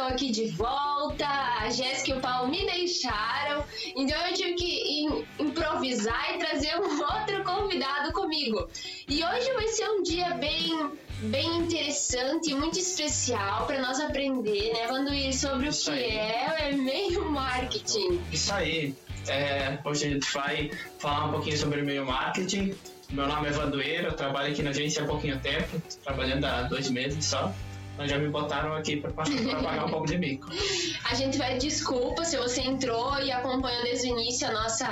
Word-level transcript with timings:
estou 0.00 0.06
aqui 0.06 0.30
de 0.30 0.46
volta. 0.46 1.26
A 1.26 1.68
Jéssica 1.68 2.10
e 2.10 2.14
o 2.14 2.20
Paulo 2.20 2.48
me 2.48 2.64
deixaram, 2.64 3.62
então 3.94 4.16
eu 4.26 4.34
tive 4.34 4.54
que 4.54 5.24
improvisar 5.38 6.34
e 6.34 6.38
trazer 6.38 6.74
um 6.76 7.00
outro 7.04 7.44
convidado 7.44 8.12
comigo. 8.12 8.66
E 9.06 9.22
hoje 9.22 9.52
vai 9.52 9.68
ser 9.68 9.88
um 9.90 10.02
dia 10.02 10.30
bem 10.34 10.90
bem 11.22 11.58
interessante 11.58 12.50
e 12.50 12.54
muito 12.54 12.78
especial 12.78 13.66
para 13.66 13.78
nós 13.78 14.00
aprender, 14.00 14.72
né, 14.72 14.86
Vanduir, 14.86 15.36
sobre 15.36 15.68
Isso 15.68 15.90
o 15.90 15.94
que 15.94 16.02
aí. 16.02 16.16
é 16.16 16.70
o 16.70 16.74
e-mail 16.74 17.30
marketing. 17.30 18.18
Isso 18.32 18.54
aí. 18.54 18.94
É, 19.28 19.78
hoje 19.84 20.06
a 20.06 20.10
gente 20.10 20.32
vai 20.32 20.70
falar 20.98 21.26
um 21.26 21.32
pouquinho 21.32 21.58
sobre 21.58 21.80
e-mail 21.80 22.06
marketing. 22.06 22.74
Meu 23.10 23.26
nome 23.28 23.48
é 23.48 23.50
Vandueiro, 23.50 24.06
eu 24.06 24.14
trabalho 24.14 24.50
aqui 24.50 24.62
na 24.62 24.70
agência 24.70 25.02
há 25.02 25.06
pouquinho 25.06 25.38
tempo, 25.40 25.82
trabalhando 26.02 26.44
há 26.46 26.62
dois 26.62 26.88
meses 26.88 27.22
só. 27.26 27.52
Mas 27.98 28.10
já 28.10 28.18
me 28.18 28.28
botaram 28.28 28.74
aqui 28.74 28.96
para 28.96 29.10
pagar 29.10 29.84
um 29.84 29.90
pouco 29.90 30.06
de 30.06 30.18
mico. 30.18 30.48
A 31.10 31.14
gente 31.14 31.36
vai, 31.36 31.58
desculpa 31.58 32.24
se 32.24 32.36
você 32.36 32.62
entrou 32.62 33.18
e 33.20 33.30
acompanhou 33.30 33.82
desde 33.82 34.08
o 34.08 34.18
início 34.18 34.48
a 34.48 34.52
nossa 34.52 34.88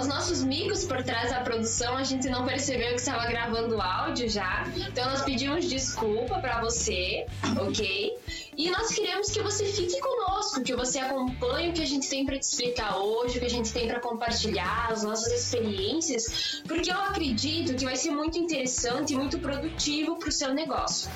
os 0.00 0.06
nossos 0.06 0.42
micos 0.42 0.84
por 0.84 1.02
trás 1.02 1.30
da 1.30 1.40
produção, 1.40 1.96
a 1.96 2.02
gente 2.02 2.28
não 2.28 2.46
percebeu 2.46 2.88
que 2.90 3.00
estava 3.00 3.26
gravando 3.26 3.80
áudio 3.80 4.28
já. 4.28 4.64
Então 4.76 5.04
nós 5.10 5.22
pedimos 5.22 5.68
desculpa 5.68 6.38
para 6.38 6.60
você, 6.60 7.26
ok? 7.60 8.16
E 8.58 8.68
nós 8.72 8.88
queremos 8.92 9.30
que 9.30 9.40
você 9.40 9.66
fique 9.66 10.00
conosco, 10.00 10.60
que 10.64 10.74
você 10.74 10.98
acompanhe 10.98 11.70
o 11.70 11.72
que 11.72 11.80
a 11.80 11.86
gente 11.86 12.08
tem 12.08 12.26
para 12.26 12.36
te 12.36 12.42
explicar 12.42 12.98
hoje, 12.98 13.36
o 13.36 13.40
que 13.40 13.46
a 13.46 13.50
gente 13.50 13.72
tem 13.72 13.86
para 13.86 14.00
compartilhar, 14.00 14.88
as 14.90 15.04
nossas 15.04 15.32
experiências, 15.32 16.60
porque 16.66 16.90
eu 16.90 16.96
acredito 16.96 17.76
que 17.76 17.84
vai 17.84 17.94
ser 17.94 18.10
muito 18.10 18.36
interessante 18.36 19.14
e 19.14 19.16
muito 19.16 19.38
produtivo 19.38 20.16
para 20.16 20.28
o 20.28 20.32
seu 20.32 20.52
negócio. 20.52 21.08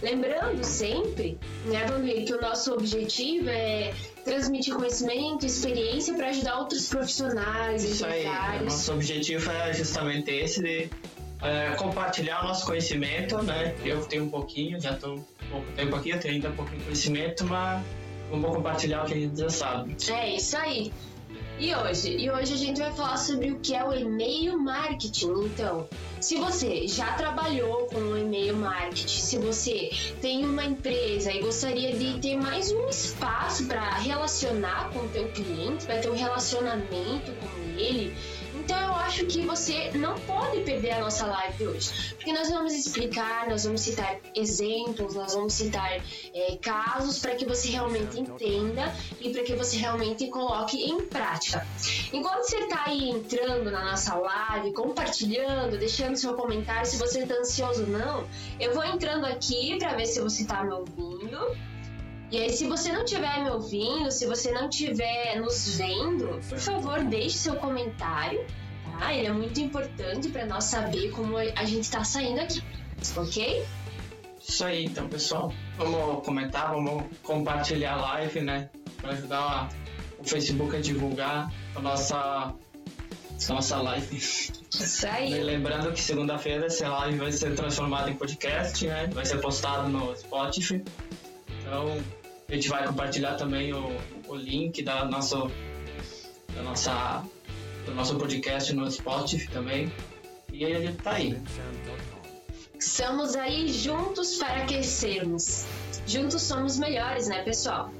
Lembrando 0.00 0.64
sempre, 0.64 1.38
né, 1.66 1.84
Vandir, 1.84 2.24
que 2.24 2.32
o 2.32 2.40
nosso 2.40 2.72
objetivo 2.72 3.50
é 3.50 3.92
transmitir 4.24 4.74
conhecimento, 4.74 5.44
experiência 5.44 6.14
para 6.14 6.30
ajudar 6.30 6.58
outros 6.58 6.88
profissionais, 6.88 7.84
Isso 7.84 8.04
empresários. 8.06 8.60
Aí, 8.60 8.64
nosso 8.64 8.92
objetivo 8.92 9.50
é 9.50 9.74
justamente 9.74 10.30
esse 10.30 10.62
de 10.62 10.88
é, 11.42 11.74
compartilhar 11.76 12.42
o 12.42 12.48
nosso 12.48 12.64
conhecimento, 12.64 13.42
né? 13.42 13.74
Eu 13.84 14.04
tenho 14.04 14.24
um 14.24 14.30
pouquinho, 14.30 14.80
já 14.80 14.92
estou 14.92 15.16
um 15.16 15.24
pouco 15.50 15.72
tempo 15.72 15.96
aqui, 15.96 16.10
eu 16.10 16.20
tenho 16.20 16.34
ainda 16.34 16.48
um 16.48 16.56
pouquinho 16.56 16.78
de 16.78 16.84
conhecimento, 16.84 17.44
mas 17.44 17.84
vamos 18.30 18.54
compartilhar 18.54 19.02
o 19.02 19.06
que 19.06 19.14
a 19.14 19.18
gente 19.18 19.38
já 19.38 19.50
sabe. 19.50 19.96
É 20.10 20.36
isso 20.36 20.56
aí. 20.56 20.92
E 21.58 21.74
hoje? 21.74 22.16
E 22.16 22.30
hoje 22.30 22.54
a 22.54 22.56
gente 22.56 22.80
vai 22.80 22.92
falar 22.92 23.16
sobre 23.16 23.52
o 23.52 23.60
que 23.60 23.74
é 23.74 23.84
o 23.84 23.92
e-mail 23.92 24.58
marketing. 24.58 25.44
Então, 25.44 25.86
se 26.20 26.36
você 26.36 26.88
já 26.88 27.12
trabalhou 27.12 27.86
com 27.86 28.00
o 28.00 28.18
e-mail 28.18 28.56
marketing, 28.56 29.20
se 29.20 29.38
você 29.38 29.90
tem 30.20 30.44
uma 30.44 30.64
empresa 30.64 31.32
e 31.32 31.40
gostaria 31.40 31.96
de 31.96 32.18
ter 32.20 32.36
mais 32.36 32.72
um 32.72 32.88
espaço 32.88 33.66
para 33.66 33.96
relacionar 33.98 34.90
com 34.92 35.00
o 35.00 35.08
teu 35.10 35.28
cliente, 35.28 35.84
para 35.84 35.98
ter 35.98 36.10
um 36.10 36.16
relacionamento 36.16 37.30
com 37.32 37.78
ele, 37.78 38.12
então 38.62 38.78
eu 38.78 38.94
acho 38.94 39.26
que 39.26 39.44
você 39.44 39.90
não 39.94 40.14
pode 40.20 40.60
perder 40.60 40.92
a 40.92 41.00
nossa 41.00 41.26
live 41.26 41.66
hoje, 41.66 42.14
porque 42.14 42.32
nós 42.32 42.48
vamos 42.48 42.72
explicar, 42.72 43.48
nós 43.48 43.64
vamos 43.64 43.80
citar 43.80 44.20
exemplos, 44.36 45.16
nós 45.16 45.34
vamos 45.34 45.52
citar 45.52 46.00
é, 46.32 46.56
casos 46.62 47.18
para 47.18 47.34
que 47.34 47.44
você 47.44 47.70
realmente 47.70 48.20
entenda 48.20 48.94
e 49.20 49.30
para 49.30 49.42
que 49.42 49.54
você 49.54 49.76
realmente 49.78 50.28
coloque 50.28 50.80
em 50.80 51.04
prática. 51.06 51.66
Enquanto 52.12 52.44
você 52.44 52.58
está 52.58 52.84
aí 52.86 53.10
entrando 53.10 53.68
na 53.68 53.84
nossa 53.84 54.14
live, 54.14 54.72
compartilhando, 54.72 55.76
deixando 55.76 56.16
seu 56.16 56.34
comentário, 56.34 56.86
se 56.86 56.96
você 56.98 57.24
está 57.24 57.34
ansioso 57.34 57.82
ou 57.82 57.88
não, 57.88 58.28
eu 58.60 58.72
vou 58.72 58.84
entrando 58.84 59.26
aqui 59.26 59.76
para 59.78 59.96
ver 59.96 60.06
se 60.06 60.20
você 60.20 60.42
está 60.42 60.62
me 60.62 60.72
ouvindo. 60.72 61.71
E 62.32 62.38
aí, 62.38 62.50
se 62.50 62.66
você 62.66 62.90
não 62.90 63.04
estiver 63.04 63.44
me 63.44 63.50
ouvindo, 63.50 64.10
se 64.10 64.24
você 64.26 64.50
não 64.52 64.70
estiver 64.70 65.38
nos 65.38 65.76
vendo, 65.76 66.40
por 66.48 66.58
favor, 66.58 67.04
deixe 67.04 67.36
seu 67.36 67.56
comentário, 67.56 68.42
tá? 68.98 69.12
Ele 69.12 69.26
é 69.26 69.32
muito 69.32 69.60
importante 69.60 70.30
para 70.30 70.46
nós 70.46 70.64
saber 70.64 71.10
como 71.10 71.36
a 71.36 71.64
gente 71.66 71.82
está 71.82 72.02
saindo 72.04 72.40
aqui, 72.40 72.62
ok? 73.14 73.62
Isso 74.40 74.64
aí, 74.64 74.86
então, 74.86 75.10
pessoal. 75.10 75.52
Vamos 75.76 76.24
comentar, 76.24 76.70
vamos 76.70 77.04
compartilhar 77.22 77.92
a 77.92 78.00
live, 78.00 78.40
né? 78.40 78.70
Para 78.96 79.10
ajudar 79.10 79.68
o 80.18 80.24
Facebook 80.24 80.74
a 80.74 80.80
divulgar 80.80 81.52
a 81.76 81.80
nossa, 81.82 82.16
a 82.16 82.54
nossa 83.52 83.82
live. 83.82 84.16
Isso 84.16 85.06
aí. 85.06 85.34
E 85.34 85.42
lembrando 85.42 85.92
que 85.92 86.00
segunda-feira 86.00 86.64
essa 86.64 86.88
live 86.88 87.18
vai 87.18 87.30
ser 87.30 87.54
transformada 87.54 88.08
em 88.08 88.14
podcast, 88.14 88.86
né? 88.86 89.06
Vai 89.12 89.26
ser 89.26 89.38
postado 89.38 89.90
no 89.90 90.16
Spotify. 90.16 90.82
Então, 91.60 92.21
a 92.52 92.54
gente 92.54 92.68
vai 92.68 92.86
compartilhar 92.86 93.34
também 93.36 93.72
o, 93.72 93.98
o 94.28 94.34
link 94.34 94.82
da 94.82 95.06
nosso, 95.06 95.50
da 96.54 96.62
nossa, 96.62 97.24
do 97.86 97.94
nosso 97.94 98.14
podcast 98.16 98.74
no 98.74 98.90
Spotify 98.90 99.48
também. 99.48 99.90
E 100.52 100.62
ele 100.62 100.90
está 100.90 101.12
aí. 101.12 101.40
Estamos 102.78 103.34
aí 103.36 103.68
juntos 103.68 104.36
para 104.36 104.64
aquecermos. 104.64 105.64
Juntos 106.06 106.42
somos 106.42 106.78
melhores, 106.78 107.26
né, 107.26 107.42
pessoal? 107.42 107.90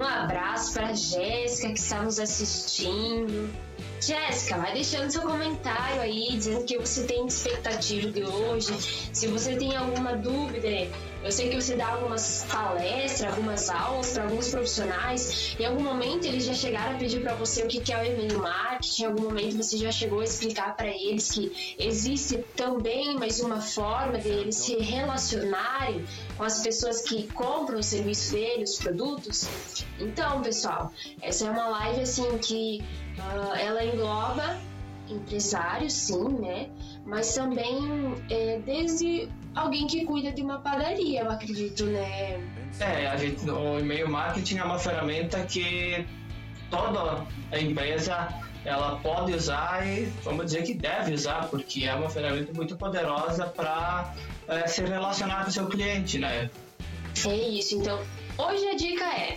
Um 0.00 0.04
abraço 0.04 0.72
para 0.72 0.94
Jéssica 0.94 1.68
que 1.68 1.78
está 1.78 2.02
nos 2.02 2.18
assistindo. 2.18 3.54
Jéssica, 4.02 4.58
vai 4.58 4.72
deixando 4.72 5.12
seu 5.12 5.22
comentário 5.22 6.00
aí, 6.00 6.30
dizendo 6.32 6.64
que 6.64 6.76
você 6.76 7.04
tem 7.04 7.24
expectativa 7.24 8.10
de 8.10 8.24
hoje. 8.24 8.72
Se 9.12 9.28
você 9.28 9.54
tem 9.54 9.76
alguma 9.76 10.16
dúvida, 10.16 10.66
eu 11.24 11.30
sei 11.30 11.48
que 11.48 11.60
você 11.60 11.76
dá 11.76 11.88
algumas 11.88 12.44
palestras, 12.50 13.32
algumas 13.32 13.70
aulas 13.70 14.12
para 14.12 14.24
alguns 14.24 14.50
profissionais. 14.50 15.56
Em 15.58 15.64
algum 15.64 15.82
momento 15.82 16.26
eles 16.26 16.44
já 16.44 16.54
chegaram 16.54 16.96
a 16.96 16.98
pedir 16.98 17.20
para 17.22 17.34
você 17.34 17.62
o 17.62 17.68
que 17.68 17.92
é 17.92 18.02
o 18.02 18.04
e-mail 18.04 18.38
marketing. 18.38 19.02
Em 19.02 19.06
algum 19.06 19.22
momento 19.22 19.56
você 19.56 19.76
já 19.76 19.92
chegou 19.92 20.20
a 20.20 20.24
explicar 20.24 20.76
para 20.76 20.88
eles 20.88 21.30
que 21.30 21.76
existe 21.78 22.38
também 22.56 23.16
mais 23.16 23.40
uma 23.40 23.60
forma 23.60 24.18
de 24.18 24.28
eles 24.28 24.56
se 24.56 24.76
relacionarem 24.76 26.04
com 26.36 26.44
as 26.44 26.60
pessoas 26.60 27.02
que 27.02 27.28
compram 27.28 27.78
o 27.78 27.82
serviço 27.82 28.32
dele, 28.32 28.64
os 28.64 28.76
produtos. 28.76 29.46
Então, 30.00 30.42
pessoal, 30.42 30.92
essa 31.20 31.46
é 31.46 31.50
uma 31.50 31.68
live 31.68 32.00
assim 32.00 32.38
que 32.38 32.82
uh, 33.18 33.54
ela 33.54 33.84
engloba 33.84 34.58
empresários, 35.08 35.92
sim, 35.92 36.28
né? 36.40 36.70
Mas 37.04 37.34
também 37.34 38.14
é, 38.30 38.60
desde 38.64 39.28
alguém 39.54 39.86
que 39.86 40.04
cuida 40.04 40.32
de 40.32 40.42
uma 40.42 40.58
padaria, 40.58 41.22
eu 41.22 41.30
acredito, 41.30 41.84
né? 41.86 42.40
É, 42.80 43.06
a 43.06 43.16
gente, 43.16 43.48
o 43.50 43.78
e-mail 43.78 44.08
marketing 44.08 44.58
é 44.58 44.64
uma 44.64 44.78
ferramenta 44.78 45.44
que 45.44 46.06
toda 46.70 47.26
a 47.50 47.58
empresa 47.58 48.28
ela 48.64 48.96
pode 49.02 49.32
usar 49.34 49.86
e 49.86 50.04
vamos 50.22 50.46
dizer 50.46 50.62
que 50.62 50.74
deve 50.74 51.12
usar, 51.12 51.48
porque 51.48 51.84
é 51.84 51.94
uma 51.94 52.08
ferramenta 52.08 52.52
muito 52.54 52.76
poderosa 52.76 53.46
para 53.46 54.14
é, 54.48 54.66
se 54.66 54.82
relacionar 54.82 55.42
com 55.42 55.50
o 55.50 55.52
seu 55.52 55.66
cliente, 55.66 56.18
né? 56.18 56.48
É 57.26 57.34
isso, 57.34 57.76
então 57.76 58.00
hoje 58.38 58.66
a 58.68 58.74
dica 58.74 59.04
é 59.04 59.36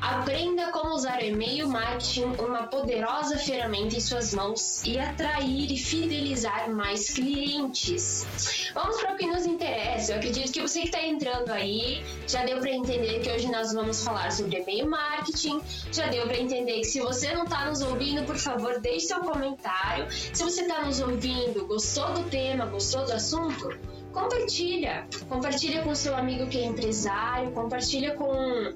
Aprenda 0.00 0.70
como 0.72 0.94
usar 0.94 1.20
o 1.20 1.24
e-mail 1.24 1.68
marketing, 1.68 2.24
uma 2.38 2.64
poderosa 2.64 3.38
ferramenta 3.38 3.96
em 3.96 4.00
suas 4.00 4.34
mãos, 4.34 4.82
e 4.84 4.98
atrair 4.98 5.72
e 5.72 5.76
fidelizar 5.78 6.70
mais 6.70 7.10
clientes. 7.10 8.26
Vamos 8.74 9.00
para 9.00 9.14
o 9.14 9.16
que 9.16 9.26
nos 9.26 9.46
interessa. 9.46 10.12
Eu 10.12 10.18
acredito 10.18 10.52
que 10.52 10.60
você 10.60 10.80
que 10.80 10.86
está 10.86 11.02
entrando 11.02 11.50
aí 11.50 12.04
já 12.28 12.44
deu 12.44 12.58
para 12.60 12.70
entender 12.70 13.20
que 13.20 13.30
hoje 13.30 13.50
nós 13.50 13.72
vamos 13.72 14.04
falar 14.04 14.30
sobre 14.30 14.60
e-mail 14.60 14.88
marketing. 14.88 15.60
Já 15.90 16.08
deu 16.08 16.26
para 16.26 16.38
entender 16.38 16.80
que 16.80 16.84
se 16.84 17.00
você 17.00 17.32
não 17.32 17.44
está 17.44 17.64
nos 17.66 17.80
ouvindo, 17.80 18.24
por 18.24 18.36
favor, 18.36 18.80
deixe 18.80 19.06
seu 19.06 19.20
comentário. 19.20 20.06
Se 20.10 20.42
você 20.42 20.62
está 20.62 20.84
nos 20.84 21.00
ouvindo, 21.00 21.66
gostou 21.66 22.12
do 22.12 22.24
tema, 22.24 22.66
gostou 22.66 23.04
do 23.06 23.12
assunto, 23.12 23.76
compartilha. 24.12 25.06
Compartilha 25.28 25.82
com 25.82 25.94
seu 25.94 26.14
amigo 26.14 26.46
que 26.48 26.58
é 26.58 26.66
empresário, 26.66 27.50
compartilha 27.52 28.14
com 28.14 28.74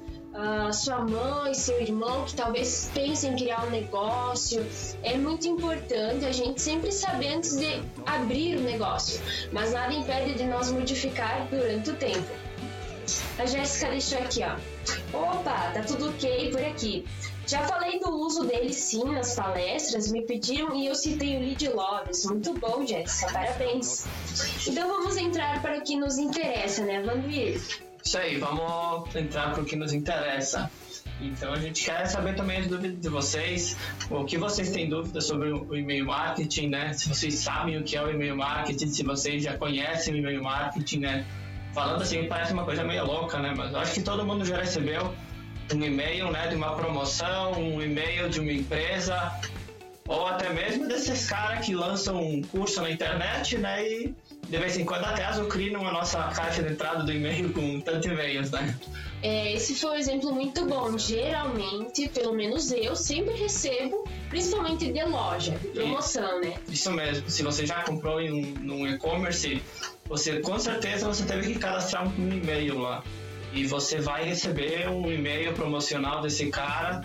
sua 0.73 1.01
mãe, 1.01 1.55
seu 1.55 1.81
irmão 1.81 2.25
que 2.25 2.35
talvez 2.35 2.91
pensem 2.95 3.33
em 3.33 3.37
criar 3.37 3.67
um 3.67 3.71
negócio. 3.71 4.65
É 5.03 5.17
muito 5.17 5.47
importante 5.49 6.25
a 6.25 6.33
gente 6.33 6.61
sempre 6.61 6.93
saber 6.93 7.35
antes 7.35 7.57
de 7.57 7.83
abrir 8.07 8.57
o 8.57 8.61
negócio, 8.61 9.21
mas 9.53 9.73
nada 9.73 9.93
impede 9.93 10.35
de 10.35 10.45
nós 10.45 10.71
modificar 10.71 11.47
durante 11.51 11.91
o 11.91 11.97
tempo. 11.97 12.31
A 13.39 13.47
Jéssica 13.47 13.91
deixou 13.91 14.19
aqui, 14.19 14.43
ó. 14.45 14.57
Opa, 15.17 15.73
tá 15.73 15.83
tudo 15.83 16.11
ok 16.11 16.51
por 16.51 16.63
aqui. 16.63 17.05
Já 17.47 17.67
falei 17.67 17.99
do 17.99 18.11
uso 18.11 18.45
dele 18.45 18.73
sim 18.73 19.05
nas 19.07 19.35
palestras, 19.35 20.13
me 20.13 20.23
pediram 20.23 20.73
e 20.77 20.87
eu 20.87 20.95
citei 20.95 21.37
o 21.37 21.41
Lead 21.41 21.69
Loves. 21.71 22.25
Muito 22.27 22.55
bom, 22.55 22.87
Jéssica, 22.87 23.33
parabéns. 23.33 24.07
Então 24.69 24.87
vamos 24.87 25.17
entrar 25.17 25.61
para 25.61 25.79
o 25.79 25.83
que 25.83 25.97
nos 25.97 26.17
interessa, 26.19 26.85
né, 26.85 27.03
Vanduir? 27.03 27.90
Isso 28.05 28.19
aí, 28.19 28.39
vamos 28.39 29.15
entrar 29.15 29.53
para 29.53 29.63
o 29.63 29.65
que 29.65 29.77
nos 29.77 29.93
interessa. 29.93 30.71
Então 31.21 31.53
a 31.53 31.59
gente 31.59 31.85
quer 31.85 32.07
saber 32.07 32.35
também 32.35 32.59
as 32.59 32.67
dúvidas 32.67 32.99
de 32.99 33.09
vocês, 33.09 33.77
o 34.09 34.25
que 34.25 34.39
vocês 34.39 34.71
têm 34.71 34.89
dúvidas 34.89 35.27
sobre 35.27 35.51
o 35.53 35.77
e-mail 35.77 36.07
marketing, 36.07 36.69
né? 36.69 36.93
Se 36.95 37.09
vocês 37.09 37.35
sabem 37.35 37.77
o 37.77 37.85
que 37.85 37.97
é 37.97 38.03
o 38.03 38.11
e-mail 38.11 38.37
marketing, 38.37 38.89
se 38.89 39.03
vocês 39.03 39.43
já 39.43 39.57
conhecem 39.57 40.15
o 40.15 40.17
e-mail 40.17 40.43
marketing, 40.43 41.01
né? 41.01 41.27
Falando 41.75 42.03
assim, 42.03 42.27
parece 42.27 42.53
uma 42.53 42.65
coisa 42.65 42.83
meio 42.83 43.05
louca, 43.05 43.39
né? 43.39 43.53
Mas 43.57 43.75
acho 43.75 43.95
que 43.95 44.03
todo 44.03 44.25
mundo 44.25 44.45
já 44.45 44.57
recebeu 44.57 45.15
um 45.75 45.85
e-mail, 45.85 46.31
né, 46.33 46.49
de 46.49 46.57
uma 46.57 46.75
promoção, 46.75 47.53
um 47.53 47.81
e-mail 47.81 48.29
de 48.29 48.41
uma 48.41 48.53
empresa, 48.53 49.33
ou 50.07 50.27
até 50.27 50.53
mesmo 50.53 50.89
desses 50.89 51.29
caras 51.29 51.65
que 51.65 51.75
lançam 51.75 52.21
um 52.21 52.43
curso 52.43 52.83
na 52.83 52.91
internet, 52.91 53.57
né, 53.57 53.87
e 53.87 54.15
de 54.51 54.59
vez 54.59 54.77
em 54.77 54.85
quando 54.85 55.05
até 55.05 55.25
azucrinam 55.25 55.87
a 55.87 55.93
nossa 55.93 56.25
caixa 56.25 56.61
de 56.61 56.73
entrada 56.73 57.05
do 57.05 57.13
e-mail 57.13 57.53
com 57.53 57.81
tantos 57.81 58.07
e-mails, 58.07 58.51
né? 58.51 58.77
É, 59.23 59.53
esse 59.53 59.77
foi 59.77 59.91
um 59.91 59.95
exemplo 59.95 60.33
muito 60.33 60.67
bom. 60.67 60.99
Geralmente, 60.99 62.09
pelo 62.09 62.35
menos 62.35 62.73
eu, 62.73 62.97
sempre 62.97 63.35
recebo, 63.35 64.09
principalmente 64.29 64.91
de 64.91 65.05
loja, 65.05 65.53
de 65.53 65.69
promoção, 65.69 66.41
né? 66.41 66.55
Isso 66.69 66.91
mesmo. 66.91 67.31
Se 67.31 67.45
você 67.45 67.65
já 67.65 67.85
comprou 67.85 68.21
em 68.21 68.59
um, 68.59 68.89
e-commerce, 68.89 69.63
você 70.07 70.41
com 70.41 70.59
certeza 70.59 71.07
você 71.07 71.25
teve 71.25 71.53
que 71.53 71.59
cadastrar 71.61 72.09
um 72.09 72.33
e-mail 72.33 72.81
lá. 72.81 73.05
E 73.53 73.67
você 73.67 74.01
vai 74.01 74.25
receber 74.25 74.89
um 74.89 75.13
e-mail 75.13 75.53
promocional 75.53 76.23
desse 76.23 76.47
cara 76.51 77.03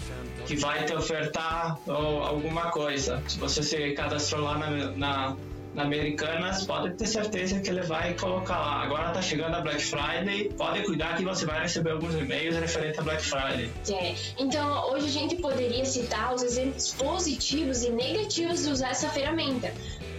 que 0.47 0.55
vai 0.55 0.83
te 0.83 0.95
ofertar 0.95 1.77
alguma 1.87 2.71
coisa. 2.71 3.21
Se 3.27 3.37
você 3.37 3.61
se 3.61 3.91
cadastrou 3.91 4.41
lá 4.41 4.57
na, 4.57 4.91
na 4.91 5.37
na 5.75 5.83
Americanas, 5.83 6.65
pode 6.65 6.95
ter 6.95 7.05
certeza 7.05 7.59
que 7.59 7.69
ele 7.69 7.81
vai 7.81 8.13
colocar 8.13 8.57
lá. 8.57 8.83
Agora 8.83 9.11
tá 9.11 9.21
chegando 9.21 9.55
a 9.55 9.61
Black 9.61 9.83
Friday, 9.83 10.49
pode 10.57 10.83
cuidar 10.83 11.17
que 11.17 11.23
você 11.23 11.45
vai 11.45 11.61
receber 11.61 11.91
alguns 11.91 12.15
e-mails 12.15 12.55
referentes 12.55 12.99
a 12.99 13.03
Black 13.03 13.23
Friday. 13.23 13.69
É, 13.89 14.15
então 14.39 14.89
hoje 14.91 15.07
a 15.07 15.11
gente 15.11 15.35
poderia 15.35 15.85
citar 15.85 16.33
os 16.33 16.41
exemplos 16.41 16.93
positivos 16.93 17.83
e 17.83 17.91
negativos 17.91 18.63
de 18.63 18.71
usar 18.71 18.89
essa 18.89 19.09
ferramenta. 19.09 19.71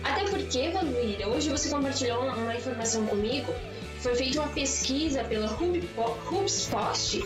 Até 0.05 0.25
porque, 0.25 0.69
Valuíra, 0.71 1.29
hoje 1.29 1.49
você 1.49 1.69
compartilhou 1.69 2.23
uma 2.23 2.55
informação 2.55 3.07
comigo. 3.07 3.53
Foi 3.99 4.15
feita 4.15 4.41
uma 4.41 4.49
pesquisa 4.49 5.25
pela 5.25 5.49
HubSpot 6.31 7.25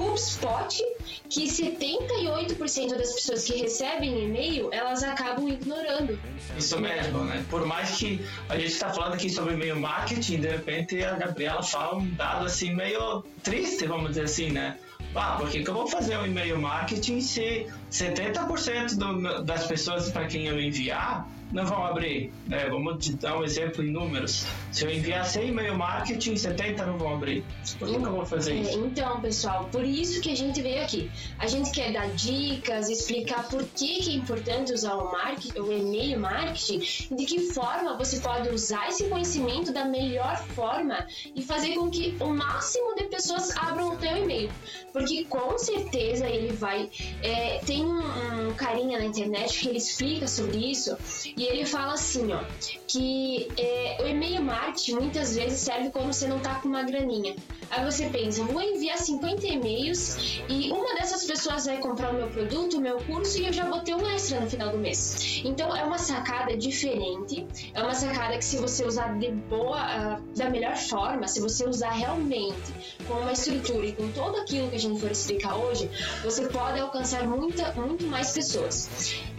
HubSpot 0.00 0.82
que 1.28 1.44
78% 1.44 2.96
das 2.96 3.12
pessoas 3.12 3.44
que 3.44 3.56
recebem 3.56 4.24
e-mail, 4.24 4.68
elas 4.72 5.02
acabam 5.04 5.48
ignorando. 5.48 6.18
Isso 6.56 6.80
mesmo, 6.80 7.24
né? 7.24 7.44
Por 7.48 7.64
mais 7.66 7.90
que 7.92 8.20
a 8.48 8.58
gente 8.58 8.72
está 8.72 8.90
falando 8.90 9.14
aqui 9.14 9.30
sobre 9.30 9.54
e-mail 9.54 9.78
marketing, 9.78 10.40
de 10.40 10.48
repente 10.48 11.04
a 11.04 11.14
Gabriela 11.14 11.62
fala 11.62 11.98
um 11.98 12.10
dado 12.14 12.46
assim 12.46 12.74
meio 12.74 13.22
triste, 13.42 13.86
vamos 13.86 14.08
dizer 14.10 14.24
assim, 14.24 14.50
né? 14.50 14.76
Ah, 15.14 15.36
por 15.38 15.48
que, 15.48 15.62
que 15.62 15.68
eu 15.68 15.74
vou 15.74 15.86
fazer 15.86 16.16
um 16.16 16.26
e-mail 16.26 16.58
marketing 16.60 17.20
se 17.20 17.66
70% 17.90 18.96
do, 18.96 19.42
das 19.42 19.66
pessoas 19.66 20.10
para 20.10 20.26
quem 20.26 20.46
eu 20.46 20.60
enviar 20.60 21.28
não 21.52 21.64
vão 21.64 21.84
abrir. 21.84 22.32
Né? 22.46 22.68
Vamos 22.68 23.04
te 23.04 23.14
dar 23.14 23.38
um 23.38 23.44
exemplo 23.44 23.84
em 23.84 23.90
números. 23.90 24.46
Se 24.70 24.84
eu 24.84 24.90
enviar 24.90 25.24
100 25.24 25.48
e-mail 25.48 25.76
marketing, 25.76 26.36
70 26.36 26.86
não 26.86 26.98
vão 26.98 27.14
abrir. 27.14 27.44
Eu 27.80 28.00
vou 28.00 28.24
fazer 28.24 28.54
isso? 28.54 28.78
Então, 28.78 29.20
pessoal, 29.20 29.68
por 29.70 29.84
isso 29.84 30.20
que 30.20 30.30
a 30.30 30.36
gente 30.36 30.60
veio 30.62 30.82
aqui. 30.82 31.10
A 31.38 31.46
gente 31.46 31.70
quer 31.70 31.92
dar 31.92 32.08
dicas, 32.10 32.88
explicar 32.88 33.48
por 33.48 33.64
que, 33.64 34.00
que 34.00 34.10
é 34.10 34.14
importante 34.14 34.72
usar 34.72 34.94
o, 34.94 35.10
marketing, 35.10 35.58
o 35.58 35.72
e-mail 35.72 36.20
marketing, 36.20 36.80
de 37.14 37.24
que 37.24 37.40
forma 37.52 37.96
você 37.96 38.20
pode 38.20 38.48
usar 38.48 38.88
esse 38.88 39.04
conhecimento 39.04 39.72
da 39.72 39.84
melhor 39.84 40.36
forma 40.54 41.06
e 41.34 41.42
fazer 41.42 41.74
com 41.74 41.90
que 41.90 42.16
o 42.20 42.28
máximo 42.28 42.94
de 42.94 43.04
pessoas 43.04 43.56
abram 43.56 43.94
o 43.94 43.96
teu 43.96 44.16
e-mail. 44.16 44.50
Porque 44.92 45.24
com 45.24 45.56
certeza 45.58 46.28
ele 46.28 46.52
vai. 46.52 46.90
É, 47.22 47.58
tem 47.58 47.84
um, 47.84 48.48
um 48.48 48.54
carinha 48.54 48.98
na 48.98 49.04
internet 49.04 49.58
que 49.58 49.68
ele 49.68 49.78
explica 49.78 50.26
sobre 50.26 50.58
isso 50.70 50.96
e 51.40 51.44
ele 51.44 51.64
fala 51.64 51.94
assim, 51.94 52.30
ó, 52.34 52.40
que 52.86 53.48
é, 53.56 53.96
o 54.02 54.06
e-mail 54.06 54.42
marketing 54.42 54.96
muitas 54.96 55.34
vezes 55.34 55.60
serve 55.60 55.88
quando 55.88 56.12
você 56.12 56.28
não 56.28 56.38
tá 56.38 56.56
com 56.56 56.68
uma 56.68 56.82
graninha. 56.82 57.34
Aí 57.70 57.82
você 57.82 58.10
pensa, 58.10 58.44
vou 58.44 58.60
enviar 58.60 58.98
50 58.98 59.46
e-mails 59.46 60.42
e 60.50 60.70
uma 60.70 60.92
dessas 60.96 61.24
pessoas 61.24 61.64
vai 61.64 61.78
comprar 61.78 62.10
o 62.10 62.14
meu 62.14 62.28
produto, 62.28 62.76
o 62.76 62.80
meu 62.80 62.98
curso 63.04 63.40
e 63.40 63.46
eu 63.46 63.52
já 63.54 63.64
vou 63.64 63.80
ter 63.80 63.94
um 63.94 64.06
extra 64.10 64.40
no 64.40 64.50
final 64.50 64.70
do 64.70 64.76
mês. 64.76 65.40
Então 65.42 65.74
é 65.74 65.82
uma 65.82 65.96
sacada 65.96 66.54
diferente, 66.54 67.46
é 67.72 67.82
uma 67.82 67.94
sacada 67.94 68.36
que 68.36 68.44
se 68.44 68.58
você 68.58 68.84
usar 68.84 69.18
de 69.18 69.30
boa, 69.30 69.78
uh, 70.18 70.36
da 70.36 70.50
melhor 70.50 70.76
forma, 70.76 71.26
se 71.26 71.40
você 71.40 71.66
usar 71.66 71.92
realmente 71.92 72.74
com 73.08 73.14
uma 73.14 73.32
estrutura 73.32 73.86
e 73.86 73.92
com 73.92 74.10
tudo 74.12 74.36
aquilo 74.40 74.68
que 74.68 74.76
a 74.76 74.80
gente 74.80 75.00
for 75.00 75.10
explicar 75.10 75.54
hoje, 75.54 75.88
você 76.22 76.48
pode 76.48 76.78
alcançar 76.80 77.26
muita, 77.26 77.72
muito 77.74 78.04
mais 78.06 78.32
pessoas. 78.32 78.90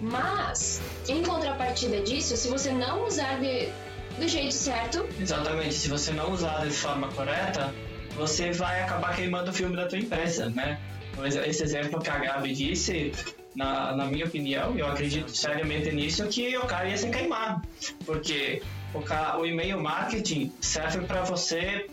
Mas, 0.01 0.81
em 1.07 1.21
contrapartida 1.21 1.90
disso, 1.99 2.37
se 2.37 2.47
você 2.47 2.71
não 2.71 3.05
usar 3.05 3.39
de, 3.39 3.69
do 4.17 4.27
jeito 4.27 4.53
certo. 4.53 5.07
Exatamente, 5.19 5.73
se 5.73 5.89
você 5.89 6.11
não 6.11 6.31
usar 6.31 6.65
de 6.65 6.71
forma 6.71 7.09
correta, 7.09 7.73
você 8.15 8.51
vai 8.51 8.81
acabar 8.81 9.15
queimando 9.15 9.51
o 9.51 9.53
filme 9.53 9.75
da 9.75 9.87
tua 9.87 9.99
empresa, 9.99 10.49
né? 10.49 10.79
Esse 11.45 11.63
exemplo 11.63 11.99
que 11.99 12.09
a 12.09 12.17
Gabi 12.17 12.53
disse, 12.53 13.11
na, 13.55 13.95
na 13.95 14.05
minha 14.05 14.25
opinião, 14.25 14.77
eu 14.77 14.87
acredito 14.87 15.35
seriamente 15.35 15.91
nisso, 15.91 16.25
que 16.27 16.57
o 16.57 16.65
cara 16.65 16.87
ia 16.87 16.97
se 16.97 17.09
queimar. 17.09 17.61
Porque 18.05 18.61
o, 18.93 19.39
o 19.39 19.45
e-mail 19.45 19.79
marketing 19.79 20.51
serve 20.61 21.05
para 21.05 21.23
você 21.23 21.87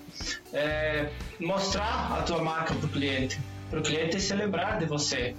é, 0.52 1.08
mostrar 1.40 2.16
a 2.18 2.22
tua 2.22 2.42
marca 2.42 2.74
para 2.74 2.86
o 2.86 2.88
cliente, 2.88 3.40
para 3.70 3.80
o 3.80 3.82
cliente 3.82 4.32
lembrar 4.34 4.78
de 4.78 4.86
você. 4.86 5.34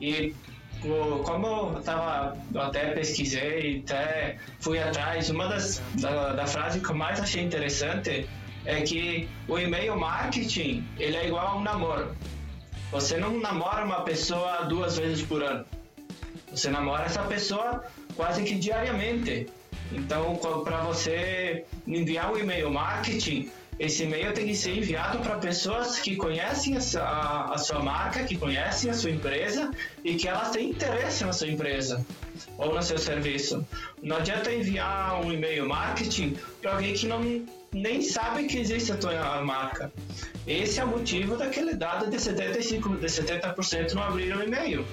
E 0.00 0.34
como 1.24 1.46
eu 1.76 1.82
tava, 1.82 2.36
eu 2.52 2.60
até 2.60 2.92
pesquisei, 2.92 3.82
até 3.84 4.38
fui 4.60 4.78
atrás, 4.78 5.28
uma 5.30 5.48
das 5.48 5.82
da, 5.94 6.32
da 6.32 6.46
frase 6.46 6.80
que 6.80 6.90
eu 6.90 6.94
mais 6.94 7.20
achei 7.20 7.42
interessante 7.42 8.28
é 8.64 8.80
que 8.82 9.28
o 9.48 9.58
e-mail 9.58 9.98
marketing 9.98 10.86
ele 10.98 11.16
é 11.16 11.26
igual 11.26 11.48
a 11.48 11.56
um 11.56 11.62
namoro. 11.62 12.14
Você 12.90 13.18
não 13.18 13.38
namora 13.38 13.84
uma 13.84 14.00
pessoa 14.02 14.64
duas 14.64 14.98
vezes 14.98 15.22
por 15.22 15.42
ano. 15.42 15.64
Você 16.50 16.70
namora 16.70 17.04
essa 17.04 17.22
pessoa 17.22 17.84
quase 18.16 18.42
que 18.42 18.56
diariamente. 18.56 19.46
Então, 19.92 20.36
para 20.64 20.78
você 20.82 21.64
enviar 21.86 22.32
um 22.32 22.38
e-mail 22.38 22.70
marketing, 22.70 23.50
esse 23.80 24.02
e-mail 24.02 24.34
tem 24.34 24.46
que 24.46 24.54
ser 24.54 24.76
enviado 24.76 25.20
para 25.20 25.38
pessoas 25.38 25.98
que 25.98 26.14
conhecem 26.14 26.76
a, 26.76 27.54
a, 27.54 27.56
sua 27.56 27.80
marca, 27.80 28.24
que 28.24 28.36
conhecem 28.36 28.90
a 28.90 28.94
sua 28.94 29.10
empresa 29.10 29.70
e 30.04 30.16
que 30.16 30.28
elas 30.28 30.50
têm 30.50 30.68
interesse 30.68 31.24
na 31.24 31.32
sua 31.32 31.48
empresa 31.48 32.04
ou 32.58 32.74
no 32.74 32.82
seu 32.82 32.98
serviço. 32.98 33.66
Não 34.02 34.18
adianta 34.18 34.52
enviar 34.52 35.24
um 35.24 35.32
e-mail 35.32 35.66
marketing 35.66 36.36
para 36.60 36.72
alguém 36.72 36.92
que 36.92 37.06
não 37.06 37.22
nem 37.72 38.02
sabe 38.02 38.44
que 38.44 38.58
existe 38.58 38.92
a 38.92 38.98
tua 38.98 39.42
marca. 39.42 39.90
Esse 40.46 40.78
é 40.78 40.84
o 40.84 40.88
motivo 40.88 41.38
daquele 41.38 41.74
dado 41.74 42.10
de 42.10 42.20
75, 42.20 42.96
de 42.96 43.06
70% 43.06 43.94
não 43.94 44.02
abrir 44.02 44.36
o 44.36 44.42
e-mail. 44.42 44.84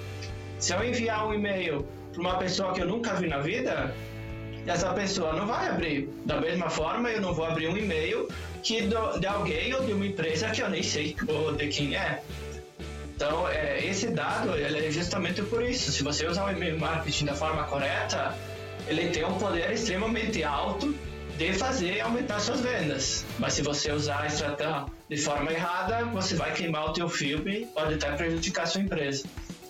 Se 0.59 0.73
eu 0.73 0.81
enviar 0.81 1.27
um 1.27 1.33
e-mail 1.33 1.85
para 2.13 2.21
uma 2.21 2.37
pessoa 2.37 2.71
que 2.71 2.81
eu 2.81 2.87
nunca 2.87 3.13
vi 3.15 3.27
na 3.27 3.39
vida, 3.39 3.93
essa 4.67 4.93
pessoa 4.93 5.33
não 5.33 5.47
vai 5.47 5.67
abrir. 5.67 6.09
Da 6.25 6.39
mesma 6.39 6.69
forma, 6.69 7.09
eu 7.09 7.21
não 7.21 7.33
vou 7.33 7.45
abrir 7.45 7.67
um 7.67 7.77
e-mail 7.77 8.27
que 8.61 8.81
do, 8.81 9.19
de 9.19 9.25
alguém 9.25 9.73
ou 9.73 9.83
de 9.83 9.93
uma 9.93 10.05
empresa 10.05 10.49
que 10.49 10.61
eu 10.61 10.69
nem 10.69 10.83
sei 10.83 11.15
de 11.57 11.67
quem 11.67 11.95
é. 11.95 12.21
Então, 13.15 13.47
é, 13.49 13.83
esse 13.83 14.07
dado 14.07 14.55
ele 14.55 14.85
é 14.87 14.91
justamente 14.91 15.41
por 15.41 15.63
isso. 15.63 15.91
Se 15.91 16.03
você 16.03 16.27
usar 16.27 16.45
o 16.45 16.51
e-mail 16.51 16.79
marketing 16.79 17.25
da 17.25 17.33
forma 17.33 17.63
correta, 17.63 18.35
ele 18.87 19.09
tem 19.09 19.25
um 19.25 19.37
poder 19.37 19.71
extremamente 19.71 20.43
alto 20.43 20.93
de 21.37 21.53
fazer 21.53 22.01
aumentar 22.01 22.39
suas 22.39 22.61
vendas. 22.61 23.25
Mas 23.39 23.53
se 23.53 23.61
você 23.61 23.91
usar 23.91 24.21
a 24.21 24.27
estratégia 24.27 24.85
de 25.09 25.17
forma 25.17 25.51
errada, 25.51 26.05
você 26.05 26.35
vai 26.35 26.53
queimar 26.53 26.89
o 26.89 26.93
teu 26.93 27.07
filme 27.07 27.61
e 27.61 27.65
pode 27.67 27.93
até 27.93 28.11
prejudicar 28.11 28.63
a 28.63 28.67
sua 28.67 28.81
empresa. 28.81 29.23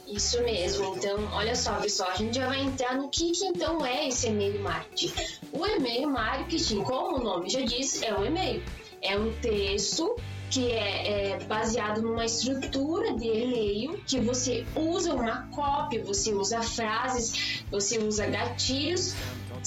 Isso 0.08 0.42
mesmo. 0.42 0.96
Então, 0.96 1.18
olha 1.34 1.56
só, 1.56 1.74
pessoal, 1.82 2.12
a 2.12 2.16
gente 2.16 2.38
já 2.38 2.48
vai 2.48 2.62
entrar 2.62 2.96
no 2.96 3.10
que, 3.10 3.32
que 3.32 3.46
então 3.46 3.86
é 3.86 4.08
esse 4.08 4.28
e-mail 4.28 4.62
marketing. 4.62 5.14
O 5.52 5.66
e-mail 5.66 6.10
marketing, 6.10 6.82
como 6.84 7.18
o 7.18 7.24
nome 7.24 7.50
já 7.50 7.62
diz, 7.62 8.02
é 8.02 8.14
um 8.18 8.26
e-mail. 8.26 8.64
É 9.02 9.18
um 9.18 9.32
texto 9.42 10.16
que 10.50 10.72
é, 10.72 11.32
é, 11.34 11.44
baseado 11.44 12.02
numa 12.02 12.24
estrutura 12.24 13.14
de 13.16 13.28
e-mail 13.28 14.02
que 14.08 14.20
você 14.20 14.66
usa 14.76 15.14
uma 15.14 15.48
cópia, 15.50 16.02
você 16.04 16.34
usa 16.34 16.62
frases, 16.62 17.64
você 17.70 18.00
usa 18.00 18.28
gatilhos 18.28 19.14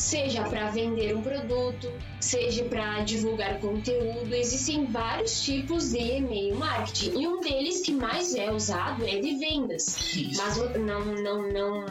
seja 0.01 0.43
para 0.45 0.71
vender 0.71 1.15
um 1.15 1.21
produto, 1.21 1.93
seja 2.19 2.65
para 2.65 3.01
divulgar 3.01 3.61
conteúdo. 3.61 4.35
Existem 4.35 4.87
vários 4.87 5.43
tipos 5.43 5.91
de 5.91 5.99
e-mail 5.99 6.57
marketing 6.57 7.21
e 7.21 7.29
um 7.29 7.41
deles 7.41 7.83
que 7.83 7.93
mais 7.93 8.35
é 8.35 8.51
usado 8.51 9.07
é 9.07 9.21
de 9.21 9.37
vendas. 9.37 10.15
Isso. 10.15 10.43
Mas 10.43 10.57
não, 10.79 11.05
não, 11.05 11.53
não, 11.53 11.87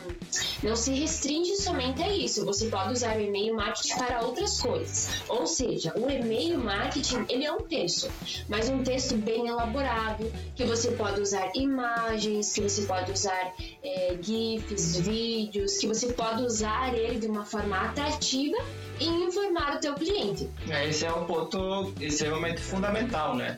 não 0.63 0.75
se 0.75 0.92
restringe 0.94 1.56
somente 1.58 2.01
a 2.01 2.10
isso. 2.10 2.44
Você 2.46 2.68
pode 2.68 2.94
usar 2.94 3.16
o 3.16 3.22
e-mail 3.22 3.56
marketing 3.56 3.96
para 3.96 4.25
outras 4.25 4.60
coisas. 4.60 5.10
Ou 5.30 5.46
seja, 5.46 5.94
o 5.96 6.10
e-mail 6.10 6.58
marketing 6.58 7.25
ele 7.30 7.46
é 7.46 7.51
um 7.54 7.62
texto, 7.62 8.10
mas 8.48 8.70
um 8.70 8.84
texto 8.84 9.16
bem 9.16 9.48
elaborado 9.48 10.32
que 10.56 10.66
você 10.66 10.92
pode 10.92 11.22
usar 11.22 11.51
imagens, 11.54 12.54
que 12.54 12.62
você 12.62 12.82
pode 12.84 13.12
usar 13.12 13.54
é, 13.84 14.18
gifs, 14.20 14.98
vídeos, 15.00 15.78
que 15.78 15.88
você 15.88 16.12
pode 16.12 16.44
usar 16.44 16.98
ele 16.98 17.20
de 17.20 17.28
uma 17.28 17.46
forma 17.46 17.78
atrativa 18.00 18.58
e 19.00 19.06
informar 19.06 19.75
o 19.75 19.79
teu 19.79 19.94
cliente. 19.94 20.50
É, 20.70 20.88
esse 20.88 21.06
é 21.06 21.13
um 21.13 21.25
ponto 21.25 21.94
extremamente 22.00 22.62
fundamental, 22.62 23.36
né? 23.36 23.58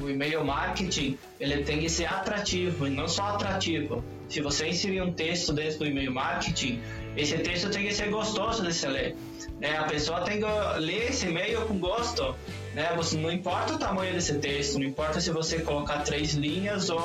O 0.00 0.08
e-mail 0.08 0.44
marketing 0.44 1.18
ele 1.40 1.64
tem 1.64 1.80
que 1.80 1.88
ser 1.88 2.06
atrativo 2.06 2.86
e 2.86 2.90
não 2.90 3.08
só 3.08 3.24
atrativo. 3.30 4.04
Se 4.28 4.40
você 4.40 4.68
inserir 4.68 5.00
um 5.00 5.12
texto 5.12 5.52
dentro 5.52 5.78
do 5.78 5.86
e-mail 5.86 6.12
marketing, 6.12 6.80
esse 7.16 7.36
texto 7.38 7.70
tem 7.70 7.86
que 7.86 7.92
ser 7.92 8.10
gostoso 8.10 8.62
de 8.62 8.72
se 8.72 8.86
ler. 8.86 9.16
Né? 9.58 9.76
A 9.76 9.84
pessoa 9.84 10.20
tem 10.20 10.38
que 10.38 10.78
ler 10.78 11.10
esse 11.10 11.26
e-mail 11.26 11.62
com 11.62 11.78
gosto. 11.78 12.36
Né? 12.74 12.92
Você, 12.94 13.16
não 13.16 13.32
importa 13.32 13.74
o 13.74 13.78
tamanho 13.78 14.12
desse 14.12 14.38
texto, 14.38 14.78
não 14.78 14.86
importa 14.86 15.20
se 15.20 15.32
você 15.32 15.60
colocar 15.60 16.02
três 16.02 16.34
linhas 16.34 16.90
ou 16.90 17.00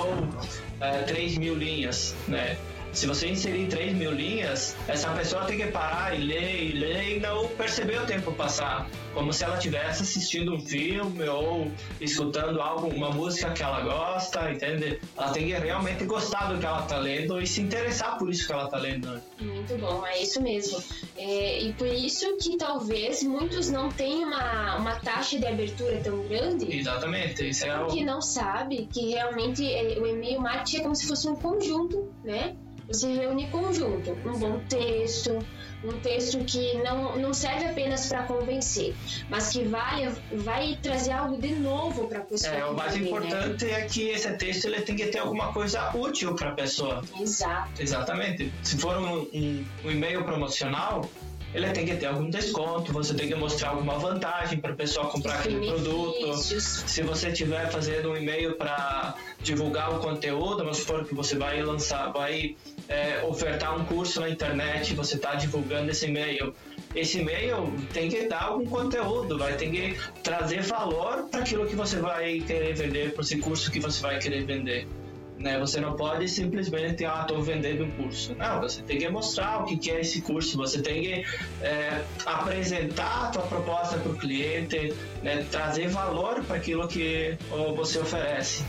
é, 0.79 1.01
três 1.03 1.35
mil 1.37 1.55
linhas. 1.55 2.13
Né? 2.27 2.57
Se 2.93 3.07
você 3.07 3.27
inserir 3.27 3.67
3 3.67 3.95
mil 3.95 4.12
linhas, 4.12 4.75
essa 4.88 5.09
pessoa 5.13 5.45
tem 5.45 5.57
que 5.57 5.65
parar 5.67 6.15
e 6.17 6.23
ler 6.23 6.63
e 6.63 6.71
ler 6.73 7.17
e 7.17 7.19
não 7.19 7.47
perceber 7.47 8.00
o 8.00 8.05
tempo 8.05 8.31
passar. 8.33 8.88
Como 9.15 9.33
se 9.33 9.43
ela 9.43 9.55
estivesse 9.55 10.03
assistindo 10.03 10.53
um 10.53 10.62
filme 10.62 11.27
ou 11.27 11.71
escutando 12.00 12.62
algo, 12.62 12.88
uma 12.88 13.09
música 13.09 13.51
que 13.51 13.63
ela 13.63 13.81
gosta, 13.81 14.51
entende? 14.51 15.00
Ela 15.17 15.31
tem 15.31 15.47
que 15.47 15.53
realmente 15.53 16.05
gostar 16.05 16.53
do 16.53 16.59
que 16.59 16.65
ela 16.65 16.81
está 16.81 16.97
lendo 16.97 17.41
e 17.41 17.47
se 17.47 17.62
interessar 17.62 18.17
por 18.19 18.29
isso 18.29 18.45
que 18.45 18.53
ela 18.53 18.65
está 18.65 18.77
lendo. 18.77 19.19
Muito 19.41 19.75
bom, 19.79 20.05
é 20.05 20.21
isso 20.21 20.41
mesmo. 20.41 20.81
É, 21.17 21.62
e 21.63 21.73
por 21.73 21.88
isso 21.88 22.38
que 22.38 22.57
talvez 22.57 23.23
muitos 23.23 23.71
não 23.71 23.89
tenham 23.89 24.29
uma, 24.29 24.77
uma 24.77 24.95
taxa 25.00 25.39
de 25.39 25.47
abertura 25.47 26.00
tão 26.03 26.27
grande. 26.27 26.75
Exatamente. 26.75 27.50
Isso 27.50 27.65
é 27.65 27.83
o... 27.83 28.05
não 28.05 28.21
sabe 28.21 28.88
que 28.91 29.09
realmente 29.09 29.65
é, 29.65 30.00
o 30.00 30.05
e-mail 30.05 30.39
marketing 30.39 30.77
é 30.77 30.81
como 30.81 30.95
se 30.95 31.07
fosse 31.07 31.27
um 31.27 31.35
conjunto, 31.35 32.13
né? 32.23 32.55
Você 32.87 33.13
reúne 33.13 33.47
conjunto, 33.49 34.11
um 34.25 34.37
bom 34.37 34.59
texto, 34.67 35.39
um 35.83 35.99
texto 35.99 36.39
que 36.45 36.77
não, 36.79 37.17
não 37.17 37.33
serve 37.33 37.65
apenas 37.65 38.07
para 38.07 38.23
convencer, 38.23 38.93
mas 39.29 39.49
que 39.49 39.63
vai, 39.63 40.13
vai 40.33 40.77
trazer 40.81 41.11
algo 41.11 41.39
de 41.39 41.53
novo 41.55 42.07
para 42.07 42.19
a 42.19 42.23
pessoa. 42.23 42.53
É, 42.53 42.65
o 42.65 42.75
mais 42.75 42.95
né? 42.95 43.01
importante 43.01 43.65
né? 43.65 43.71
é 43.71 43.85
que 43.85 44.09
esse 44.09 44.31
texto 44.37 44.65
ele 44.65 44.81
tem 44.81 44.95
que 44.95 45.07
ter 45.07 45.19
alguma 45.19 45.53
coisa 45.53 45.95
útil 45.95 46.35
para 46.35 46.49
a 46.49 46.53
pessoa. 46.53 47.01
Exato. 47.19 47.81
Exatamente. 47.81 48.51
Se 48.63 48.77
for 48.77 48.97
um, 48.97 49.21
um, 49.33 49.65
um 49.85 49.91
e-mail 49.91 50.23
promocional, 50.23 51.09
ele 51.53 51.69
tem 51.72 51.86
que 51.86 51.95
ter 51.95 52.07
algum 52.07 52.29
desconto, 52.29 52.91
você 52.91 53.13
tem 53.13 53.27
que 53.27 53.36
mostrar 53.36 53.69
alguma 53.69 53.98
vantagem 53.98 54.60
para 54.60 54.72
a 54.72 54.75
pessoa 54.75 55.07
comprar 55.07 55.36
aquele 55.36 55.67
produto. 55.67 56.36
Se 56.38 57.03
você 57.03 57.29
estiver 57.29 57.69
fazendo 57.69 58.12
um 58.12 58.17
e-mail 58.17 58.55
para 58.55 59.15
divulgar 59.41 59.93
o 59.93 60.00
conteúdo, 60.00 60.57
vamos 60.57 60.77
supor 60.77 61.05
que 61.05 61.13
você 61.13 61.38
vai 61.38 61.62
lançar, 61.62 62.12
vai 62.12 62.55
é, 62.89 63.24
ofertar 63.24 63.79
um 63.79 63.86
curso 63.86 64.19
na 64.19 64.29
internet, 64.29 64.95
você 64.95 65.15
está 65.15 65.36
divulgando 65.36 65.91
esse 65.91 66.07
e-mail. 66.07 66.53
Esse 66.95 67.19
e-mail 67.19 67.74
tem 67.91 68.10
que 68.10 68.27
dar 68.27 68.43
algum 68.43 68.65
conteúdo, 68.65 69.38
vai 69.38 69.55
ter 69.55 69.69
que 69.69 69.98
trazer 70.24 70.62
valor 70.62 71.27
para 71.29 71.41
aquilo 71.41 71.65
que 71.67 71.75
você 71.75 71.98
vai 71.98 72.39
querer 72.41 72.74
vender, 72.74 73.13
para 73.13 73.22
esse 73.22 73.38
curso 73.38 73.72
que 73.72 73.79
você 73.79 74.01
vai 74.01 74.19
querer 74.19 74.45
vender. 74.45 74.88
Né? 75.37 75.59
Você 75.59 75.79
não 75.79 75.95
pode 75.95 76.27
simplesmente, 76.27 77.03
ah, 77.05 77.21
estou 77.21 77.41
vendendo 77.41 77.83
um 77.85 77.91
curso. 77.91 78.35
Não, 78.35 78.61
você 78.61 78.81
tem 78.81 78.97
que 78.97 79.09
mostrar 79.09 79.61
o 79.61 79.65
que 79.65 79.91
é 79.91 80.01
esse 80.01 80.21
curso, 80.21 80.57
você 80.57 80.81
tem 80.81 81.01
que 81.01 81.25
é, 81.61 82.03
apresentar 82.25 83.25
a 83.25 83.27
tua 83.27 83.43
proposta 83.43 83.97
para 83.97 84.11
o 84.11 84.15
cliente, 84.15 84.93
né? 85.21 85.45
trazer 85.51 85.87
valor 85.89 86.43
para 86.43 86.57
aquilo 86.57 86.87
que 86.87 87.37
você 87.75 87.99
oferece. 87.99 88.63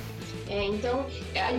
É, 0.49 0.65
então, 0.65 1.07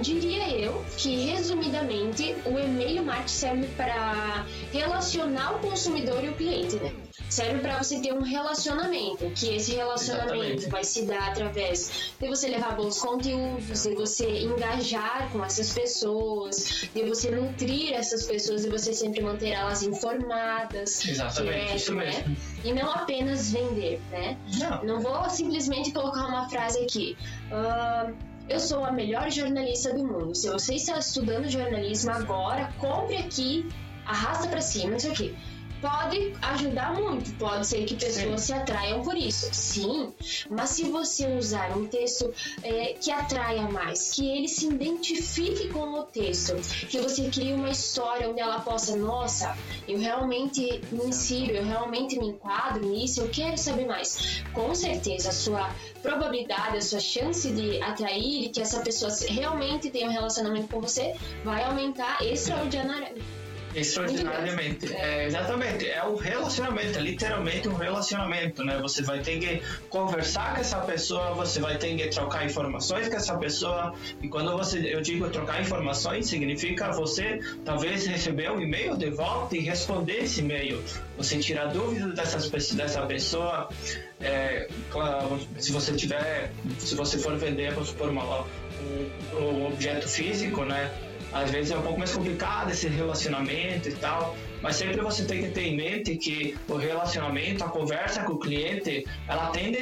diria 0.02 0.50
eu 0.50 0.86
que, 0.98 1.26
resumidamente, 1.26 2.36
o 2.46 2.60
e-mail 2.60 3.04
marketing 3.04 3.28
serve 3.28 3.68
para 3.76 4.46
relacionar 4.72 5.56
o 5.56 5.60
consumidor 5.60 6.24
e 6.24 6.30
o 6.30 6.34
cliente, 6.34 6.76
né? 6.76 6.94
Serve 7.30 7.60
para 7.60 7.82
você 7.82 8.00
ter 8.00 8.14
um 8.14 8.22
relacionamento, 8.22 9.30
que 9.32 9.56
esse 9.56 9.76
relacionamento 9.76 10.36
Exatamente. 10.36 10.70
vai 10.70 10.84
se 10.84 11.06
dar 11.06 11.30
através 11.30 12.12
de 12.20 12.28
você 12.28 12.48
levar 12.48 12.76
bons 12.76 13.00
conteúdos, 13.00 13.84
de 13.84 13.96
você 13.96 14.42
engajar 14.42 15.30
com 15.32 15.44
essas 15.44 15.74
pessoas, 15.74 16.88
de 16.94 17.04
você 17.04 17.32
nutrir 17.32 17.94
essas 17.94 18.26
pessoas 18.26 18.66
e 18.66 18.70
você 18.70 18.94
sempre 18.94 19.22
manter 19.22 19.50
elas 19.50 19.82
informadas. 19.82 21.06
Exatamente, 21.06 21.72
é, 21.72 21.76
isso 21.76 21.94
né? 21.96 22.06
mesmo. 22.06 22.38
E 22.64 22.74
não 22.74 22.92
apenas 22.92 23.52
vender, 23.52 24.00
né? 24.12 24.38
Não. 24.60 24.84
Não 24.84 25.02
vou 25.02 25.30
simplesmente 25.30 25.92
colocar 25.92 26.28
uma 26.28 26.48
frase 26.50 26.80
aqui. 26.80 27.18
Uh, 27.52 28.35
eu 28.48 28.60
sou 28.60 28.86
a 28.86 28.92
melhor 28.92 29.32
jornalista 29.32 29.94
do 29.94 30.06
mundo. 30.06 30.36
Se 30.36 30.50
você 30.50 30.76
está 30.76 30.98
estudando 30.98 31.50
jornalismo 31.50 32.12
agora, 32.12 32.72
compre 32.80 33.18
aqui, 33.18 33.68
arrasta 34.06 34.48
para 34.48 34.62
cima, 34.62 34.98
isso 34.98 35.10
aqui 35.10 35.36
pode 35.82 36.34
ajudar 36.42 36.94
muito. 36.94 37.32
Pode 37.38 37.68
ser 37.68 37.86
que 37.86 37.96
pessoas 37.96 38.42
Sim. 38.42 38.48
se 38.48 38.54
atraiam 38.54 39.02
por 39.02 39.16
isso. 39.16 39.48
Sim, 39.54 40.14
mas 40.50 40.70
se 40.72 40.84
você 40.84 41.28
usar 41.28 41.76
um 41.78 41.88
texto 41.88 42.34
é, 42.64 42.94
que 42.94 43.12
atraia 43.12 43.64
mais, 43.64 44.12
que 44.12 44.28
ele 44.28 44.48
se 44.48 44.68
identifique 44.68 45.70
com 45.70 46.00
o 46.00 46.04
texto, 46.04 46.56
que 46.88 47.00
você 47.00 47.30
crie 47.30 47.54
uma 47.54 47.70
história 47.70 48.30
onde 48.30 48.40
ela 48.40 48.60
possa, 48.60 48.96
nossa, 48.96 49.58
eu 49.88 50.00
realmente 50.00 50.82
me 50.92 51.06
insiro, 51.06 51.54
eu 51.54 51.66
realmente 51.66 52.18
me 52.18 52.28
enquadro 52.28 52.86
nisso, 52.86 53.22
eu 53.22 53.30
quero 53.30 53.58
saber 53.58 53.86
mais. 53.86 54.44
Com 54.54 54.74
certeza, 54.74 55.30
a 55.30 55.34
sua 55.34 55.76
probabilidade, 56.02 56.78
a 56.78 56.82
sua 56.82 57.00
chance 57.00 57.52
de 57.52 57.82
atrair 57.82 58.46
e 58.46 58.50
que 58.50 58.62
essa 58.62 58.82
pessoa 58.82 59.12
realmente 59.28 59.90
tenha 59.90 60.08
um 60.08 60.12
relacionamento 60.12 60.68
com 60.68 60.82
você 60.82 61.16
vai 61.44 61.64
aumentar 61.64 62.24
extraordinariamente 62.24 63.45
Extraordinariamente. 63.76 64.94
É, 64.94 65.26
exatamente. 65.26 65.90
É 65.90 66.04
um 66.06 66.16
relacionamento, 66.16 66.98
é 66.98 67.02
literalmente 67.02 67.68
um 67.68 67.74
relacionamento, 67.74 68.64
né? 68.64 68.80
Você 68.82 69.04
vai 69.04 69.20
ter 69.20 69.38
que 69.40 69.62
conversar 69.90 70.56
com 70.56 70.62
essa 70.62 70.80
pessoa, 70.80 71.34
você 71.34 71.60
vai 71.60 71.78
ter 71.78 71.96
que 71.96 72.08
trocar 72.08 72.46
informações 72.46 73.10
com 73.10 73.16
essa 73.16 73.38
pessoa. 73.38 73.94
E 74.22 74.30
quando 74.30 74.56
você, 74.58 74.80
eu 74.80 75.02
digo 75.02 75.30
trocar 75.30 75.62
informações, 75.62 76.28
significa 76.28 76.92
você 76.92 77.40
talvez 77.66 78.06
receber 78.08 78.50
um 78.50 78.62
e-mail 78.62 78.96
de 78.96 79.10
volta 79.10 79.58
e 79.58 79.60
responder 79.60 80.24
esse 80.24 80.40
e-mail. 80.40 80.82
Você 81.18 81.38
tirar 81.40 81.66
dúvidas 81.66 82.14
dessas, 82.14 82.50
dessa 82.72 83.02
pessoa. 83.06 83.70
É, 84.22 84.70
se 85.60 85.72
você 85.74 85.94
tiver, 85.94 86.52
se 86.80 86.96
você 86.96 87.18
for 87.18 87.38
vender, 87.38 87.74
supor, 87.84 88.10
uma, 88.10 88.42
um, 88.42 89.38
um 89.38 89.68
objeto 89.68 90.08
físico, 90.08 90.64
né? 90.64 90.90
Às 91.36 91.52
vezes 91.52 91.70
é 91.72 91.78
um 91.78 91.82
pouco 91.82 92.00
mais 92.00 92.14
complicado 92.14 92.72
esse 92.72 92.88
relacionamento 92.88 93.90
e 93.90 93.92
tal, 93.92 94.38
mas 94.62 94.78
sempre 94.78 95.02
você 95.02 95.26
tem 95.26 95.44
que 95.44 95.50
ter 95.50 95.64
em 95.64 95.76
mente 95.76 96.16
que 96.16 96.58
o 96.70 96.78
relacionamento, 96.78 97.62
a 97.62 97.68
conversa 97.68 98.24
com 98.24 98.34
o 98.34 98.40
cliente, 98.40 99.06
ela 99.28 99.48
tem 99.48 99.74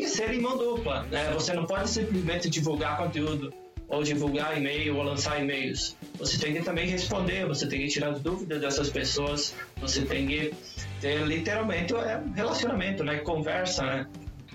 que 0.00 0.08
ser 0.08 0.34
em 0.34 0.40
mão 0.40 0.58
dupla, 0.58 1.04
né? 1.04 1.30
Você 1.32 1.52
não 1.52 1.64
pode 1.64 1.88
simplesmente 1.88 2.50
divulgar 2.50 2.96
conteúdo 2.96 3.54
ou 3.88 4.02
divulgar 4.02 4.58
e-mail 4.58 4.96
ou 4.96 5.04
lançar 5.04 5.40
e-mails. 5.40 5.96
Você 6.18 6.38
tem 6.38 6.54
que 6.54 6.62
também 6.62 6.88
responder, 6.88 7.46
você 7.46 7.68
tem 7.68 7.82
que 7.82 7.86
tirar 7.86 8.10
as 8.10 8.20
dúvidas 8.20 8.60
dessas 8.60 8.90
pessoas, 8.90 9.54
você 9.80 10.02
tem 10.02 10.26
que 10.26 10.52
ter 11.00 11.24
literalmente 11.24 11.94
é, 11.94 12.20
relacionamento, 12.34 13.04
né? 13.04 13.18
Conversa, 13.18 13.84
né? 13.84 14.06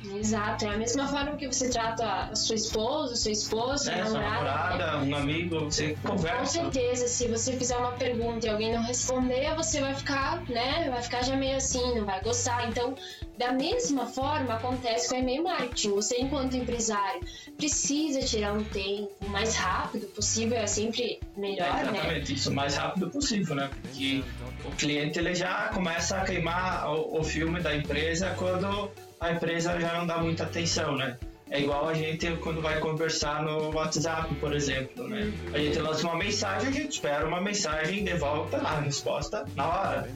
Exato, 0.04 0.66
é 0.66 0.70
a 0.70 0.78
mesma 0.78 1.08
forma 1.08 1.36
que 1.36 1.46
você 1.46 1.70
trata 1.70 2.06
a 2.32 2.36
sua 2.36 2.56
esposa, 2.56 3.16
sua 3.16 3.32
esposa, 3.32 3.92
é, 3.92 4.04
sua 4.06 4.20
namorada, 4.20 4.86
namorada 4.86 5.06
um 5.06 5.16
amigo, 5.16 5.60
você 5.66 5.96
conversa. 6.04 6.38
Com 6.40 6.46
certeza, 6.46 7.08
se 7.08 7.28
você 7.28 7.54
fizer 7.54 7.78
uma 7.78 7.92
pergunta 7.92 8.48
e 8.48 8.50
alguém 8.50 8.74
não 8.74 8.82
responder, 8.82 9.54
você 9.56 9.80
vai 9.80 9.94
ficar, 9.94 10.44
né, 10.50 10.90
vai 10.90 11.02
ficar 11.04 11.24
já 11.24 11.36
meio 11.36 11.58
assim, 11.58 11.96
não 11.96 12.06
vai 12.06 12.20
gostar. 12.22 12.68
Então, 12.68 12.96
da 13.42 13.52
mesma 13.52 14.06
forma 14.06 14.54
acontece 14.54 15.10
com 15.10 15.16
o 15.16 15.18
e-mail 15.18 15.44
marketing. 15.44 15.96
Você, 15.96 16.18
enquanto 16.20 16.56
empresário, 16.56 17.22
precisa 17.58 18.22
tirar 18.22 18.54
um 18.54 18.64
tempo 18.64 19.10
o 19.20 19.30
mais 19.30 19.56
rápido 19.56 20.06
possível, 20.10 20.60
é 20.60 20.68
sempre 20.68 21.20
melhor, 21.36 21.66
é 21.66 21.82
exatamente, 21.82 22.30
né? 22.30 22.36
isso, 22.38 22.52
o 22.52 22.54
mais 22.54 22.76
rápido 22.76 23.10
possível, 23.10 23.56
né? 23.56 23.72
Porque 23.82 24.24
o 24.64 24.70
cliente 24.76 25.18
ele 25.18 25.34
já 25.34 25.70
começa 25.70 26.18
a 26.18 26.24
queimar 26.24 26.88
o, 26.92 27.20
o 27.20 27.24
filme 27.24 27.60
da 27.60 27.76
empresa 27.76 28.36
quando 28.38 28.92
a 29.20 29.32
empresa 29.32 29.80
já 29.80 29.98
não 29.98 30.06
dá 30.06 30.20
muita 30.20 30.44
atenção, 30.44 30.96
né? 30.96 31.18
É 31.52 31.60
igual 31.60 31.90
a 31.90 31.94
gente 31.94 32.32
quando 32.38 32.62
vai 32.62 32.80
conversar 32.80 33.44
no 33.44 33.76
WhatsApp, 33.76 34.34
por 34.36 34.56
exemplo, 34.56 35.06
né? 35.10 35.34
A 35.54 35.58
gente 35.58 35.78
lança 35.80 36.08
uma 36.08 36.16
mensagem, 36.16 36.70
a 36.70 36.72
gente 36.72 36.94
espera 36.94 37.28
uma 37.28 37.42
mensagem 37.42 38.06
de 38.06 38.14
volta 38.14 38.58
a 38.58 38.80
resposta 38.80 39.46
na 39.54 39.68
hora. 39.68 40.10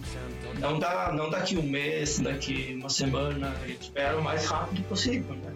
Não, 0.59 0.79
dá, 0.79 1.11
não 1.11 1.29
daqui 1.29 1.57
um 1.57 1.63
mês, 1.63 2.19
daqui 2.19 2.73
uma 2.79 2.87
semana, 2.87 3.53
a 3.61 3.67
gente 3.67 3.81
espera 3.81 4.17
o 4.17 4.23
mais 4.23 4.45
rápido 4.45 4.81
possível, 4.87 5.35
né? 5.35 5.51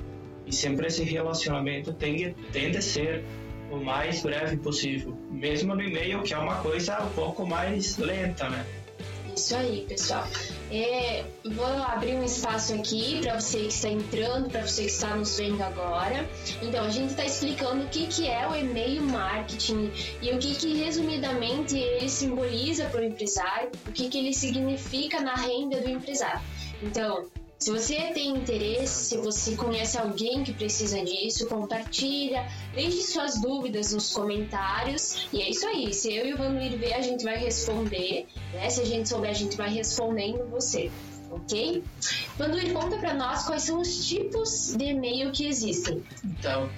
E 0.45 0.53
sempre 0.53 0.87
esse 0.87 1.05
relacionamento 1.05 1.93
tem, 1.93 2.33
tende 2.51 2.77
a 2.77 2.81
ser 2.81 3.23
o 3.71 3.77
mais 3.77 4.21
breve 4.21 4.57
possível, 4.57 5.17
mesmo 5.31 5.75
no 5.75 5.81
e-mail, 5.81 6.23
que 6.23 6.33
é 6.33 6.37
uma 6.37 6.55
coisa 6.55 7.01
um 7.01 7.09
pouco 7.11 7.47
mais 7.47 7.97
lenta, 7.97 8.49
né? 8.49 8.65
Isso 9.39 9.55
aí, 9.55 9.85
pessoal. 9.87 10.27
É, 10.69 11.23
vou 11.55 11.65
abrir 11.65 12.13
um 12.15 12.23
espaço 12.25 12.73
aqui 12.73 13.21
para 13.21 13.39
você 13.39 13.59
que 13.59 13.67
está 13.67 13.87
entrando, 13.87 14.49
para 14.49 14.67
você 14.67 14.83
que 14.83 14.89
está 14.89 15.15
nos 15.15 15.37
vendo 15.37 15.63
agora. 15.63 16.27
Então, 16.61 16.83
a 16.83 16.89
gente 16.89 17.11
está 17.11 17.25
explicando 17.25 17.85
o 17.85 17.87
que, 17.87 18.05
que 18.07 18.27
é 18.27 18.45
o 18.45 18.53
e-mail 18.53 19.01
marketing 19.01 19.91
e 20.21 20.31
o 20.33 20.39
que, 20.39 20.55
que 20.55 20.73
resumidamente 20.75 21.77
ele 21.77 22.09
simboliza 22.09 22.85
para 22.89 22.99
o 22.99 23.03
empresário, 23.05 23.71
o 23.87 23.93
que, 23.93 24.09
que 24.09 24.17
ele 24.17 24.33
significa 24.33 25.21
na 25.21 25.35
renda 25.35 25.79
do 25.79 25.89
empresário. 25.89 26.41
Então, 26.83 27.25
se 27.59 27.71
você 27.71 27.95
tem 28.13 28.29
interesse, 28.29 29.09
se 29.09 29.17
você 29.17 29.53
conhece 29.53 29.97
alguém 29.97 30.45
que 30.45 30.53
precisa 30.53 31.03
disso, 31.03 31.45
compartilha, 31.45 32.47
deixe 32.73 33.01
suas 33.01 33.41
dúvidas 33.41 33.91
nos 33.91 34.13
comentários. 34.13 35.27
E 35.33 35.41
é 35.41 35.49
isso 35.49 35.67
aí. 35.67 35.93
Se 35.93 36.15
eu 36.15 36.25
e 36.25 36.33
o 36.33 36.37
Vanluir 36.37 36.77
ver, 36.77 36.93
a 36.93 37.01
gente 37.01 37.21
vai 37.21 37.37
responder. 37.37 38.27
Né? 38.53 38.69
Se 38.69 38.79
a 38.81 38.85
gente 38.85 39.09
souber, 39.09 39.31
a 39.31 39.33
gente 39.33 39.57
vai 39.57 39.69
respondendo 39.69 40.49
você. 40.49 40.89
Ok? 41.31 41.83
Vanluir, 42.37 42.71
conta 42.71 42.97
para 42.97 43.13
nós 43.13 43.45
quais 43.45 43.63
são 43.63 43.81
os 43.81 44.07
tipos 44.07 44.73
de 44.77 44.85
e-mail 44.85 45.29
que 45.33 45.45
existem. 45.45 46.01
Então, 46.23 46.69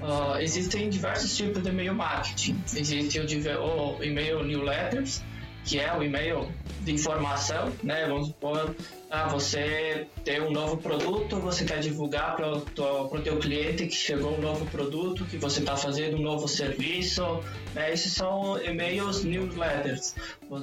uh, 0.00 0.40
existem 0.40 0.88
diversos 0.88 1.36
tipos 1.36 1.62
de 1.62 1.68
e-mail 1.68 1.94
marketing. 1.94 2.58
Existe 2.74 3.20
o, 3.20 3.98
o 3.98 4.02
e-mail 4.02 4.42
newsletters, 4.42 5.22
que 5.66 5.78
é 5.78 5.94
o 5.94 6.02
e-mail 6.02 6.50
de 6.80 6.92
informação, 6.92 7.70
né? 7.82 8.06
Vamos 8.08 8.28
supor, 8.28 8.74
ah, 9.10 9.26
você 9.26 10.06
tem 10.24 10.40
um 10.40 10.52
novo 10.52 10.76
produto, 10.76 11.36
você 11.40 11.64
quer 11.64 11.80
divulgar 11.80 12.36
para 12.36 12.48
o 12.52 13.20
teu 13.20 13.38
cliente 13.38 13.86
que 13.86 13.94
chegou 13.94 14.36
um 14.36 14.40
novo 14.40 14.64
produto, 14.66 15.24
que 15.24 15.36
você 15.36 15.58
está 15.58 15.76
fazendo 15.76 16.16
um 16.16 16.22
novo 16.22 16.46
serviço, 16.46 17.42
né? 17.74 17.92
Esses 17.92 18.12
são 18.12 18.62
e-mails 18.62 19.24
newsletters. 19.24 20.14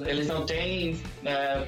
Eles 0.06 0.28
não 0.28 0.46
têm 0.46 0.98
é, 1.26 1.66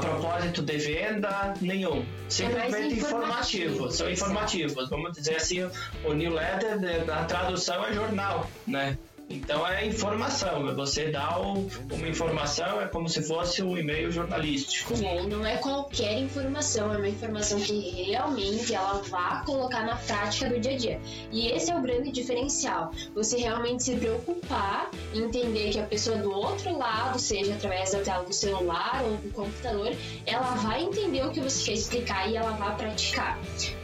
propósito 0.00 0.60
de 0.62 0.76
venda 0.76 1.54
nenhum, 1.60 2.04
simplesmente 2.28 2.94
é 2.94 2.96
informativos, 2.98 3.94
são 3.94 4.10
informativos. 4.10 4.88
Vamos 4.88 5.12
dizer 5.12 5.36
assim, 5.36 5.70
o 6.04 6.12
newsletter, 6.12 7.06
na 7.06 7.24
tradução 7.26 7.86
é 7.86 7.92
jornal, 7.92 8.50
né? 8.66 8.98
Então 9.28 9.66
é 9.66 9.84
informação, 9.84 10.68
é 10.68 10.74
você 10.74 11.10
dá 11.10 11.38
uma 11.38 12.08
informação, 12.08 12.80
é 12.80 12.86
como 12.86 13.08
se 13.08 13.22
fosse 13.22 13.62
um 13.62 13.76
e-mail 13.76 14.10
jornalístico. 14.12 14.96
Sim, 14.96 15.26
não 15.28 15.44
é 15.44 15.56
qualquer 15.56 16.18
informação, 16.18 16.94
é 16.94 16.96
uma 16.96 17.08
informação 17.08 17.58
que 17.58 18.04
realmente 18.04 18.72
ela 18.72 19.02
vá 19.02 19.42
colocar 19.44 19.84
na 19.84 19.96
prática 19.96 20.48
do 20.48 20.60
dia 20.60 20.72
a 20.74 20.76
dia. 20.76 21.00
E 21.32 21.48
esse 21.48 21.72
é 21.72 21.76
o 21.76 21.82
grande 21.82 22.12
diferencial. 22.12 22.92
Você 23.14 23.36
realmente 23.38 23.82
se 23.82 23.96
preocupar, 23.96 24.90
entender 25.12 25.70
que 25.70 25.80
a 25.80 25.86
pessoa 25.86 26.16
do 26.18 26.30
outro 26.30 26.76
lado, 26.78 27.18
seja 27.18 27.54
através 27.54 27.90
da 27.92 28.00
tela 28.00 28.24
do 28.24 28.32
celular 28.32 29.02
ou 29.04 29.16
do 29.16 29.30
computador, 29.32 29.92
ela 30.24 30.54
vai 30.54 30.84
entender 30.84 31.26
o 31.26 31.30
que 31.30 31.40
você 31.40 31.64
quer 31.64 31.72
explicar 31.72 32.30
e 32.30 32.36
ela 32.36 32.52
vai 32.52 32.76
praticar. 32.76 33.38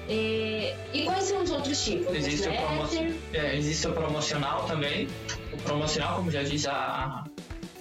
É, 0.08 0.76
e 0.92 1.04
quais 1.04 1.24
são 1.24 1.42
os 1.42 1.50
outros 1.50 1.84
tipos? 1.84 2.14
Existe 2.14 2.48
o, 2.48 2.52
promo 2.52 2.88
é, 3.32 3.56
existe 3.56 3.86
o 3.86 3.92
promocional 3.92 4.64
também. 4.64 5.08
O 5.52 5.56
promocional, 5.58 6.16
como 6.16 6.30
já 6.30 6.42
diz 6.42 6.66
a, 6.66 7.24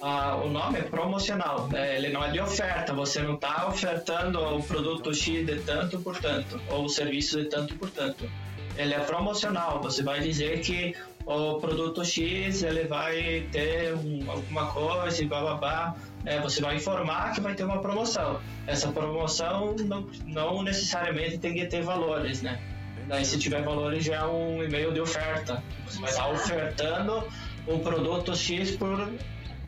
a, 0.00 0.36
o 0.36 0.48
nome, 0.48 0.78
é 0.78 0.82
promocional. 0.82 1.68
É, 1.74 1.96
ele 1.96 2.10
não 2.10 2.24
é 2.24 2.30
de 2.30 2.40
oferta. 2.40 2.92
Você 2.92 3.20
não 3.22 3.34
está 3.34 3.66
ofertando 3.68 4.40
o 4.40 4.62
produto 4.62 5.12
X 5.12 5.44
de 5.44 5.58
tanto 5.60 6.00
por 6.00 6.16
tanto, 6.18 6.60
ou 6.70 6.84
o 6.84 6.88
serviço 6.88 7.42
de 7.42 7.48
tanto 7.48 7.74
por 7.74 7.90
tanto. 7.90 8.30
Ele 8.76 8.94
é 8.94 9.00
promocional. 9.00 9.82
Você 9.82 10.02
vai 10.02 10.20
dizer 10.20 10.60
que 10.60 10.94
o 11.26 11.58
produto 11.58 12.04
X 12.04 12.62
ele 12.62 12.84
vai 12.84 13.46
ter 13.52 13.94
um, 13.94 14.30
alguma 14.30 14.66
coisa 14.66 15.22
e 15.22 15.26
blá 15.26 15.94
é, 16.24 16.40
você 16.40 16.60
vai 16.60 16.76
informar 16.76 17.32
que 17.32 17.40
vai 17.40 17.54
ter 17.54 17.64
uma 17.64 17.80
promoção. 17.80 18.40
Essa 18.66 18.92
promoção 18.92 19.74
não, 19.84 20.06
não 20.26 20.62
necessariamente 20.62 21.38
tem 21.38 21.54
que 21.54 21.66
ter 21.66 21.82
valores, 21.82 22.42
né? 22.42 22.60
Daí 23.08 23.24
se 23.24 23.38
tiver 23.38 23.62
valores 23.62 24.04
já 24.04 24.16
é 24.16 24.24
um 24.24 24.62
e-mail 24.62 24.92
de 24.92 25.00
oferta. 25.00 25.62
Você 25.86 26.00
vai 26.00 26.10
estar 26.10 26.28
ofertando 26.30 27.24
um 27.66 27.78
produto 27.80 28.34
X 28.36 28.76
por, 28.76 29.10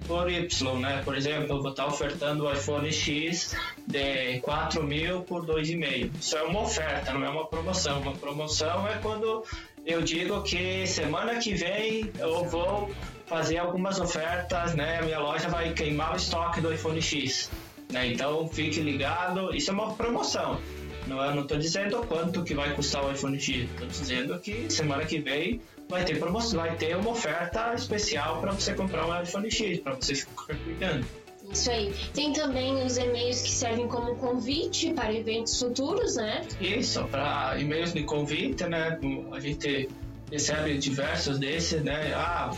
por 0.07 0.31
Y, 0.31 0.81
né? 0.81 1.03
Por 1.05 1.17
exemplo, 1.17 1.57
eu 1.57 1.63
vou 1.63 1.71
estar 1.71 1.87
ofertando 1.87 2.47
o 2.47 2.53
iPhone 2.53 2.93
X 2.93 3.57
de 3.87 4.39
4 4.41 4.83
mil 4.83 5.23
por 5.23 5.45
2,5. 5.45 6.11
Isso 6.21 6.37
é 6.37 6.43
uma 6.43 6.61
oferta, 6.63 7.13
não 7.13 7.25
é 7.25 7.29
uma 7.29 7.47
promoção. 7.47 8.01
Uma 8.01 8.13
promoção 8.13 8.87
é 8.87 8.99
quando 9.03 9.45
eu 9.87 10.01
digo 10.03 10.43
que 10.43 10.87
semana 10.87 11.39
que 11.39 11.55
vem 11.55 12.11
eu 12.19 12.45
vou 12.45 12.91
fazer 13.27 13.59
algumas 13.59 14.01
ofertas, 14.01 14.75
né? 14.75 15.01
Minha 15.03 15.19
loja 15.19 15.49
vai 15.49 15.73
queimar 15.73 16.15
o 16.15 16.17
estoque 16.17 16.61
do 16.61 16.73
iPhone 16.73 17.01
X, 17.01 17.51
né? 17.91 18.07
Então 18.07 18.49
fique 18.49 18.81
ligado, 18.81 19.55
isso 19.55 19.71
é 19.71 19.75
uma 19.75 19.95
promoção. 19.95 20.61
Não, 21.07 21.23
eu 21.23 21.35
não 21.35 21.43
estou 21.43 21.59
dizendo 21.59 21.99
quanto 22.07 22.43
que 22.43 22.55
vai 22.55 22.75
custar 22.75 23.05
o 23.05 23.13
iPhone 23.13 23.39
X, 23.39 23.69
estou 23.71 23.87
dizendo 23.87 24.39
que 24.39 24.71
semana 24.71 25.05
que 25.05 25.19
vem 25.19 25.61
vai 25.89 26.03
ter 26.03 26.19
promoção, 26.19 26.61
vai 26.61 26.75
ter 26.77 26.97
uma 26.97 27.11
oferta 27.11 27.75
especial 27.75 28.41
para 28.41 28.53
você 28.53 28.73
comprar 28.73 29.07
um 29.07 29.23
iPhone 29.23 29.51
X, 29.51 29.81
para 29.81 29.95
você 29.95 30.15
ficar 30.15 30.55
cuidando. 30.65 31.07
Isso 31.53 31.71
aí. 31.71 31.95
Tem 32.13 32.33
também 32.33 32.85
os 32.85 32.97
e-mails 32.97 33.43
que 33.43 33.51
servem 33.51 33.87
como 33.87 34.17
convite 34.17 34.93
para 34.93 35.13
eventos 35.13 35.59
futuros, 35.59 36.17
né? 36.17 36.47
Isso, 36.61 37.05
para 37.05 37.59
e-mails 37.59 37.93
de 37.93 38.03
convite, 38.03 38.65
né? 38.65 38.99
A 39.33 39.41
gente 39.41 39.89
recebe 40.31 40.79
diversos 40.79 41.39
desses, 41.39 41.83
né? 41.83 42.13
Ah, 42.15 42.51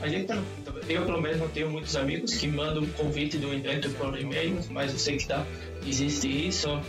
a 0.00 0.08
gente 0.08 0.26
tá, 0.26 0.42
eu 0.88 1.04
pelo 1.04 1.20
menos 1.20 1.50
tenho 1.52 1.70
muitos 1.70 1.96
amigos 1.96 2.34
que 2.34 2.46
mandam 2.46 2.82
um 2.82 2.92
convite 2.92 3.38
do 3.38 3.52
evento 3.52 3.90
por 3.90 4.18
e-mail, 4.18 4.58
mas 4.70 4.92
eu 4.92 4.98
sei 4.98 5.16
que 5.16 5.26
tá, 5.26 5.46
existe 5.86 6.28
isso. 6.28 6.80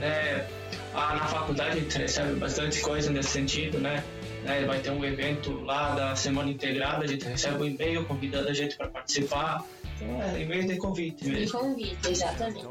É, 0.00 0.46
ah, 0.94 1.14
na 1.14 1.26
faculdade 1.26 1.78
a 1.78 1.80
gente 1.80 1.96
recebe 1.96 2.34
bastante 2.34 2.80
coisa 2.80 3.10
nesse 3.10 3.30
sentido, 3.30 3.78
né? 3.78 4.02
É, 4.44 4.64
vai 4.64 4.78
ter 4.78 4.90
um 4.90 5.04
evento 5.04 5.62
lá 5.62 5.94
da 5.94 6.16
semana 6.16 6.50
integrada, 6.50 7.04
a 7.04 7.06
gente 7.06 7.24
recebe 7.24 7.62
um 7.62 7.64
e-mail 7.64 8.04
convidando 8.04 8.48
a 8.48 8.52
gente 8.52 8.76
para 8.76 8.88
participar. 8.88 9.64
Então 9.96 10.22
é 10.22 10.42
e-mail 10.42 10.66
de 10.66 10.76
convite 10.76 11.26
mesmo. 11.26 11.46
De 11.46 11.52
convite, 11.52 12.10
exatamente. 12.10 12.66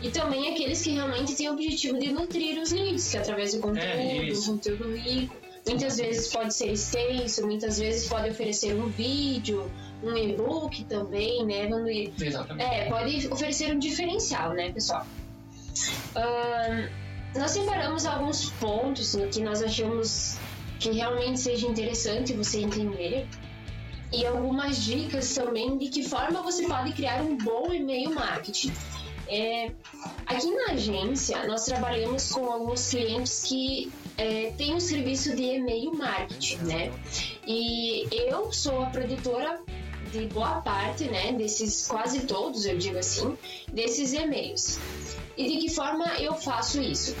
E 0.00 0.10
também 0.10 0.52
aqueles 0.52 0.80
que 0.80 0.90
realmente 0.90 1.34
têm 1.34 1.48
o 1.48 1.52
objetivo 1.54 1.98
de 1.98 2.12
nutrir 2.12 2.60
os 2.60 2.70
leads, 2.70 3.10
que 3.10 3.16
através 3.16 3.54
do 3.54 3.60
conteúdo, 3.60 3.82
é, 3.82 4.46
conteúdo 4.46 4.94
rico 4.94 5.36
Muitas 5.68 5.98
vezes 5.98 6.32
pode 6.32 6.54
ser 6.54 6.72
extenso, 6.72 7.46
muitas 7.46 7.78
vezes 7.78 8.08
pode 8.08 8.30
oferecer 8.30 8.74
um 8.74 8.88
vídeo, 8.88 9.70
um 10.02 10.16
e-book 10.16 10.84
também, 10.84 11.44
né? 11.44 11.68
Exatamente. 12.20 12.64
É, 12.64 12.88
pode 12.88 13.28
oferecer 13.28 13.74
um 13.74 13.78
diferencial, 13.78 14.54
né, 14.54 14.72
pessoal? 14.72 15.06
Uh, 16.16 16.88
nós 17.38 17.50
separamos 17.50 18.06
alguns 18.06 18.50
pontos 18.52 19.14
né, 19.14 19.28
que 19.30 19.40
nós 19.40 19.62
achamos 19.62 20.36
que 20.80 20.90
realmente 20.90 21.38
seja 21.38 21.66
interessante 21.66 22.32
você 22.32 22.60
entender 22.60 23.26
e 24.12 24.26
algumas 24.26 24.78
dicas 24.78 25.34
também 25.34 25.76
de 25.76 25.88
que 25.88 26.02
forma 26.02 26.42
você 26.42 26.66
pode 26.66 26.92
criar 26.92 27.22
um 27.22 27.36
bom 27.36 27.72
e-mail 27.72 28.14
marketing. 28.14 28.72
É, 29.28 29.72
aqui 30.26 30.50
na 30.50 30.72
agência, 30.72 31.46
nós 31.46 31.66
trabalhamos 31.66 32.32
com 32.32 32.50
alguns 32.50 32.88
clientes 32.88 33.44
que 33.44 33.92
é, 34.16 34.52
têm 34.56 34.74
um 34.74 34.80
serviço 34.80 35.36
de 35.36 35.42
e-mail 35.42 35.92
marketing, 35.92 36.56
né? 36.62 36.92
E 37.46 38.08
eu 38.10 38.50
sou 38.50 38.82
a 38.82 38.86
produtora 38.86 39.60
de 40.10 40.26
boa 40.26 40.62
parte, 40.62 41.04
né, 41.04 41.32
desses 41.32 41.86
quase 41.86 42.20
todos, 42.20 42.64
eu 42.64 42.78
digo 42.78 42.96
assim, 42.96 43.36
desses 43.70 44.14
e-mails. 44.14 44.78
E 45.36 45.46
de 45.46 45.58
que 45.58 45.74
forma 45.74 46.06
eu 46.18 46.32
faço 46.34 46.80
isso? 46.80 47.14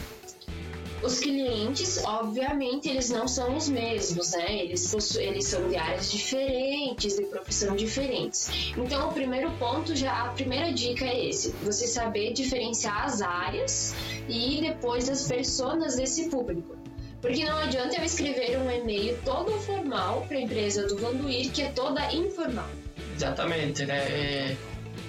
Os 1.02 1.20
clientes, 1.20 2.02
obviamente, 2.04 2.88
eles 2.88 3.08
não 3.08 3.28
são 3.28 3.56
os 3.56 3.68
mesmos, 3.68 4.32
né? 4.32 4.64
Eles, 4.64 5.16
eles 5.16 5.46
são 5.46 5.68
de 5.68 5.76
áreas 5.76 6.10
diferentes, 6.10 7.16
de 7.16 7.24
profissão 7.26 7.76
diferentes. 7.76 8.50
Então, 8.76 9.08
o 9.08 9.12
primeiro 9.12 9.50
ponto, 9.52 9.94
já 9.94 10.24
a 10.24 10.28
primeira 10.30 10.72
dica 10.72 11.04
é 11.04 11.28
esse: 11.28 11.50
você 11.62 11.86
saber 11.86 12.32
diferenciar 12.32 13.04
as 13.04 13.22
áreas 13.22 13.94
e 14.28 14.60
depois 14.60 15.08
as 15.08 15.28
pessoas 15.28 15.96
desse 15.96 16.28
público. 16.28 16.76
Porque 17.20 17.44
não 17.44 17.58
adianta 17.58 17.96
eu 17.96 18.04
escrever 18.04 18.58
um 18.58 18.70
e-mail 18.70 19.18
todo 19.24 19.52
formal 19.60 20.24
para 20.28 20.36
a 20.36 20.40
empresa 20.40 20.86
do 20.86 20.96
Vanduir, 20.96 21.50
que 21.50 21.62
é 21.62 21.70
toda 21.70 22.12
informal. 22.12 22.68
Exatamente, 23.16 23.84
né? 23.86 23.98
É, 23.98 24.56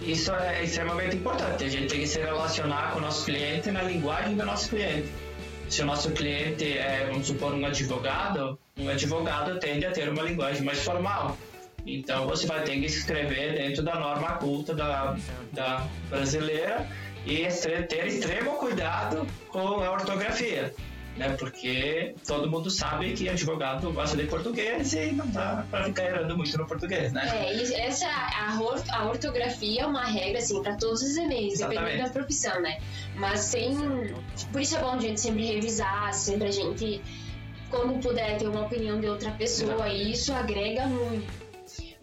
isso 0.02 0.32
é 0.32 0.64
extremamente 0.64 1.16
importante. 1.16 1.64
A 1.64 1.70
gente 1.70 1.88
tem 1.88 2.00
que 2.00 2.08
se 2.08 2.20
relacionar 2.20 2.94
com 2.94 3.00
o 3.00 3.02
nosso 3.02 3.26
cliente 3.26 3.70
na 3.70 3.84
linguagem 3.84 4.36
do 4.36 4.46
nosso 4.46 4.70
cliente. 4.70 5.08
Se 5.70 5.82
o 5.84 5.86
nosso 5.86 6.12
cliente 6.12 6.78
é, 6.78 7.06
vamos 7.10 7.28
supor, 7.28 7.54
um 7.54 7.66
advogado, 7.66 8.60
um 8.78 8.90
advogado 8.90 9.60
tende 9.60 9.86
a 9.86 9.92
ter 9.92 10.10
uma 10.10 10.24
linguagem 10.24 10.64
mais 10.64 10.80
formal. 10.80 11.38
Então 11.86 12.28
você 12.28 12.46
vai 12.48 12.64
ter 12.64 12.80
que 12.80 12.86
escrever 12.86 13.54
dentro 13.54 13.84
da 13.84 14.00
norma 14.00 14.34
culta 14.34 14.74
da, 14.74 15.16
da 15.54 15.88
brasileira 16.10 16.88
e 17.26 17.48
ter 17.88 18.08
extremo 18.08 18.52
cuidado 18.54 19.28
com 19.50 19.60
a 19.60 19.92
ortografia 19.92 20.74
né? 21.20 21.36
Porque 21.38 22.16
todo 22.26 22.50
mundo 22.50 22.72
sabe 22.72 23.14
que 23.14 23.30
advogado 23.30 23.92
gosta 23.92 24.18
de 24.18 24.24
português 24.26 24.94
e 24.94 25.12
não 25.12 25.28
dá 25.28 25.66
para 25.70 25.84
ficar 25.84 26.06
errando 26.06 26.36
muito 26.38 26.58
no 26.58 26.66
português, 26.66 27.12
né? 27.12 27.30
É, 27.36 27.56
e 27.56 27.74
essa 27.76 28.08
a, 28.08 28.58
a 28.94 29.06
ortografia 29.06 29.82
é 29.82 29.86
uma 29.86 30.06
regra 30.06 30.40
assim 30.40 30.64
para 30.64 30.76
todos 30.78 31.02
os 31.02 31.18
e-mails, 31.18 31.60
dependendo 31.60 32.04
da 32.04 32.10
profissão, 32.10 32.60
né? 32.62 32.80
Mas 33.16 33.52
tem, 33.52 33.76
por 34.52 34.62
isso 34.62 34.78
é 34.78 34.82
bom 34.82 34.92
a 34.92 35.00
gente 35.00 35.20
sempre 35.20 35.46
revisar, 35.46 36.14
sempre 36.14 36.48
a 36.48 36.52
gente 36.52 37.02
quando 37.70 38.02
puder 38.02 38.38
ter 38.38 38.48
uma 38.48 38.62
opinião 38.62 39.00
de 39.00 39.08
outra 39.08 39.32
pessoa, 39.32 39.88
e 39.90 40.14
isso 40.14 40.34
agrega 40.34 40.88
muito. 40.88 41.39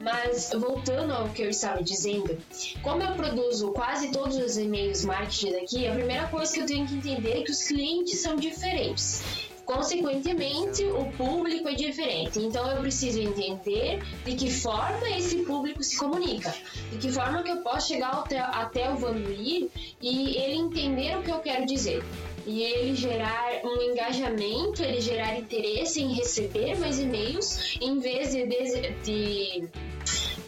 Mas 0.06 0.52
voltando 0.52 1.12
ao 1.12 1.28
que 1.30 1.42
eu 1.42 1.50
estava 1.50 1.82
dizendo, 1.82 2.38
como 2.80 3.02
eu 3.02 3.16
produzo 3.16 3.72
quase 3.72 4.12
todos 4.12 4.36
os 4.36 4.56
e-mails 4.56 5.04
marketing 5.04 5.56
aqui, 5.56 5.88
a 5.88 5.94
primeira 5.94 6.28
coisa 6.28 6.52
que 6.54 6.60
eu 6.60 6.66
tenho 6.66 6.86
que 6.86 6.94
entender 6.94 7.40
é 7.40 7.42
que 7.42 7.50
os 7.50 7.64
clientes 7.64 8.20
são 8.20 8.36
diferentes. 8.36 9.20
Consequentemente, 9.64 10.84
o 10.84 11.10
público 11.16 11.68
é 11.68 11.74
diferente. 11.74 12.38
Então, 12.38 12.70
eu 12.70 12.82
preciso 12.82 13.20
entender 13.20 14.00
de 14.24 14.36
que 14.36 14.48
forma 14.48 15.10
esse 15.10 15.38
público 15.38 15.82
se 15.82 15.98
comunica, 15.98 16.54
de 16.92 16.98
que 16.98 17.10
forma 17.10 17.42
que 17.42 17.50
eu 17.50 17.56
posso 17.62 17.88
chegar 17.88 18.10
até, 18.10 18.38
até 18.38 18.88
o 18.88 18.96
Vanduir 18.96 19.68
e 20.00 20.36
ele 20.36 20.54
entender 20.54 21.18
o 21.18 21.22
que 21.24 21.32
eu 21.32 21.40
quero 21.40 21.66
dizer 21.66 22.04
e 22.46 22.62
ele 22.62 22.94
gerar 22.94 23.60
um 23.64 23.82
engajamento, 23.82 24.82
ele 24.82 25.00
gerar 25.00 25.36
interesse 25.36 26.00
em 26.00 26.14
receber 26.14 26.78
mais 26.78 27.00
e-mails, 27.00 27.76
em 27.80 27.98
vez 27.98 28.30
de, 28.30 28.46
de, 28.46 28.92
de, 29.02 29.68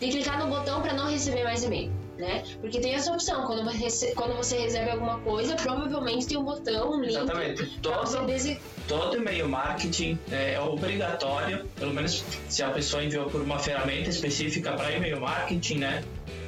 de 0.01 0.09
clicar 0.09 0.39
no 0.39 0.49
botão 0.49 0.81
para 0.81 0.93
não 0.93 1.09
receber 1.09 1.45
mais 1.45 1.65
e-mail. 1.65 1.93
Né? 2.19 2.43
Porque 2.61 2.81
tem 2.81 2.95
essa 2.95 3.13
opção, 3.13 3.47
quando 3.47 3.65
você, 3.65 4.13
quando 4.13 4.37
você 4.37 4.59
recebe 4.59 4.91
alguma 4.91 5.21
coisa, 5.21 5.55
provavelmente 5.55 6.27
tem 6.27 6.37
um 6.37 6.43
botão, 6.43 6.95
um 6.95 7.01
link. 7.01 7.11
Exatamente. 7.11 7.79
Todo, 7.81 8.27
dese... 8.27 8.61
todo 8.89 9.17
e-mail 9.17 9.49
marketing 9.49 10.19
é, 10.33 10.55
é 10.55 10.61
obrigatório, 10.61 11.65
pelo 11.77 11.95
menos 11.95 12.25
se 12.49 12.61
a 12.61 12.71
pessoa 12.71 13.05
enviou 13.05 13.31
por 13.31 13.41
uma 13.41 13.61
ferramenta 13.61 14.11
específica 14.11 14.73
para 14.73 14.91
e-mail 14.91 15.21
marketing, 15.21 15.79
né? 15.79 16.03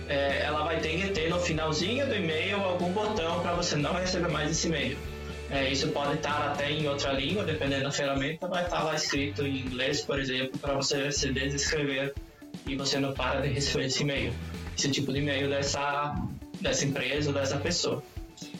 É, 0.09 0.43
ela 0.43 0.65
vai 0.65 0.81
ter 0.81 1.01
que 1.01 1.09
ter 1.11 1.31
no 1.31 1.39
finalzinho 1.39 2.05
do 2.05 2.17
e-mail 2.17 2.57
algum 2.57 2.91
botão 2.91 3.39
para 3.41 3.55
você 3.55 3.77
não 3.77 3.93
receber 3.93 4.29
mais 4.29 4.51
esse 4.51 4.67
e-mail. 4.67 4.99
É, 5.53 5.71
isso 5.71 5.87
pode 5.89 6.15
estar 6.15 6.51
até 6.51 6.69
em 6.69 6.89
outra 6.89 7.13
língua, 7.13 7.45
dependendo 7.45 7.85
da 7.85 7.93
ferramenta, 7.93 8.49
vai 8.49 8.65
estar 8.65 8.83
lá 8.83 8.97
escrito 8.97 9.47
em 9.47 9.59
inglês, 9.61 10.01
por 10.01 10.19
exemplo, 10.19 10.59
para 10.59 10.75
você 10.75 11.13
se 11.13 11.33
desescrever 11.33 12.13
e 12.67 12.77
você 12.77 12.99
não 12.99 13.13
para 13.13 13.41
de 13.41 13.49
receber 13.49 13.87
esse 13.87 14.03
e-mail, 14.03 14.33
esse 14.77 14.91
tipo 14.91 15.13
de 15.13 15.19
e-mail 15.19 15.49
dessa, 15.49 16.15
dessa 16.61 16.85
empresa 16.85 17.31
ou 17.31 17.35
dessa 17.35 17.59
pessoa. 17.59 18.03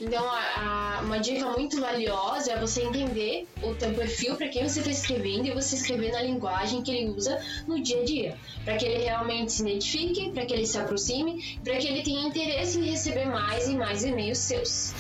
Então, 0.01 0.25
a, 0.29 0.99
a, 0.99 1.01
uma 1.03 1.19
dica 1.19 1.47
muito 1.51 1.81
valiosa 1.81 2.53
é 2.53 2.61
você 2.61 2.83
entender 2.83 3.47
o 3.63 3.75
teu 3.75 3.93
perfil 3.95 4.37
para 4.37 4.49
quem 4.49 4.69
você 4.69 4.81
está 4.81 4.91
escrevendo 4.91 5.47
e 5.47 5.53
você 5.53 5.75
escrever 5.75 6.13
na 6.13 6.23
linguagem 6.23 6.83
que 6.83 6.91
ele 6.91 7.11
usa 7.11 7.39
no 7.67 7.83
dia 7.83 8.01
a 8.01 8.05
dia, 8.05 8.39
para 8.65 8.77
que 8.77 8.85
ele 8.85 9.05
realmente 9.05 9.53
se 9.53 9.63
identifique, 9.63 10.31
para 10.33 10.45
que 10.45 10.53
ele 10.53 10.67
se 10.67 10.79
aproxime, 10.79 11.59
para 11.65 11.77
que 11.77 11.87
ele 11.87 12.03
tenha 12.03 12.27
interesse 12.27 12.79
em 12.79 12.91
receber 12.91 13.27
mais 13.27 13.69
e 13.69 13.75
mais 13.75 14.05
e-mails 14.05 14.39
seus. 14.39 14.93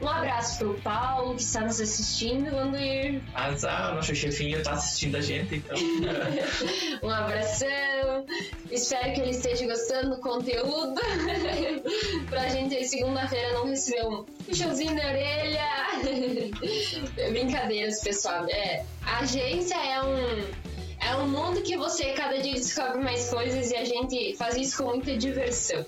Um 0.00 0.08
abraço 0.08 0.58
pro 0.58 0.74
Paulo, 0.82 1.34
que 1.36 1.42
está 1.42 1.62
nos 1.62 1.80
assistindo, 1.80 2.50
Vanduir. 2.50 3.22
Azar, 3.34 3.94
nosso 3.94 4.14
chefinho 4.14 4.58
está 4.58 4.72
assistindo 4.72 5.16
a 5.16 5.20
gente, 5.22 5.56
então. 5.56 5.76
um 7.02 7.08
abração. 7.08 8.26
Espero 8.70 9.14
que 9.14 9.20
ele 9.20 9.30
esteja 9.30 9.66
gostando 9.66 10.16
do 10.16 10.20
conteúdo. 10.20 11.00
pra 12.28 12.48
gente 12.48 12.76
aí, 12.76 12.84
segunda-feira, 12.84 13.54
não 13.54 13.66
receber 13.66 14.06
um 14.06 14.24
puxãozinho 14.44 14.94
na 14.94 15.02
orelha. 15.02 15.64
Brincadeiras, 17.32 18.00
pessoal. 18.00 18.46
É, 18.50 18.84
a 19.02 19.20
agência 19.20 19.76
é 19.76 20.02
um. 20.02 20.66
É 20.98 21.14
um 21.16 21.28
mundo 21.28 21.62
que 21.62 21.76
você 21.76 22.12
cada 22.12 22.38
dia 22.38 22.54
descobre 22.54 22.98
mais 22.98 23.30
coisas 23.30 23.70
e 23.70 23.76
a 23.76 23.84
gente 23.84 24.34
faz 24.36 24.56
isso 24.56 24.82
com 24.82 24.90
muita 24.90 25.16
diversão. 25.16 25.86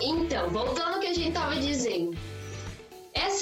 Então, 0.00 0.50
voltando 0.50 0.94
ao 0.94 1.00
que 1.00 1.06
a 1.06 1.14
gente 1.14 1.32
tava 1.32 1.56
dizendo. 1.56 2.16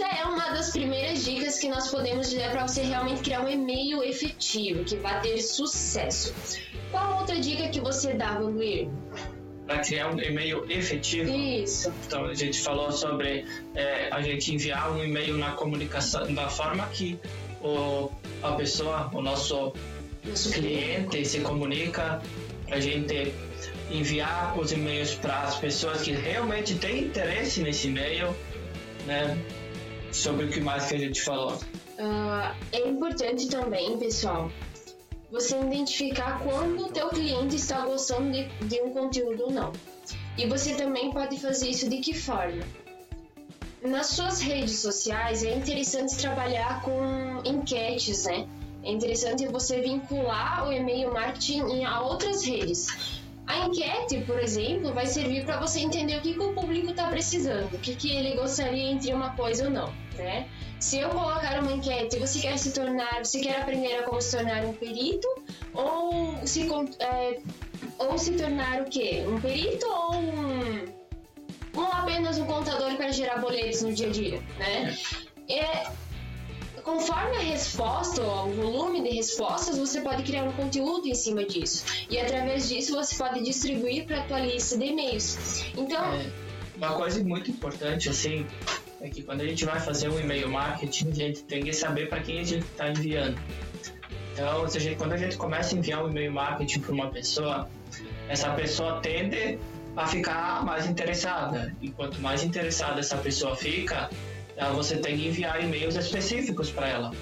Essa 0.00 0.16
é 0.16 0.24
uma 0.26 0.50
das 0.50 0.70
primeiras 0.70 1.24
dicas 1.24 1.58
que 1.58 1.68
nós 1.68 1.90
podemos 1.90 2.30
dizer 2.30 2.52
para 2.52 2.68
você 2.68 2.82
realmente 2.82 3.20
criar 3.20 3.40
um 3.40 3.48
e-mail 3.48 4.00
efetivo, 4.04 4.84
que 4.84 4.94
vai 4.94 5.20
ter 5.20 5.42
sucesso. 5.42 6.32
Qual 6.92 7.18
outra 7.18 7.40
dica 7.40 7.68
que 7.68 7.80
você 7.80 8.14
dá, 8.14 8.38
Vanguir? 8.38 8.88
Para 9.66 9.80
criar 9.80 10.14
um 10.14 10.20
e-mail 10.20 10.64
efetivo. 10.70 11.28
Isso. 11.34 11.92
Então 12.06 12.26
a 12.26 12.34
gente 12.34 12.60
falou 12.60 12.92
sobre 12.92 13.44
é, 13.74 14.08
a 14.12 14.22
gente 14.22 14.54
enviar 14.54 14.92
um 14.92 15.02
e-mail 15.02 15.36
na 15.36 15.50
comunicação, 15.50 16.32
da 16.32 16.48
forma 16.48 16.86
que 16.92 17.18
o, 17.60 18.08
a 18.40 18.52
pessoa, 18.52 19.10
o 19.12 19.20
nosso, 19.20 19.72
nosso 20.24 20.52
cliente 20.52 21.08
cliente 21.08 21.28
se 21.28 21.40
comunica, 21.40 22.22
a 22.70 22.78
gente 22.78 23.34
enviar 23.90 24.56
os 24.56 24.70
e-mails 24.70 25.14
para 25.14 25.40
as 25.40 25.56
pessoas 25.56 26.02
que 26.02 26.12
realmente 26.12 26.76
têm 26.76 27.00
interesse 27.06 27.62
nesse 27.62 27.88
e-mail, 27.88 28.32
né? 29.04 29.36
Sobre 30.12 30.46
o 30.46 30.48
que 30.48 30.60
mais 30.60 30.86
que 30.86 30.94
a 30.94 30.98
gente 30.98 31.22
falou. 31.22 31.52
Uh, 31.52 32.54
é 32.72 32.88
importante 32.88 33.48
também, 33.48 33.98
pessoal, 33.98 34.50
você 35.30 35.58
identificar 35.58 36.40
quando 36.42 36.86
o 36.86 36.92
teu 36.92 37.08
cliente 37.08 37.56
está 37.56 37.84
gostando 37.84 38.32
de, 38.32 38.48
de 38.66 38.80
um 38.80 38.90
conteúdo 38.90 39.44
ou 39.44 39.52
não. 39.52 39.72
E 40.36 40.46
você 40.46 40.74
também 40.74 41.10
pode 41.10 41.38
fazer 41.38 41.70
isso 41.70 41.88
de 41.88 41.98
que 41.98 42.14
forma? 42.14 42.62
Nas 43.82 44.06
suas 44.06 44.40
redes 44.40 44.80
sociais 44.80 45.44
é 45.44 45.54
interessante 45.54 46.16
trabalhar 46.16 46.82
com 46.82 47.42
enquetes, 47.44 48.24
né? 48.24 48.48
É 48.82 48.90
interessante 48.90 49.46
você 49.46 49.80
vincular 49.80 50.66
o 50.68 50.72
e-mail 50.72 51.12
marketing 51.12 51.84
a 51.84 52.00
outras 52.00 52.44
redes. 52.44 52.86
A 53.48 53.66
enquete, 53.66 54.20
por 54.26 54.38
exemplo, 54.38 54.92
vai 54.92 55.06
servir 55.06 55.44
para 55.46 55.58
você 55.58 55.80
entender 55.80 56.18
o 56.18 56.20
que, 56.20 56.34
que 56.34 56.40
o 56.40 56.52
público 56.52 56.90
está 56.90 57.06
precisando, 57.08 57.72
o 57.74 57.78
que, 57.78 57.96
que 57.96 58.14
ele 58.14 58.36
gostaria 58.36 58.90
entre 58.90 59.12
uma 59.14 59.34
coisa 59.34 59.64
ou 59.64 59.70
não, 59.70 59.92
né? 60.16 60.46
Se 60.78 60.98
eu 60.98 61.08
colocar 61.08 61.58
uma 61.60 61.72
enquete, 61.72 62.18
você 62.18 62.40
quer 62.40 62.58
se 62.58 62.72
tornar, 62.72 63.24
você 63.24 63.40
quer 63.40 63.62
aprender 63.62 63.94
a 63.96 64.02
como 64.02 64.20
se 64.20 64.36
tornar 64.36 64.64
um 64.64 64.74
perito 64.74 65.26
ou 65.72 66.46
se, 66.46 66.68
é, 67.00 67.40
ou 67.98 68.18
se 68.18 68.32
tornar 68.34 68.82
o 68.82 68.84
quê? 68.84 69.24
Um 69.26 69.40
perito 69.40 69.86
ou 69.88 70.14
um, 70.16 70.84
ou 71.74 71.84
apenas 71.84 72.38
um 72.38 72.44
contador 72.44 72.96
para 72.96 73.10
gerar 73.10 73.38
boletos 73.38 73.80
no 73.80 73.94
dia 73.94 74.08
a 74.08 74.10
dia, 74.10 74.42
né? 74.58 74.96
É, 75.48 75.86
Conforme 76.88 77.36
a 77.36 77.40
resposta 77.40 78.22
ou 78.22 78.48
o 78.48 78.52
volume 78.54 79.02
de 79.02 79.10
respostas, 79.10 79.76
você 79.76 80.00
pode 80.00 80.22
criar 80.22 80.44
um 80.44 80.52
conteúdo 80.52 81.06
em 81.06 81.14
cima 81.14 81.44
disso. 81.44 81.84
E 82.08 82.18
através 82.18 82.66
disso 82.66 82.94
você 82.94 83.14
pode 83.14 83.44
distribuir 83.44 84.06
para 84.06 84.20
a 84.20 84.22
tua 84.22 84.40
lista 84.40 84.78
de 84.78 84.86
e-mails. 84.86 85.66
Então, 85.76 86.02
é, 86.14 86.30
uma 86.78 86.94
coisa 86.94 87.22
muito 87.22 87.50
importante 87.50 88.08
assim 88.08 88.46
é 89.02 89.10
que 89.10 89.22
quando 89.22 89.42
a 89.42 89.46
gente 89.46 89.66
vai 89.66 89.78
fazer 89.78 90.08
um 90.08 90.18
e-mail 90.18 90.48
marketing, 90.48 91.10
a 91.10 91.14
gente 91.14 91.42
tem 91.42 91.62
que 91.62 91.74
saber 91.74 92.08
para 92.08 92.20
quem 92.20 92.40
a 92.40 92.44
gente 92.44 92.64
está 92.64 92.88
enviando. 92.88 93.38
Então, 94.32 94.64
a 94.64 94.68
gente, 94.70 94.96
quando 94.96 95.12
a 95.12 95.18
gente 95.18 95.36
começa 95.36 95.74
a 95.74 95.78
enviar 95.78 96.02
um 96.02 96.08
e-mail 96.08 96.32
marketing 96.32 96.80
para 96.80 96.92
uma 96.94 97.10
pessoa, 97.10 97.68
essa 98.30 98.50
pessoa 98.52 98.98
tende 99.02 99.58
a 99.94 100.06
ficar 100.06 100.64
mais 100.64 100.86
interessada. 100.86 101.70
E 101.82 101.90
quanto 101.90 102.18
mais 102.22 102.42
interessada 102.42 103.00
essa 103.00 103.18
pessoa 103.18 103.54
fica, 103.54 104.08
você 104.74 104.96
tem 104.96 105.16
que 105.16 105.28
enviar 105.28 105.62
e-mails 105.62 105.96
específicos 105.96 106.70
para 106.70 106.88
ela. 106.88 107.12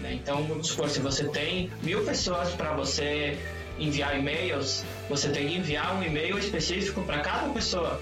Né? 0.00 0.14
Então, 0.14 0.44
vamos 0.44 0.68
supor, 0.68 0.88
se 0.88 1.00
você 1.00 1.24
tem 1.28 1.70
mil 1.82 2.04
pessoas 2.04 2.50
para 2.50 2.74
você 2.74 3.38
enviar 3.78 4.18
e-mails, 4.18 4.84
você 5.08 5.28
tem 5.30 5.48
que 5.48 5.56
enviar 5.56 5.96
um 5.96 6.02
e-mail 6.02 6.38
específico 6.38 7.02
para 7.02 7.20
cada 7.20 7.52
pessoa. 7.52 8.00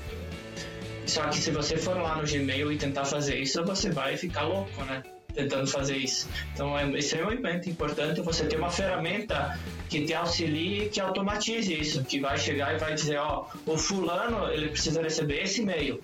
Só 1.07 1.23
que 1.29 1.39
se 1.39 1.51
você 1.51 1.77
for 1.77 1.97
lá 1.97 2.17
no 2.17 2.27
Gmail 2.27 2.71
e 2.71 2.77
tentar 2.77 3.05
fazer 3.05 3.39
isso, 3.39 3.65
você 3.65 3.91
vai 3.91 4.17
ficar 4.17 4.43
louco, 4.43 4.85
né? 4.85 5.03
Tentando 5.35 5.67
fazer 5.67 5.97
isso. 5.97 6.29
Então 6.53 6.79
é 6.79 6.87
extremamente 6.99 7.71
importante 7.71 8.21
você 8.21 8.45
ter 8.45 8.57
uma 8.57 8.71
ferramenta 8.71 9.59
que 9.89 10.05
te 10.05 10.13
auxilie 10.13 10.85
e 10.85 10.89
que 10.89 11.01
automatize 11.01 11.73
isso, 11.73 12.05
que 12.05 12.21
vai 12.21 12.37
chegar 12.37 12.75
e 12.75 12.79
vai 12.79 12.95
dizer, 12.95 13.19
ó, 13.19 13.47
o 13.65 13.79
fulano 13.79 14.51
ele 14.51 14.69
precisa 14.69 15.01
receber 15.01 15.45
esse 15.45 15.63
e-mail 15.63 16.03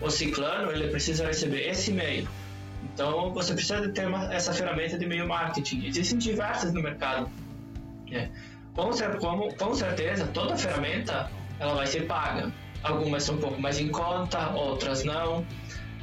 o 0.00 0.10
ciclano 0.10 0.70
ele 0.72 0.88
precisa 0.88 1.26
receber 1.26 1.68
esse 1.68 1.90
e-mail. 1.90 2.28
Então 2.82 3.32
você 3.32 3.54
precisa 3.54 3.88
ter 3.88 4.06
uma, 4.06 4.32
essa 4.32 4.52
ferramenta 4.52 4.98
de 4.98 5.04
e-mail 5.04 5.26
marketing. 5.26 5.86
Existem 5.86 6.18
diversas 6.18 6.72
no 6.72 6.82
mercado. 6.82 7.30
É. 8.10 8.28
Com, 8.74 8.90
com, 9.18 9.48
com 9.56 9.74
certeza, 9.74 10.26
toda 10.26 10.56
ferramenta 10.56 11.30
ela 11.58 11.74
vai 11.74 11.86
ser 11.86 12.06
paga. 12.06 12.52
Algumas 12.82 13.22
são 13.22 13.36
um 13.36 13.38
pouco 13.38 13.60
mais 13.60 13.78
em 13.78 13.88
conta, 13.88 14.50
outras 14.50 15.04
não. 15.04 15.46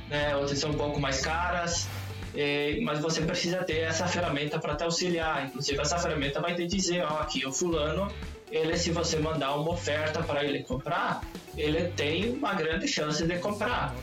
Né? 0.09 0.35
Outras 0.35 0.57
são 0.59 0.71
um 0.71 0.75
pouco 0.75 0.99
mais 0.99 1.21
caras. 1.21 1.87
é, 2.35 2.79
mas 2.81 2.99
você 2.99 3.21
precisa 3.21 3.63
ter 3.63 3.79
essa 3.79 4.07
ferramenta 4.07 4.57
para 4.59 4.75
te 4.75 4.83
auxiliar. 4.83 5.45
Inclusive, 5.45 5.79
essa 5.79 5.97
ferramenta 5.97 6.41
vai 6.41 6.55
te 6.55 6.65
dizer: 6.65 7.03
ó, 7.03 7.19
aqui 7.19 7.45
o 7.45 7.51
fulano, 7.51 8.11
ele, 8.51 8.77
se 8.77 8.91
você 8.91 9.17
mandar 9.17 9.55
uma 9.55 9.71
oferta 9.71 10.21
para 10.21 10.43
ele 10.43 10.63
comprar, 10.63 11.21
ele 11.57 11.87
tem 11.89 12.31
uma 12.33 12.53
grande 12.53 12.87
chance 12.87 13.25
de 13.25 13.37
comprar. 13.39 13.95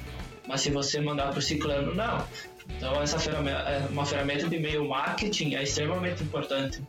Mas 0.47 0.63
se 0.63 0.71
você 0.71 1.01
mandar 1.01 1.31
para 1.31 1.39
o 1.39 1.43
ciclano, 1.43 1.95
não. 1.95 2.25
Então, 2.77 3.03
essa 3.03 3.19
ferramenta, 3.19 3.59
é 3.59 3.87
uma 3.91 4.07
ferramenta 4.07 4.49
de 4.49 4.57
e-mail 4.57 4.87
marketing 4.89 5.55
é 5.55 5.63
extremamente 5.63 6.23
importante. 6.23 6.83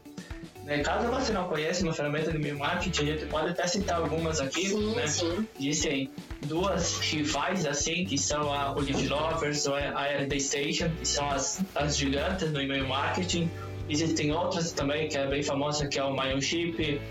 Né? 0.64 0.80
Caso 0.80 1.08
você 1.08 1.34
não 1.34 1.48
conheça 1.48 1.84
uma 1.84 1.94
ferramenta 1.94 2.32
de 2.32 2.38
e-mail 2.38 2.60
marketing, 2.60 3.02
a 3.02 3.06
gente 3.06 3.26
pode 3.26 3.50
até 3.50 3.66
citar 3.68 3.98
algumas 4.00 4.40
aqui. 4.40 4.70
Sim, 4.70 4.96
né? 4.96 5.08
sim. 5.08 5.48
Existem 5.60 6.12
duas 6.46 7.00
rivais 7.00 7.66
assim, 7.66 8.06
que 8.06 8.18
são 8.18 8.54
a 8.54 8.74
Olive 8.74 9.08
Lovers 9.08 9.66
ou 9.68 9.76
a 9.76 10.06
RD 10.06 10.40
Station, 10.40 10.90
que 11.00 11.08
são 11.08 11.30
as, 11.30 11.62
as 11.76 11.98
gigantes 11.98 12.52
do 12.52 12.62
e-mail 12.62 12.88
marketing. 12.88 13.50
Existem 13.90 14.32
outras 14.32 14.72
também, 14.72 15.10
que 15.10 15.18
é 15.18 15.26
bem 15.26 15.42
famosa, 15.42 15.88
que 15.88 15.98
é 15.98 16.04
o 16.04 16.16
Mailchimp, 16.16 17.02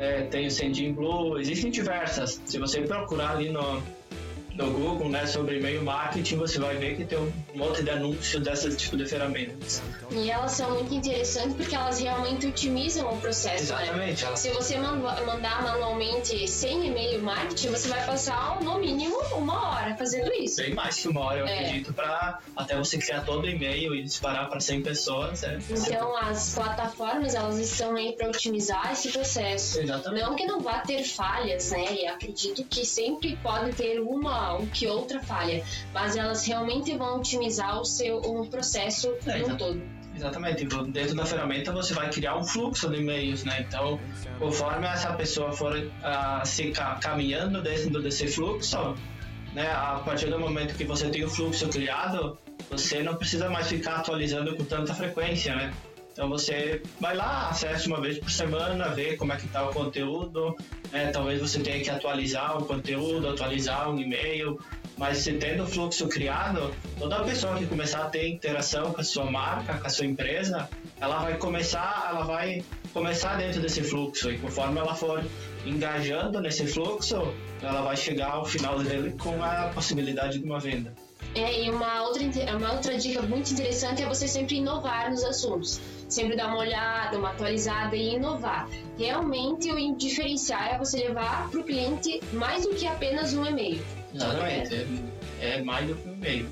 é, 0.00 0.22
tem 0.22 0.46
o 0.46 0.50
Sendin 0.50 0.92
Blue, 0.94 1.38
existem 1.38 1.70
diversas. 1.70 2.40
Se 2.46 2.58
você 2.58 2.80
procurar 2.80 3.32
ali 3.32 3.50
no, 3.50 3.82
no 4.60 4.70
Google, 4.72 5.08
né, 5.08 5.26
sobre 5.26 5.58
e-mail 5.58 5.82
marketing, 5.82 6.36
você 6.36 6.58
vai 6.58 6.76
ver 6.76 6.96
que 6.96 7.04
tem 7.04 7.18
um 7.18 7.32
monte 7.54 7.82
de 7.82 7.90
anúncios 7.90 8.42
dessas 8.42 8.76
tipo 8.76 8.96
de 8.96 9.06
ferramentas. 9.06 9.82
E 10.10 10.30
elas 10.30 10.52
são 10.52 10.70
muito 10.72 10.92
interessantes 10.94 11.54
porque 11.54 11.74
elas 11.74 11.98
realmente 12.00 12.46
otimizam 12.46 13.12
o 13.12 13.16
processo, 13.18 13.72
né? 13.74 13.82
Exatamente. 13.82 14.24
Elas... 14.24 14.38
Se 14.40 14.50
você 14.50 14.76
manda- 14.78 15.20
mandar 15.24 15.62
manualmente 15.62 16.46
sem 16.48 16.86
e-mail 16.86 17.22
marketing, 17.22 17.68
você 17.68 17.88
vai 17.88 18.04
passar 18.04 18.60
no 18.62 18.78
mínimo 18.78 19.16
uma 19.36 19.70
hora 19.70 19.96
fazendo 19.96 20.32
isso. 20.34 20.56
Bem 20.56 20.74
mais 20.74 20.96
que 20.96 21.08
uma 21.08 21.20
hora, 21.20 21.40
eu 21.40 21.46
É. 21.46 21.54
acredito, 21.60 21.92
para 21.92 22.38
até 22.56 22.76
você 22.76 22.98
criar 22.98 23.22
todo 23.22 23.44
o 23.44 23.48
e-mail 23.48 23.94
e 23.94 24.02
disparar 24.02 24.48
para 24.48 24.60
100 24.60 24.82
pessoas. 24.82 25.42
É. 25.42 25.58
Então 25.70 26.16
as 26.16 26.54
plataformas 26.54 27.34
elas 27.34 27.58
estão 27.58 27.96
aí 27.96 28.12
para 28.12 28.28
otimizar 28.28 28.92
esse 28.92 29.10
processo. 29.10 29.80
Exatamente. 29.80 30.22
Não 30.22 30.34
que 30.36 30.44
não 30.46 30.60
vá 30.60 30.78
ter 30.80 31.02
falhas, 31.04 31.70
né? 31.70 31.92
E 31.94 32.06
acredito 32.06 32.64
que 32.64 32.84
sempre 32.84 33.36
pode 33.42 33.72
ter 33.72 34.00
uma 34.00 34.49
que 34.72 34.86
outra 34.86 35.20
falha, 35.20 35.62
mas 35.94 36.16
elas 36.16 36.44
realmente 36.46 36.96
vão 36.96 37.18
otimizar 37.18 37.80
o 37.80 37.84
seu 37.84 38.16
o 38.18 38.46
processo 38.46 39.14
É, 39.26 39.38
no 39.38 39.44
então. 39.44 39.56
todo. 39.56 39.82
Exatamente. 40.14 40.66
Tipo, 40.66 40.82
Dentro 40.84 41.14
da 41.14 41.24
ferramenta 41.24 41.72
você 41.72 41.94
vai 41.94 42.10
criar 42.10 42.36
um 42.36 42.44
fluxo 42.44 42.88
de 42.90 42.96
e-mails, 42.98 43.44
né? 43.44 43.64
Então, 43.66 43.98
conforme 44.38 44.86
essa 44.86 45.12
pessoa 45.12 45.52
for 45.52 45.72
ah, 46.02 46.42
se 46.44 46.70
ca- 46.72 46.96
caminhando 46.96 47.62
dentro 47.62 48.02
desse 48.02 48.26
fluxo, 48.26 48.94
né? 49.54 49.70
A 49.70 50.00
partir 50.04 50.26
do 50.26 50.38
momento 50.38 50.74
que 50.74 50.84
você 50.84 51.08
tem 51.08 51.24
o 51.24 51.28
fluxo 51.30 51.68
criado, 51.68 52.36
você 52.70 53.02
não 53.02 53.14
precisa 53.14 53.48
mais 53.48 53.68
ficar 53.68 53.96
atualizando 53.96 54.54
com 54.56 54.64
tanta 54.64 54.92
frequência, 54.94 55.54
né? 55.54 55.72
Então 56.12 56.28
você 56.28 56.82
vai 57.00 57.14
lá, 57.14 57.48
acessa 57.48 57.86
uma 57.86 58.00
vez 58.00 58.18
por 58.18 58.30
semana, 58.30 58.88
vê 58.88 59.16
como 59.16 59.32
é 59.32 59.36
que 59.36 59.46
está 59.46 59.68
o 59.68 59.72
conteúdo, 59.72 60.56
né? 60.92 61.10
Talvez 61.12 61.40
você 61.40 61.60
tenha 61.60 61.82
que 61.82 61.90
atualizar 61.90 62.58
o 62.58 62.64
conteúdo, 62.64 63.28
atualizar 63.28 63.88
um 63.90 63.98
e-mail, 63.98 64.58
mas 64.98 65.18
se 65.18 65.32
tendo 65.34 65.62
o 65.62 65.66
fluxo 65.66 66.08
criado, 66.08 66.74
toda 66.98 67.22
pessoa 67.22 67.56
que 67.56 67.66
começar 67.66 68.02
a 68.02 68.10
ter 68.10 68.28
interação 68.28 68.92
com 68.92 69.00
a 69.00 69.04
sua 69.04 69.30
marca, 69.30 69.78
com 69.78 69.86
a 69.86 69.90
sua 69.90 70.04
empresa, 70.04 70.68
ela 71.00 71.20
vai 71.20 71.38
começar, 71.38 72.08
ela 72.10 72.24
vai 72.24 72.62
começar 72.92 73.36
dentro 73.36 73.60
desse 73.62 73.82
fluxo 73.82 74.30
e 74.30 74.38
conforme 74.38 74.78
ela 74.78 74.94
for 74.94 75.24
engajando 75.64 76.40
nesse 76.40 76.66
fluxo, 76.66 77.32
ela 77.62 77.82
vai 77.82 77.96
chegar 77.96 78.32
ao 78.32 78.44
final 78.44 78.78
dele 78.80 79.14
com 79.18 79.42
a 79.42 79.70
possibilidade 79.74 80.38
de 80.38 80.44
uma 80.44 80.58
venda. 80.58 80.92
É, 81.34 81.64
e 81.64 81.70
uma 81.70 82.02
outra, 82.02 82.22
inte- 82.22 82.40
uma 82.40 82.72
outra 82.72 82.98
dica 82.98 83.22
muito 83.22 83.52
interessante 83.52 84.02
é 84.02 84.06
você 84.06 84.26
sempre 84.26 84.56
inovar 84.56 85.10
nos 85.10 85.22
assuntos. 85.22 85.80
Sempre 86.08 86.36
dar 86.36 86.48
uma 86.48 86.58
olhada, 86.58 87.16
uma 87.16 87.30
atualizada 87.30 87.94
e 87.94 88.16
inovar. 88.16 88.68
Realmente 88.98 89.70
o 89.70 89.96
diferencial 89.96 90.60
é 90.62 90.76
você 90.78 90.98
levar 90.98 91.48
para 91.48 91.60
o 91.60 91.62
cliente 91.64 92.20
mais 92.32 92.64
do 92.66 92.74
que 92.74 92.84
apenas 92.86 93.32
um 93.32 93.46
e-mail. 93.46 93.80
Exatamente. 94.12 94.74
É, 95.40 95.50
é 95.58 95.62
mais 95.62 95.86
do 95.86 95.94
que 95.94 96.08
um 96.08 96.14
e-mail. 96.14 96.48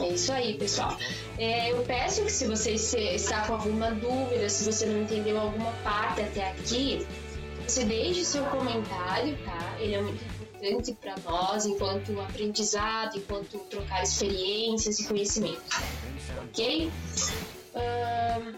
É 0.00 0.08
isso 0.08 0.32
aí, 0.32 0.54
pessoal. 0.54 0.96
É, 1.38 1.70
eu 1.72 1.82
peço 1.82 2.24
que 2.24 2.32
se 2.32 2.46
você 2.46 2.72
está 2.72 3.46
com 3.46 3.54
alguma 3.54 3.92
dúvida, 3.92 4.48
se 4.48 4.64
você 4.64 4.84
não 4.86 5.02
entendeu 5.02 5.40
alguma 5.40 5.70
parte 5.84 6.20
até 6.22 6.50
aqui, 6.50 7.06
você 7.66 7.84
deixe 7.84 8.24
seu 8.24 8.44
comentário, 8.46 9.36
tá? 9.44 9.76
Ele 9.78 9.94
é 9.94 10.02
muito 10.02 10.24
importante 10.58 10.92
para 11.00 11.14
nós, 11.24 11.66
enquanto 11.66 12.20
aprendizado, 12.20 13.16
enquanto 13.16 13.58
trocar 13.70 14.02
experiências 14.02 14.98
e 14.98 15.06
conhecimento. 15.06 15.62
Ok? 16.44 16.90
Ahn, 17.74 18.54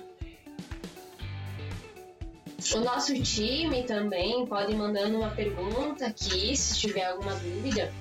o 2.74 2.80
nosso 2.80 3.14
time 3.22 3.82
também 3.84 4.46
pode 4.46 4.72
ir 4.72 4.76
mandando 4.76 5.18
uma 5.18 5.30
pergunta 5.30 6.06
aqui, 6.06 6.56
se 6.56 6.78
tiver 6.78 7.04
alguma 7.04 7.34
dúvida. 7.34 7.92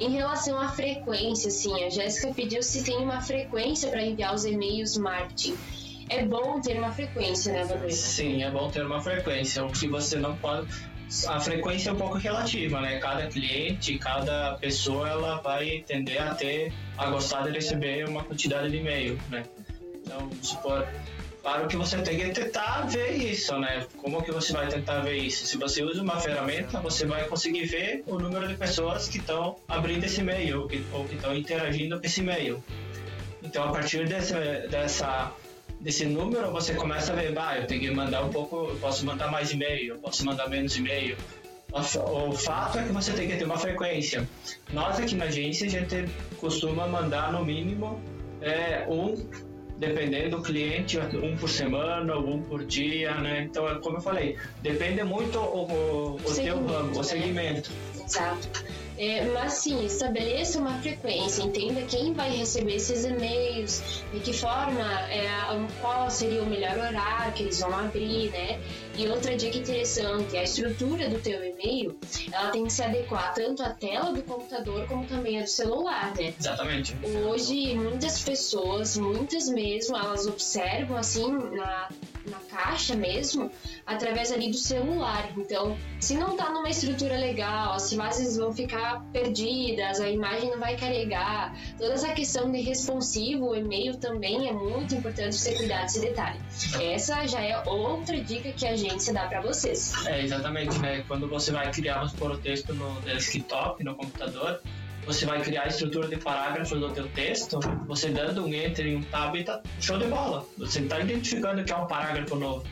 Em 0.00 0.10
relação 0.10 0.58
à 0.60 0.68
frequência, 0.68 1.48
assim, 1.48 1.82
a 1.82 1.90
Jéssica 1.90 2.32
pediu 2.32 2.62
se 2.62 2.84
tem 2.84 2.98
uma 2.98 3.20
frequência 3.20 3.90
para 3.90 4.02
enviar 4.02 4.34
os 4.34 4.44
e-mails 4.44 4.96
marketing. 4.96 5.56
É 6.08 6.24
bom 6.24 6.60
ter 6.60 6.78
uma 6.78 6.92
frequência, 6.92 7.52
né, 7.52 7.64
Vanessa? 7.64 8.06
Sim, 8.06 8.42
é 8.42 8.50
bom 8.50 8.70
ter 8.70 8.86
uma 8.86 9.00
frequência. 9.00 9.64
O 9.64 9.72
que 9.72 9.88
você 9.88 10.16
não 10.16 10.36
pode. 10.36 10.68
A 11.26 11.40
frequência 11.40 11.88
é 11.88 11.92
um 11.92 11.96
pouco 11.96 12.18
relativa, 12.18 12.80
né? 12.80 12.98
Cada 12.98 13.26
cliente, 13.28 13.98
cada 13.98 14.54
pessoa, 14.54 15.08
ela 15.08 15.40
vai 15.40 15.82
tender 15.86 16.20
a 16.20 16.34
ter, 16.34 16.72
a 16.98 17.06
gostar 17.06 17.44
de 17.44 17.52
receber 17.52 18.06
uma 18.06 18.22
quantidade 18.22 18.70
de 18.70 18.76
e-mail, 18.76 19.18
né? 19.30 19.44
Então, 19.94 20.30
supor, 20.42 20.86
claro 21.42 21.66
que 21.66 21.76
você 21.76 21.96
tem 22.02 22.18
que 22.18 22.28
tentar 22.30 22.86
ver 22.86 23.12
isso, 23.16 23.58
né? 23.58 23.86
Como 23.96 24.22
que 24.22 24.30
você 24.30 24.52
vai 24.52 24.68
tentar 24.68 25.00
ver 25.00 25.16
isso? 25.16 25.46
Se 25.46 25.56
você 25.56 25.82
usa 25.82 26.02
uma 26.02 26.20
ferramenta, 26.20 26.78
você 26.80 27.06
vai 27.06 27.26
conseguir 27.26 27.64
ver 27.64 28.04
o 28.06 28.18
número 28.18 28.46
de 28.46 28.54
pessoas 28.54 29.08
que 29.08 29.16
estão 29.16 29.56
abrindo 29.66 30.04
esse 30.04 30.20
e-mail 30.20 30.68
ou 30.92 31.04
que 31.04 31.14
estão 31.14 31.34
interagindo 31.34 31.98
com 31.98 32.06
esse 32.06 32.20
e-mail. 32.20 32.62
Então, 33.42 33.64
a 33.64 33.72
partir 33.72 34.06
desse, 34.06 34.34
dessa 34.68 35.32
desse 35.80 36.04
número, 36.06 36.50
você 36.50 36.74
começa 36.74 37.12
a 37.12 37.16
ver, 37.16 37.32
bah, 37.32 37.56
eu 37.58 37.66
tenho 37.66 37.80
que 37.80 37.90
mandar 37.90 38.24
um 38.24 38.30
pouco, 38.30 38.68
eu 38.70 38.76
posso 38.76 39.04
mandar 39.06 39.30
mais 39.30 39.52
e-mail, 39.52 39.94
eu 39.94 39.98
posso 39.98 40.24
mandar 40.24 40.48
menos 40.48 40.76
e-mail. 40.76 41.16
O 41.72 41.82
fa- 41.82 42.02
O 42.04 42.32
fato 42.32 42.78
é 42.78 42.82
que 42.84 42.92
você 42.92 43.12
tem 43.12 43.28
que 43.28 43.36
ter 43.36 43.44
uma 43.44 43.58
frequência. 43.58 44.26
Nós 44.72 44.98
aqui 44.98 45.14
na 45.14 45.26
agência, 45.26 45.66
a 45.66 45.70
gente 45.70 46.04
costuma 46.38 46.86
mandar 46.86 47.30
no 47.32 47.44
mínimo 47.44 48.00
é, 48.40 48.86
um, 48.88 49.14
dependendo 49.76 50.36
do 50.38 50.42
cliente, 50.42 50.98
um 50.98 51.36
por 51.36 51.48
semana 51.48 52.16
um 52.18 52.40
por 52.42 52.64
dia, 52.64 53.14
né? 53.14 53.42
Então, 53.42 53.68
é 53.68 53.78
como 53.80 53.98
eu 53.98 54.00
falei, 54.00 54.36
depende 54.62 55.02
muito 55.04 55.38
o, 55.38 55.70
o, 55.70 56.16
o 56.16 56.34
teu 56.34 56.56
ramo, 56.66 56.92
né? 56.94 57.00
o 57.00 57.04
segmento. 57.04 57.70
Exato. 58.04 58.48
É, 58.98 59.24
mas 59.26 59.52
sim, 59.54 59.86
estabeleça 59.86 60.58
uma 60.58 60.76
frequência, 60.82 61.42
entenda 61.42 61.82
quem 61.82 62.12
vai 62.12 62.30
receber 62.36 62.74
esses 62.74 63.04
e-mails, 63.04 64.02
de 64.12 64.18
que 64.18 64.32
forma, 64.32 64.82
é, 65.08 65.28
qual 65.80 66.10
seria 66.10 66.42
o 66.42 66.46
melhor 66.46 66.76
horário 66.76 67.32
que 67.32 67.44
eles 67.44 67.60
vão 67.60 67.72
abrir, 67.78 68.30
né? 68.30 68.60
E 68.96 69.06
outra 69.06 69.36
dica 69.36 69.56
interessante, 69.56 70.36
a 70.36 70.42
estrutura 70.42 71.08
do 71.08 71.20
teu 71.20 71.44
e-mail, 71.44 71.96
ela 72.32 72.50
tem 72.50 72.64
que 72.64 72.72
se 72.72 72.82
adequar 72.82 73.32
tanto 73.32 73.62
à 73.62 73.70
tela 73.70 74.12
do 74.12 74.22
computador 74.22 74.88
como 74.88 75.06
também 75.06 75.38
à 75.38 75.42
do 75.44 75.48
celular, 75.48 76.12
né? 76.16 76.34
Exatamente. 76.36 76.96
Hoje, 77.24 77.76
muitas 77.76 78.20
pessoas, 78.20 78.96
muitas 78.96 79.48
mesmo, 79.48 79.96
elas 79.96 80.26
observam 80.26 80.96
assim 80.96 81.30
na, 81.30 81.88
na 82.26 82.38
caixa 82.50 82.96
mesmo, 82.96 83.48
através 83.88 84.30
ali 84.30 84.50
do 84.50 84.56
celular. 84.56 85.30
Então, 85.36 85.76
se 85.98 86.14
não 86.14 86.36
tá 86.36 86.50
numa 86.50 86.68
estrutura 86.68 87.16
legal, 87.16 87.72
as 87.72 87.90
imagens 87.90 88.36
vão 88.36 88.52
ficar 88.52 89.02
perdidas, 89.12 89.98
a 90.00 90.08
imagem 90.08 90.50
não 90.50 90.60
vai 90.60 90.76
carregar. 90.76 91.56
Toda 91.78 91.94
essa 91.94 92.12
questão 92.12 92.52
de 92.52 92.60
responsivo, 92.60 93.50
o 93.50 93.56
e-mail 93.56 93.96
também 93.96 94.48
é 94.48 94.52
muito 94.52 94.94
importante 94.94 95.34
você 95.34 95.54
cuidar 95.54 95.82
desse 95.82 96.00
detalhe. 96.00 96.38
Essa 96.80 97.26
já 97.26 97.40
é 97.40 97.60
outra 97.66 98.20
dica 98.20 98.52
que 98.52 98.66
a 98.66 98.72
agência 98.72 99.12
dá 99.12 99.26
para 99.26 99.40
vocês. 99.40 100.06
É, 100.06 100.22
exatamente, 100.22 100.78
né? 100.78 101.02
Quando 101.08 101.26
você 101.26 101.50
vai 101.50 101.70
criar, 101.72 101.96
vamos 101.96 102.12
pôr 102.12 102.36
texto 102.38 102.74
no 102.74 103.00
desktop, 103.00 103.82
no 103.82 103.94
computador, 103.94 104.60
você 105.06 105.24
vai 105.24 105.40
criar 105.40 105.62
a 105.62 105.68
estrutura 105.68 106.06
de 106.06 106.18
parágrafos 106.18 106.78
do 106.78 106.90
teu 106.90 107.08
texto, 107.08 107.58
você 107.86 108.10
dando 108.10 108.44
um 108.44 108.52
enter 108.52 108.86
e 108.86 108.96
um 108.96 109.02
tab, 109.02 109.42
tá 109.42 109.62
show 109.80 109.98
de 109.98 110.06
bola. 110.06 110.44
Você 110.58 110.80
está 110.80 111.00
identificando 111.00 111.64
que 111.64 111.72
é 111.72 111.76
um 111.76 111.86
parágrafo 111.86 112.36
novo, 112.36 112.64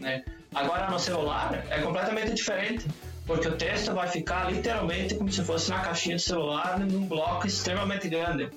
né? 0.00 0.24
Agora 0.54 0.90
no 0.90 0.98
celular 0.98 1.64
é 1.70 1.80
completamente 1.80 2.34
diferente, 2.34 2.86
porque 3.26 3.46
o 3.46 3.52
texto 3.52 3.94
vai 3.94 4.08
ficar 4.08 4.50
literalmente 4.50 5.14
como 5.14 5.30
se 5.30 5.44
fosse 5.44 5.70
na 5.70 5.78
caixinha 5.78 6.16
do 6.16 6.22
celular, 6.22 6.78
num 6.80 7.06
bloco 7.06 7.46
extremamente 7.46 8.08
grande. 8.08 8.50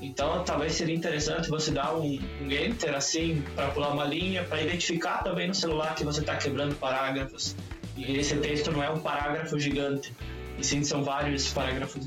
Então, 0.00 0.42
talvez 0.44 0.72
seria 0.74 0.94
interessante 0.94 1.48
você 1.48 1.70
dar 1.70 1.94
um, 1.94 2.18
um 2.40 2.50
enter 2.50 2.94
assim 2.94 3.42
para 3.54 3.68
pular 3.68 3.90
uma 3.90 4.04
linha, 4.04 4.42
para 4.44 4.60
identificar 4.62 5.22
também 5.22 5.48
no 5.48 5.54
celular 5.54 5.94
que 5.94 6.04
você 6.04 6.20
está 6.20 6.36
quebrando 6.36 6.74
parágrafos. 6.74 7.54
E 7.96 8.16
esse 8.16 8.36
texto 8.36 8.72
não 8.72 8.82
é 8.82 8.90
um 8.90 8.98
parágrafo 8.98 9.58
gigante. 9.58 10.12
E 10.58 10.64
sim 10.64 10.84
são 10.84 11.02
vários 11.02 11.48
parágrafos. 11.48 12.06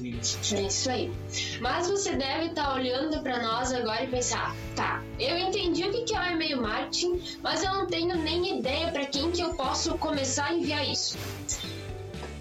É 0.53 0.62
isso 0.62 0.89
aí. 0.89 1.12
Mas 1.60 1.89
você 1.89 2.15
deve 2.15 2.47
estar 2.47 2.65
tá 2.65 2.73
olhando 2.75 3.21
para 3.21 3.41
nós 3.41 3.73
agora 3.73 4.03
e 4.03 4.07
pensar, 4.07 4.55
tá, 4.75 5.03
eu 5.19 5.38
entendi 5.38 5.83
o 5.83 6.05
que 6.05 6.15
é 6.15 6.19
o 6.19 6.31
e-mail 6.33 6.62
marketing, 6.62 7.21
mas 7.41 7.63
eu 7.63 7.73
não 7.73 7.88
tenho 7.88 8.15
nem 8.17 8.60
ideia 8.60 8.91
para 8.91 9.05
quem 9.05 9.31
que 9.31 9.41
eu 9.41 9.53
posso 9.53 9.97
começar 9.97 10.45
a 10.45 10.53
enviar 10.53 10.88
isso. 10.88 11.17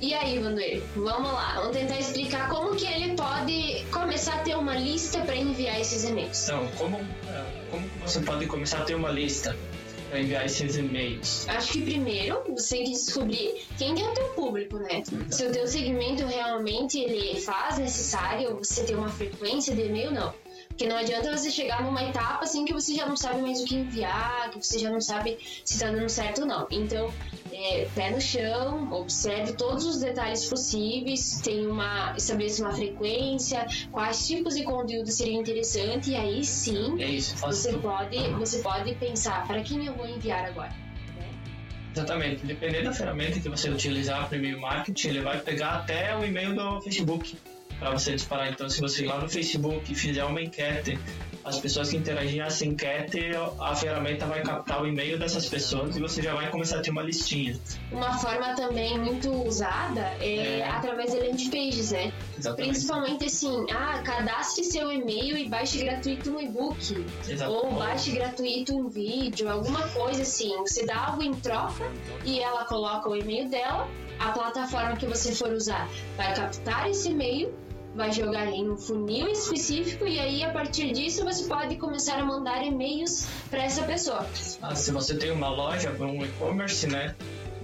E 0.01 0.13
aí, 0.13 0.39
Vanduir, 0.39 0.83
vamos 0.95 1.33
lá, 1.33 1.55
vamos 1.57 1.77
tentar 1.77 1.99
explicar 1.99 2.51
como 2.51 2.77
que 2.77 2.87
ele 2.87 3.15
pode 3.15 3.85
começar 3.91 4.35
a 4.35 4.39
ter 4.39 4.55
uma 4.55 4.75
lista 4.77 5.21
para 5.21 5.35
enviar 5.35 5.81
esses 5.81 6.05
e-mails. 6.05 6.45
Então, 6.45 6.69
como, 6.77 6.97
é, 6.97 7.45
como 7.71 7.89
você 8.05 8.21
pode 8.21 8.47
começar 8.47 8.79
a 8.79 8.85
ter 8.85 8.95
uma 8.95 9.09
lista? 9.09 9.57
Para 10.09 10.21
enviar 10.21 10.47
esses 10.47 10.77
e-mails? 10.77 11.49
Acho 11.49 11.73
que 11.73 11.83
primeiro 11.83 12.43
você 12.49 12.77
tem 12.77 12.85
que 12.85 12.91
descobrir 12.93 13.65
quem 13.79 14.01
é 14.01 14.09
o 14.09 14.15
teu 14.15 14.29
público, 14.31 14.79
né? 14.79 15.03
Se 15.31 15.47
o 15.47 15.53
teu 15.53 15.67
segmento 15.67 16.25
realmente 16.25 16.99
ele 16.99 17.41
faz 17.41 17.79
necessário 17.79 18.57
você 18.57 18.85
ter 18.85 18.95
uma 18.95 19.09
frequência 19.09 19.75
de 19.75 19.83
e-mail, 19.83 20.11
não. 20.13 20.33
Porque 20.77 20.91
não 20.91 20.99
adianta 20.99 21.35
você 21.35 21.51
chegar 21.51 21.83
numa 21.83 22.03
etapa 22.03 22.45
assim 22.45 22.67
que 22.67 22.73
você 22.75 22.95
já 22.95 23.07
não 23.07 23.17
sabe 23.17 23.41
mais 23.41 23.63
o 23.63 23.65
que 23.65 23.77
enviar, 23.77 24.51
que 24.51 24.63
você 24.63 24.79
já 24.79 24.91
não 24.91 25.01
sabe 25.01 25.39
se 25.65 25.79
tá 25.79 25.91
dando 25.91 26.07
certo 26.11 26.43
ou 26.43 26.47
não. 26.47 26.67
Então, 26.71 27.11
é, 27.51 27.89
pé 27.95 28.11
no 28.11 28.21
chão, 28.21 28.93
observe 28.93 29.55
todos 29.55 29.87
os 29.87 30.01
detalhes 30.01 30.45
possíveis, 30.45 31.41
tem 31.43 31.67
uma, 31.67 32.13
estabeleça 32.15 32.63
uma 32.63 32.75
frequência, 32.75 33.67
quais 33.91 34.27
tipos 34.27 34.55
de 34.55 34.65
conteúdo 34.65 35.11
seriam 35.11 35.41
interessantes, 35.41 36.09
e 36.09 36.15
aí 36.15 36.45
sim 36.45 37.03
é 37.03 37.09
isso, 37.09 37.35
você, 37.39 37.73
pode, 37.79 38.19
você 38.35 38.59
pode 38.59 38.95
pensar 38.97 39.47
para 39.47 39.63
quem 39.63 39.87
eu 39.87 39.95
vou 39.95 40.07
enviar 40.07 40.45
agora. 40.45 40.75
Exatamente. 41.95 42.45
Dependendo 42.45 42.85
da 42.85 42.93
ferramenta 42.93 43.41
que 43.41 43.49
você 43.49 43.71
utilizar 43.71 44.29
para 44.29 44.37
e-mail 44.37 44.61
marketing, 44.61 45.09
ele 45.09 45.21
vai 45.23 45.41
pegar 45.41 45.77
até 45.77 46.15
o 46.15 46.23
e-mail 46.23 46.55
do 46.55 46.83
Facebook 46.83 47.35
para 47.79 47.91
você 47.91 48.15
disparar. 48.15 48.51
Então, 48.51 48.69
se 48.69 48.81
você 48.81 49.05
ir 49.05 49.07
lá 49.07 49.19
no 49.19 49.29
Facebook 49.29 49.93
e 49.93 49.95
fizer 49.95 50.25
uma 50.25 50.41
enquete, 50.41 50.99
as 51.47 51.61
pessoas 51.61 51.91
que 51.91 51.97
interagirem 51.97 52.41
nessa 52.41 52.67
enquete, 52.67 53.31
a 53.61 53.75
ferramenta 53.77 54.27
vai 54.27 54.43
captar 54.43 54.83
o 54.83 54.87
e-mail 54.87 55.17
dessas 55.17 55.49
pessoas 55.49 55.97
e 55.97 56.01
você 56.01 56.21
já 56.21 56.35
vai 56.35 56.51
começar 56.51 56.79
a 56.79 56.83
ter 56.83 56.91
uma 56.91 57.03
listinha. 57.03 57.57
Uma 57.93 58.19
forma 58.19 58.55
também 58.57 58.99
muito 58.99 59.31
usada 59.31 60.01
é, 60.21 60.59
é. 60.59 60.69
através 60.69 61.13
de 61.13 61.21
landing 61.21 61.51
pages, 61.51 61.93
né? 61.93 62.13
Exatamente. 62.37 62.71
Principalmente 62.71 63.25
assim, 63.27 63.65
ah, 63.71 64.03
cadastre 64.05 64.65
seu 64.65 64.91
e-mail 64.91 65.37
e 65.37 65.49
baixe 65.49 65.79
gratuito 65.85 66.31
um 66.31 66.41
e-book. 66.41 67.07
Ou 67.49 67.73
baixe 67.75 68.11
gratuito 68.11 68.77
um 68.77 68.89
vídeo, 68.89 69.49
alguma 69.49 69.87
coisa 69.91 70.23
assim. 70.23 70.57
Você 70.59 70.85
dá 70.85 71.07
algo 71.07 71.23
em 71.23 71.33
troca 71.33 71.85
e 72.25 72.41
ela 72.41 72.65
coloca 72.65 73.09
o 73.09 73.15
e-mail 73.15 73.49
dela 73.49 73.89
a 74.19 74.33
plataforma 74.33 74.97
que 74.97 75.07
você 75.07 75.33
for 75.33 75.53
usar 75.53 75.89
vai 76.17 76.35
captar 76.35 76.89
esse 76.91 77.11
e-mail 77.11 77.55
vai 77.97 78.13
jogar 78.13 78.47
em 78.47 78.71
um 78.71 78.77
funil 78.77 79.27
específico 79.29 80.07
e 80.07 80.21
aí 80.21 80.45
a 80.45 80.51
partir 80.51 80.93
disso 80.93 81.25
você 81.25 81.45
pode 81.45 81.77
começar 81.77 82.19
a 82.19 82.25
mandar 82.25 82.63
e-mails 82.63 83.27
para 83.49 83.65
essa 83.65 83.83
pessoa. 83.85 84.27
Ah, 84.61 84.75
se 84.75 84.93
você 84.93 85.17
tem 85.17 85.31
uma 85.31 85.49
loja, 85.49 85.91
um 85.99 86.25
e-commerce, 86.25 86.87
né? 86.87 87.17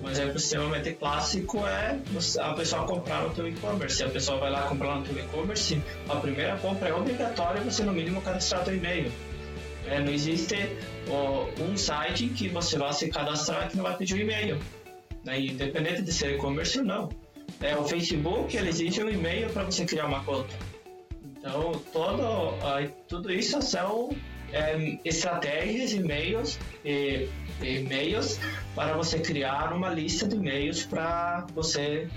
Um 0.03 0.09
exemplo 0.09 0.37
extremamente 0.37 0.95
clássico 0.95 1.59
é 1.59 2.01
a 2.41 2.55
pessoa 2.55 2.85
comprar 2.87 3.23
no 3.23 3.31
teu 3.31 3.47
e-commerce. 3.47 4.03
A 4.03 4.09
pessoa 4.09 4.39
vai 4.41 4.51
lá 4.51 4.63
comprar 4.63 4.97
no 4.97 5.05
teu 5.05 5.17
e-commerce, 5.17 5.81
a 6.09 6.17
primeira 6.17 6.57
compra 6.57 6.89
é 6.89 6.95
obrigatória 6.95 7.61
você 7.61 7.85
no 7.85 7.93
mínimo 7.93 8.21
cadastrar 8.23 8.65
teu 8.65 8.75
e-mail. 8.75 9.13
É, 9.87 10.01
não 10.01 10.13
existe 10.13 10.57
ó, 11.09 11.47
um 11.63 11.77
site 11.77 12.29
que 12.29 12.49
você 12.49 12.79
vai 12.79 12.93
se 12.93 13.09
cadastrar 13.09 13.69
que 13.69 13.77
não 13.77 13.85
vai 13.85 13.97
pedir 13.97 14.15
o 14.15 14.17
um 14.17 14.21
e-mail. 14.21 14.59
Né? 15.25 15.41
Independente 15.41 16.03
de 16.03 16.13
ser 16.13 16.35
e-commerce 16.35 16.79
ou 16.79 16.85
não. 16.85 17.22
É, 17.63 17.77
o 17.77 17.85
Facebook 17.85 18.57
ele 18.57 18.69
exige 18.69 19.03
um 19.03 19.09
e-mail 19.09 19.49
para 19.51 19.65
você 19.65 19.85
criar 19.85 20.07
uma 20.07 20.25
conta. 20.25 20.53
Então, 21.25 21.73
todo, 21.93 22.55
tudo 23.09 23.33
isso 23.33 23.61
são 23.63 24.11
é, 24.53 24.99
estratégias, 25.05 25.93
e-mails 25.93 26.59
e 26.85 27.29
e-mails 27.61 28.39
para 28.75 28.97
você 28.97 29.19
criar 29.19 29.73
uma 29.73 29.89
lista 29.89 30.27
de 30.27 30.37
e-mails 30.37 30.85
para 30.85 31.47
você 31.55 32.09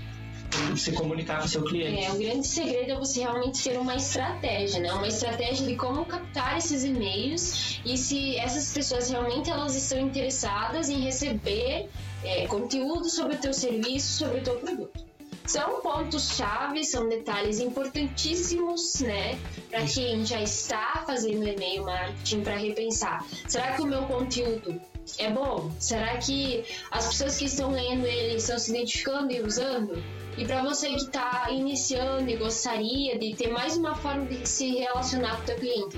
se 0.76 0.92
comunicar 0.92 1.42
com 1.42 1.48
seu 1.48 1.64
cliente. 1.64 2.04
É, 2.04 2.12
o 2.12 2.18
grande 2.18 2.46
segredo 2.46 2.92
é 2.92 2.94
você 2.96 3.20
realmente 3.20 3.62
ter 3.62 3.78
uma 3.78 3.94
estratégia, 3.94 4.80
né? 4.80 4.92
Uma 4.92 5.08
estratégia 5.08 5.66
de 5.66 5.76
como 5.76 6.04
captar 6.04 6.56
esses 6.56 6.84
e-mails 6.84 7.80
e 7.84 7.96
se 7.96 8.36
essas 8.36 8.72
pessoas 8.72 9.10
realmente 9.10 9.50
elas 9.50 9.74
estão 9.74 9.98
interessadas 9.98 10.88
em 10.88 11.00
receber 11.00 11.88
é, 12.24 12.46
conteúdo 12.46 13.08
sobre 13.08 13.36
o 13.36 13.38
teu 13.38 13.52
serviço, 13.52 14.18
sobre 14.18 14.40
o 14.40 14.42
teu 14.42 14.56
produto. 14.56 15.05
São 15.46 15.80
pontos-chave, 15.80 16.84
são 16.84 17.08
detalhes 17.08 17.60
importantíssimos, 17.60 19.00
né, 19.00 19.38
para 19.70 19.84
quem 19.86 20.26
já 20.26 20.42
está 20.42 21.04
fazendo 21.06 21.46
e-mail 21.46 21.84
marketing 21.84 22.42
para 22.42 22.56
repensar. 22.56 23.24
Será 23.46 23.72
que 23.72 23.82
o 23.82 23.86
meu 23.86 24.02
conteúdo 24.02 24.80
é 25.18 25.30
bom? 25.30 25.70
Será 25.78 26.16
que 26.18 26.64
as 26.90 27.06
pessoas 27.06 27.38
que 27.38 27.44
estão 27.44 27.70
lendo 27.70 28.04
ele 28.06 28.36
estão 28.36 28.58
se 28.58 28.70
identificando 28.70 29.32
e 29.32 29.40
usando? 29.40 30.02
E 30.36 30.44
para 30.44 30.62
você 30.62 30.88
que 30.88 30.96
está 30.96 31.48
iniciando 31.50 32.28
e 32.28 32.36
gostaria 32.36 33.18
de 33.18 33.34
ter 33.34 33.48
mais 33.48 33.76
uma 33.76 33.94
forma 33.94 34.26
de 34.26 34.46
se 34.46 34.78
relacionar 34.78 35.36
com 35.36 35.42
o 35.42 35.46
teu 35.46 35.56
cliente, 35.56 35.96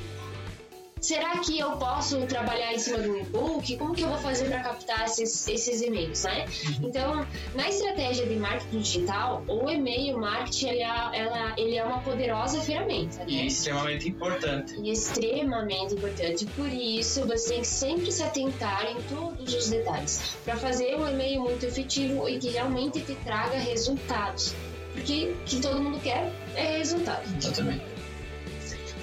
será 1.01 1.39
que 1.39 1.59
eu 1.59 1.73
posso 1.73 2.19
trabalhar 2.27 2.73
em 2.73 2.79
cima 2.79 2.99
um 2.99 3.17
e-book? 3.19 3.77
Como 3.77 3.95
que 3.95 4.03
eu 4.03 4.09
vou 4.09 4.19
fazer 4.19 4.47
para 4.47 4.61
captar 4.61 5.05
esses, 5.05 5.49
esses 5.49 5.81
e-mails, 5.83 6.25
né? 6.25 6.45
Uhum. 6.45 6.89
Então, 6.89 7.27
na 7.55 7.69
estratégia 7.69 8.27
de 8.27 8.37
marketing 8.37 8.81
digital, 8.81 9.45
o 9.47 9.71
e-mail 9.71 10.19
marketing 10.19 10.69
ele 10.69 10.83
é, 10.83 10.87
ela, 10.87 11.55
ele 11.57 11.77
é 11.77 11.85
uma 11.85 12.01
poderosa 12.01 12.61
ferramenta. 12.61 13.19
Né? 13.19 13.27
E 13.29 13.47
extremamente 13.47 14.09
importante. 14.09 14.75
E 14.81 14.91
extremamente 14.91 15.95
importante. 15.95 16.47
Por 16.47 16.69
isso, 16.69 17.27
você 17.27 17.49
tem 17.49 17.61
que 17.61 17.67
sempre 17.67 18.13
se 18.13 18.23
atentar 18.23 18.87
em 18.91 19.01
todos 19.03 19.55
os 19.55 19.69
detalhes 19.69 20.37
para 20.45 20.57
fazer 20.57 20.97
um 20.97 21.09
e-mail 21.09 21.43
muito 21.43 21.65
efetivo 21.65 22.29
e 22.29 22.39
que 22.39 22.51
realmente 22.51 23.01
te 23.01 23.15
traga 23.17 23.59
resultados. 23.59 24.55
Porque 24.93 25.35
o 25.41 25.45
que 25.45 25.61
todo 25.61 25.81
mundo 25.81 26.01
quer 26.01 26.33
é 26.57 26.79
resultado. 26.79 27.23
Exatamente. 27.37 27.98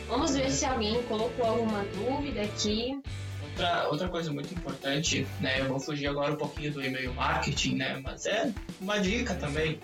Vamos 0.08 0.36
ver 0.36 0.52
se 0.52 0.66
alguém 0.66 1.02
colocou 1.04 1.46
alguma 1.46 1.84
dúvida 1.86 2.42
aqui. 2.42 3.00
Outra, 3.50 3.88
outra 3.90 4.08
coisa 4.10 4.32
muito 4.32 4.54
importante, 4.54 5.26
né? 5.40 5.62
Eu 5.62 5.66
vou 5.66 5.80
fugir 5.80 6.08
agora 6.08 6.34
um 6.34 6.36
pouquinho 6.36 6.74
do 6.74 6.84
e-mail 6.84 7.14
marketing, 7.14 7.76
né? 7.76 8.02
Mas 8.04 8.26
é 8.26 8.52
uma 8.82 9.00
dica 9.00 9.34
também, 9.34 9.80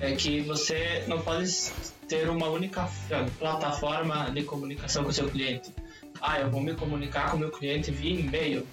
é 0.00 0.12
que 0.12 0.40
você 0.40 1.04
não 1.08 1.20
pode 1.20 1.50
ter 2.08 2.28
uma 2.30 2.48
única 2.48 2.88
plataforma 3.38 4.30
de 4.30 4.44
comunicação 4.44 5.04
com 5.04 5.12
seu 5.12 5.28
cliente. 5.28 5.70
Ah, 6.20 6.40
eu 6.40 6.50
vou 6.50 6.60
me 6.60 6.74
comunicar 6.74 7.30
com 7.30 7.36
o 7.36 7.40
meu 7.40 7.50
cliente 7.50 7.90
via 7.90 8.20
e-mail. 8.20 8.66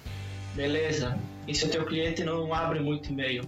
Beleza. 0.54 1.18
E 1.46 1.54
se 1.54 1.66
o 1.66 1.68
teu 1.68 1.84
cliente 1.84 2.24
não 2.24 2.54
abre 2.54 2.80
muito 2.80 3.10
e-mail? 3.10 3.42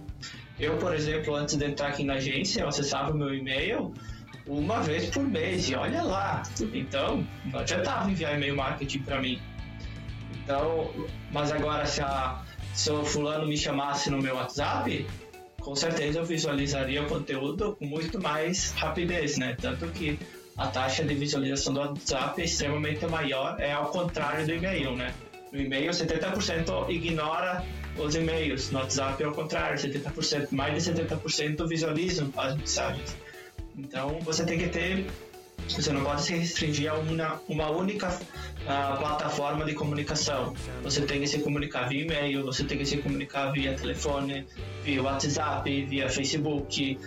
Eu, 0.59 0.77
por 0.77 0.93
exemplo, 0.93 1.35
antes 1.35 1.55
de 1.55 1.65
entrar 1.65 1.87
aqui 1.87 2.03
na 2.03 2.15
agência, 2.15 2.61
eu 2.61 2.67
acessava 2.67 3.11
o 3.11 3.17
meu 3.17 3.33
e-mail 3.33 3.93
uma 4.47 4.81
vez 4.81 5.09
por 5.09 5.23
mês, 5.23 5.69
e 5.69 5.75
olha 5.75 6.01
lá. 6.01 6.43
Então, 6.73 7.25
não 7.45 7.59
adiantava 7.59 8.09
enviar 8.09 8.35
e-mail 8.35 8.55
marketing 8.55 8.99
para 8.99 9.21
mim. 9.21 9.39
Então, 10.43 10.91
mas 11.31 11.51
agora 11.51 11.85
se, 11.85 12.01
a, 12.01 12.41
se 12.73 12.89
o 12.89 13.03
fulano 13.03 13.45
me 13.45 13.57
chamasse 13.57 14.09
no 14.09 14.21
meu 14.21 14.35
WhatsApp, 14.35 15.05
com 15.59 15.75
certeza 15.75 16.19
eu 16.19 16.25
visualizaria 16.25 17.03
o 17.03 17.07
conteúdo 17.07 17.75
com 17.75 17.85
muito 17.85 18.21
mais 18.21 18.71
rapidez, 18.71 19.37
né? 19.37 19.57
Tanto 19.59 19.87
que 19.89 20.17
a 20.57 20.67
taxa 20.67 21.03
de 21.03 21.13
visualização 21.13 21.73
do 21.73 21.79
WhatsApp 21.81 22.41
é 22.41 22.45
extremamente 22.45 23.05
maior, 23.05 23.59
é 23.59 23.73
ao 23.73 23.87
contrário 23.87 24.45
do 24.45 24.53
e-mail, 24.53 24.95
né? 24.95 25.13
No 25.51 25.59
e-mail, 25.59 25.91
70% 25.91 26.89
ignora 26.89 27.63
os 27.97 28.15
e-mails, 28.15 28.71
no 28.71 28.79
WhatsApp 28.79 29.21
é 29.21 29.25
ao 29.25 29.33
contrário, 29.33 29.77
70%, 29.77 30.47
mais 30.51 30.83
de 30.83 30.93
70% 30.93 31.67
visualizam 31.67 32.31
as 32.37 32.55
mensagens. 32.55 33.26
Então 33.77 34.19
você 34.21 34.43
tem 34.43 34.57
que 34.57 34.67
ter, 34.69 35.05
você 35.69 35.93
não 35.93 36.03
pode 36.03 36.23
se 36.23 36.33
restringir 36.33 36.91
a 36.91 36.95
uma, 36.95 37.41
uma 37.47 37.69
única 37.69 38.09
uh, 38.09 38.97
plataforma 38.97 39.63
de 39.65 39.75
comunicação. 39.75 40.53
Você 40.83 41.01
tem 41.01 41.21
que 41.21 41.27
se 41.27 41.39
comunicar 41.39 41.87
via 41.87 42.03
e-mail, 42.03 42.43
você 42.43 42.63
tem 42.63 42.77
que 42.77 42.85
se 42.85 42.97
comunicar 42.97 43.51
via 43.51 43.75
telefone, 43.75 44.47
via 44.83 45.03
WhatsApp, 45.03 45.85
via 45.85 46.09
Facebook, 46.09 46.99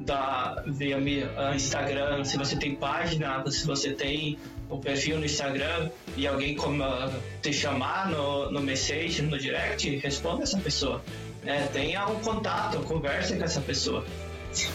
da, 0.00 0.64
via 0.66 0.98
uh, 0.98 1.54
Instagram. 1.54 2.24
Se 2.24 2.36
você 2.36 2.56
tem 2.56 2.74
página, 2.74 3.48
se 3.48 3.64
você 3.64 3.92
tem 3.92 4.36
o 4.68 4.78
perfil 4.78 5.18
no 5.18 5.24
Instagram 5.24 5.90
e 6.16 6.26
alguém 6.26 6.56
como, 6.56 6.82
uh, 6.82 7.12
te 7.40 7.52
chamar 7.52 8.10
no, 8.10 8.50
no 8.50 8.60
message, 8.60 9.22
no 9.22 9.38
direct, 9.38 9.88
responda 9.98 10.42
essa 10.42 10.58
pessoa. 10.58 11.00
É, 11.44 11.60
tenha 11.68 12.04
um 12.08 12.18
contato, 12.18 12.78
converse 12.80 13.36
com 13.36 13.44
essa 13.44 13.60
pessoa 13.60 14.04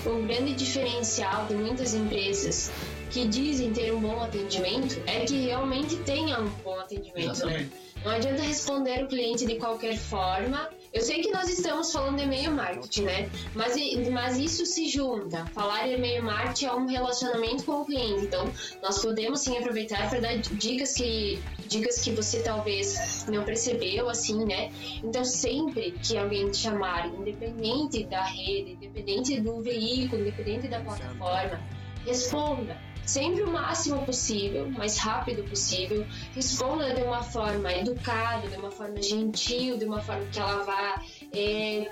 o 0.05 0.21
grande 0.23 0.53
diferencial 0.53 1.45
de 1.45 1.55
muitas 1.55 1.93
empresas 1.93 2.71
que 3.09 3.27
dizem 3.27 3.73
ter 3.73 3.93
um 3.93 3.99
bom 3.99 4.21
atendimento 4.21 5.01
é 5.05 5.25
que 5.25 5.45
realmente 5.45 5.97
tenha 5.97 6.39
um 6.39 6.49
bom 6.63 6.79
atendimento. 6.79 7.15
Né? 7.15 7.31
Exatamente. 7.31 7.63
Né? 7.63 7.90
Não 8.03 8.11
adianta 8.11 8.41
responder 8.41 9.03
o 9.03 9.07
cliente 9.07 9.45
de 9.45 9.55
qualquer 9.55 9.95
forma. 9.95 10.69
Eu 10.91 11.01
sei 11.01 11.21
que 11.21 11.31
nós 11.31 11.47
estamos 11.47 11.91
falando 11.93 12.17
de 12.17 12.23
e-mail 12.23 12.51
marketing, 12.51 13.03
né? 13.03 13.29
Mas, 13.53 13.75
mas 14.09 14.39
isso 14.39 14.65
se 14.65 14.89
junta. 14.89 15.45
Falar 15.47 15.87
em 15.87 15.93
e-mail 15.93 16.23
marketing 16.23 16.65
é 16.65 16.73
um 16.73 16.87
relacionamento 16.87 17.63
com 17.63 17.81
o 17.81 17.85
cliente. 17.85 18.25
Então, 18.25 18.51
nós 18.81 18.99
podemos 18.99 19.39
sim 19.41 19.55
aproveitar 19.55 20.09
para 20.09 20.19
dar 20.19 20.35
dicas 20.37 20.95
que, 20.95 21.39
dicas 21.67 22.01
que 22.01 22.11
você 22.11 22.41
talvez 22.41 23.25
não 23.27 23.43
percebeu, 23.43 24.09
assim, 24.09 24.45
né? 24.45 24.71
Então, 25.03 25.23
sempre 25.23 25.91
que 25.91 26.17
alguém 26.17 26.49
te 26.49 26.57
chamar, 26.57 27.07
independente 27.07 28.03
da 28.05 28.23
rede, 28.23 28.71
independente 28.73 29.39
do 29.39 29.61
veículo, 29.61 30.23
independente 30.23 30.67
da 30.67 30.79
plataforma, 30.79 31.61
responda 32.03 32.90
sempre 33.05 33.43
o 33.43 33.51
máximo 33.51 34.05
possível, 34.05 34.65
o 34.65 34.71
mais 34.71 34.97
rápido 34.97 35.43
possível. 35.43 36.05
Responda 36.35 36.93
de 36.93 37.01
uma 37.01 37.23
forma 37.23 37.71
educada, 37.73 38.47
de 38.47 38.57
uma 38.57 38.71
forma 38.71 39.01
gentil, 39.01 39.77
de 39.77 39.85
uma 39.85 40.01
forma 40.01 40.25
que 40.31 40.39
ela 40.39 40.63
vá 40.63 41.01
é, 41.33 41.91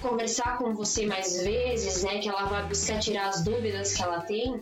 conversar 0.00 0.58
com 0.58 0.74
você 0.74 1.06
mais 1.06 1.42
vezes, 1.42 2.02
né? 2.02 2.18
Que 2.18 2.28
ela 2.28 2.44
vá 2.44 2.62
buscar 2.62 2.98
tirar 2.98 3.28
as 3.28 3.42
dúvidas 3.42 3.94
que 3.94 4.02
ela 4.02 4.20
tem. 4.20 4.60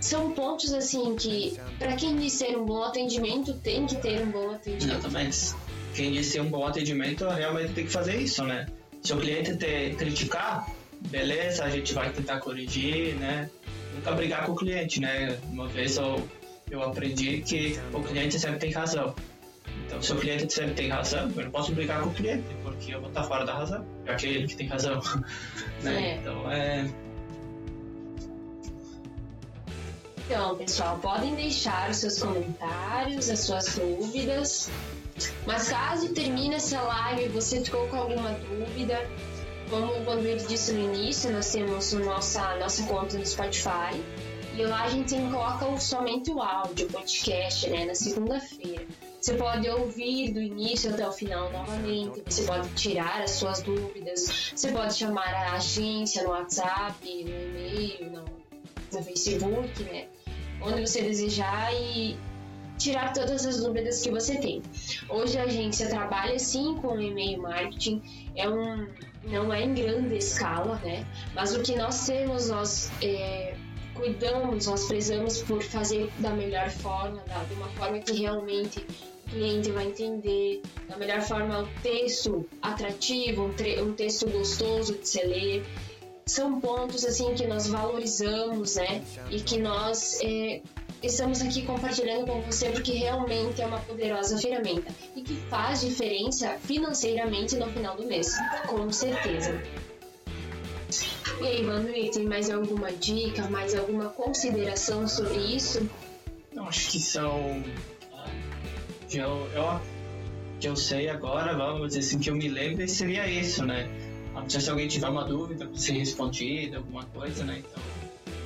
São 0.00 0.32
pontos 0.32 0.72
assim 0.72 1.14
que, 1.14 1.56
para 1.78 1.94
quem 1.94 2.16
diz 2.16 2.32
ser 2.32 2.58
um 2.58 2.64
bom 2.64 2.82
atendimento, 2.82 3.54
tem 3.54 3.86
que 3.86 3.96
ter 3.96 4.20
um 4.20 4.30
bom 4.30 4.50
atendimento. 4.50 4.98
Exatamente. 4.98 5.54
Quem 5.94 6.12
diz 6.12 6.26
ser 6.26 6.40
um 6.40 6.50
bom 6.50 6.66
atendimento 6.66 7.28
realmente 7.28 7.72
tem 7.72 7.84
que 7.84 7.92
fazer 7.92 8.16
isso, 8.16 8.42
né? 8.44 8.66
Se 9.02 9.12
o 9.12 9.18
cliente 9.18 9.56
te 9.56 9.94
criticar, 9.96 10.66
beleza, 11.08 11.64
a 11.64 11.70
gente 11.70 11.92
vai 11.92 12.10
tentar 12.10 12.40
corrigir, 12.40 13.14
né? 13.16 13.48
Nunca 13.94 14.12
brigar 14.12 14.46
com 14.46 14.52
o 14.52 14.56
cliente, 14.56 15.00
né? 15.00 15.38
Uma 15.50 15.68
vez 15.68 15.96
eu, 15.96 16.28
eu 16.70 16.82
aprendi 16.82 17.42
que 17.42 17.78
o 17.92 18.02
cliente 18.02 18.38
sempre 18.38 18.58
tem 18.58 18.72
razão. 18.72 19.14
Então, 19.86 20.00
se 20.00 20.12
o 20.12 20.16
cliente 20.16 20.52
sempre 20.52 20.74
tem 20.74 20.88
razão, 20.88 21.30
eu 21.36 21.44
não 21.44 21.50
posso 21.50 21.72
brigar 21.72 22.02
com 22.02 22.08
o 22.08 22.14
cliente, 22.14 22.44
porque 22.62 22.94
eu 22.94 23.00
vou 23.00 23.08
estar 23.08 23.24
fora 23.24 23.44
da 23.44 23.54
razão, 23.54 23.84
já 24.06 24.14
que 24.14 24.26
é 24.26 24.30
ele 24.30 24.46
que 24.46 24.56
tem 24.56 24.66
razão. 24.66 25.00
né? 25.82 26.12
É. 26.12 26.16
Então, 26.16 26.50
é. 26.50 26.90
Então, 30.24 30.56
pessoal, 30.56 30.98
podem 30.98 31.34
deixar 31.34 31.90
os 31.90 31.98
seus 31.98 32.18
comentários, 32.18 33.28
as 33.28 33.40
suas 33.40 33.74
dúvidas. 33.74 34.70
Mas 35.46 35.68
caso 35.68 36.08
termine 36.14 36.54
essa 36.54 36.80
live 36.80 37.24
e 37.24 37.28
você 37.28 37.62
ficou 37.62 37.86
com 37.88 37.96
alguma 37.96 38.30
dúvida, 38.30 39.06
como 39.72 40.04
quando 40.04 40.26
ele 40.26 40.44
disse 40.44 40.70
no 40.74 40.80
início, 40.80 41.32
nós 41.32 41.50
temos 41.50 41.94
nossa, 41.94 42.56
nossa 42.56 42.82
conta 42.82 43.16
no 43.16 43.24
Spotify 43.24 43.98
e 44.54 44.62
lá 44.64 44.84
a 44.84 44.90
gente 44.90 45.14
coloca 45.14 45.80
somente 45.80 46.30
o 46.30 46.42
áudio, 46.42 46.86
o 46.88 46.92
podcast, 46.92 47.70
né, 47.70 47.86
na 47.86 47.94
segunda-feira. 47.94 48.86
Você 49.18 49.34
pode 49.34 49.66
ouvir 49.70 50.32
do 50.32 50.42
início 50.42 50.92
até 50.92 51.08
o 51.08 51.12
final 51.12 51.50
novamente, 51.50 52.22
você 52.26 52.42
pode 52.42 52.68
tirar 52.74 53.22
as 53.22 53.30
suas 53.30 53.62
dúvidas, 53.62 54.52
você 54.54 54.70
pode 54.72 54.94
chamar 54.94 55.32
a 55.32 55.54
agência 55.54 56.22
no 56.22 56.30
WhatsApp, 56.30 56.94
no 57.02 57.30
e-mail, 57.30 58.10
no, 58.10 58.24
no 58.92 59.02
Facebook, 59.02 59.82
né? 59.84 60.06
Onde 60.60 60.86
você 60.86 61.00
desejar 61.00 61.72
e 61.74 62.18
tirar 62.82 63.12
todas 63.12 63.46
as 63.46 63.58
dúvidas 63.58 64.02
que 64.02 64.10
você 64.10 64.36
tem. 64.36 64.62
Hoje 65.08 65.38
a 65.38 65.44
agência 65.44 65.88
trabalha 65.88 66.38
sim 66.38 66.74
com 66.80 67.00
e-mail 67.00 67.40
marketing, 67.40 68.02
é 68.34 68.48
um 68.48 68.86
não 69.24 69.52
é 69.52 69.62
em 69.62 69.72
grande 69.72 70.16
escala, 70.16 70.80
né? 70.82 71.06
Mas 71.34 71.54
o 71.54 71.62
que 71.62 71.76
nós 71.76 72.06
temos, 72.06 72.48
nós 72.48 72.90
é, 73.00 73.54
cuidamos, 73.94 74.66
nós 74.66 74.86
prezamos 74.86 75.42
por 75.42 75.62
fazer 75.62 76.10
da 76.18 76.30
melhor 76.30 76.70
forma, 76.70 77.22
da, 77.26 77.44
de 77.44 77.54
uma 77.54 77.68
forma 77.70 77.98
que 78.00 78.12
realmente 78.12 78.80
o 78.80 79.30
cliente 79.30 79.70
vai 79.70 79.86
entender, 79.86 80.62
da 80.88 80.96
melhor 80.96 81.22
forma, 81.22 81.60
um 81.60 81.68
texto 81.82 82.48
atrativo, 82.60 83.44
um, 83.44 83.84
um 83.84 83.92
texto 83.92 84.28
gostoso 84.28 84.94
de 84.94 85.08
se 85.08 85.22
ler. 85.24 85.64
São 86.26 86.60
pontos 86.60 87.04
assim 87.04 87.34
que 87.34 87.46
nós 87.46 87.66
valorizamos, 87.66 88.76
né? 88.76 89.02
E 89.30 89.40
que 89.40 89.58
nós 89.58 90.20
é, 90.22 90.62
estamos 91.06 91.42
aqui 91.42 91.62
compartilhando 91.62 92.26
com 92.26 92.40
você 92.42 92.70
porque 92.70 92.92
realmente 92.92 93.60
é 93.60 93.66
uma 93.66 93.80
poderosa 93.80 94.38
ferramenta 94.38 94.92
e 95.16 95.22
que 95.22 95.34
faz 95.48 95.80
diferença 95.80 96.56
financeiramente 96.64 97.56
no 97.56 97.66
final 97.70 97.96
do 97.96 98.06
mês, 98.06 98.36
com 98.66 98.90
certeza. 98.92 99.60
E 101.40 101.46
aí, 101.46 101.62
Manuel, 101.62 102.10
tem 102.10 102.24
mais 102.24 102.50
alguma 102.50 102.92
dica, 102.92 103.48
mais 103.48 103.74
alguma 103.74 104.10
consideração 104.10 105.08
sobre 105.08 105.38
isso? 105.38 105.88
Eu 106.52 106.64
acho 106.64 106.90
que 106.90 107.00
são. 107.00 107.64
Que 109.08 109.18
eu, 109.18 109.48
eu, 109.52 109.80
que 110.60 110.68
eu 110.68 110.76
sei 110.76 111.08
agora, 111.08 111.56
vamos 111.56 111.88
dizer 111.88 112.00
assim, 112.00 112.18
que 112.18 112.30
eu 112.30 112.36
me 112.36 112.48
lembro, 112.48 112.86
seria 112.88 113.26
isso, 113.26 113.64
né? 113.64 113.88
Se 114.48 114.70
alguém 114.70 114.86
tiver 114.86 115.08
uma 115.08 115.24
dúvida, 115.24 115.68
ser 115.74 115.92
respondida, 115.94 116.78
alguma 116.78 117.04
coisa, 117.06 117.44
né? 117.44 117.58
Então, 117.58 117.82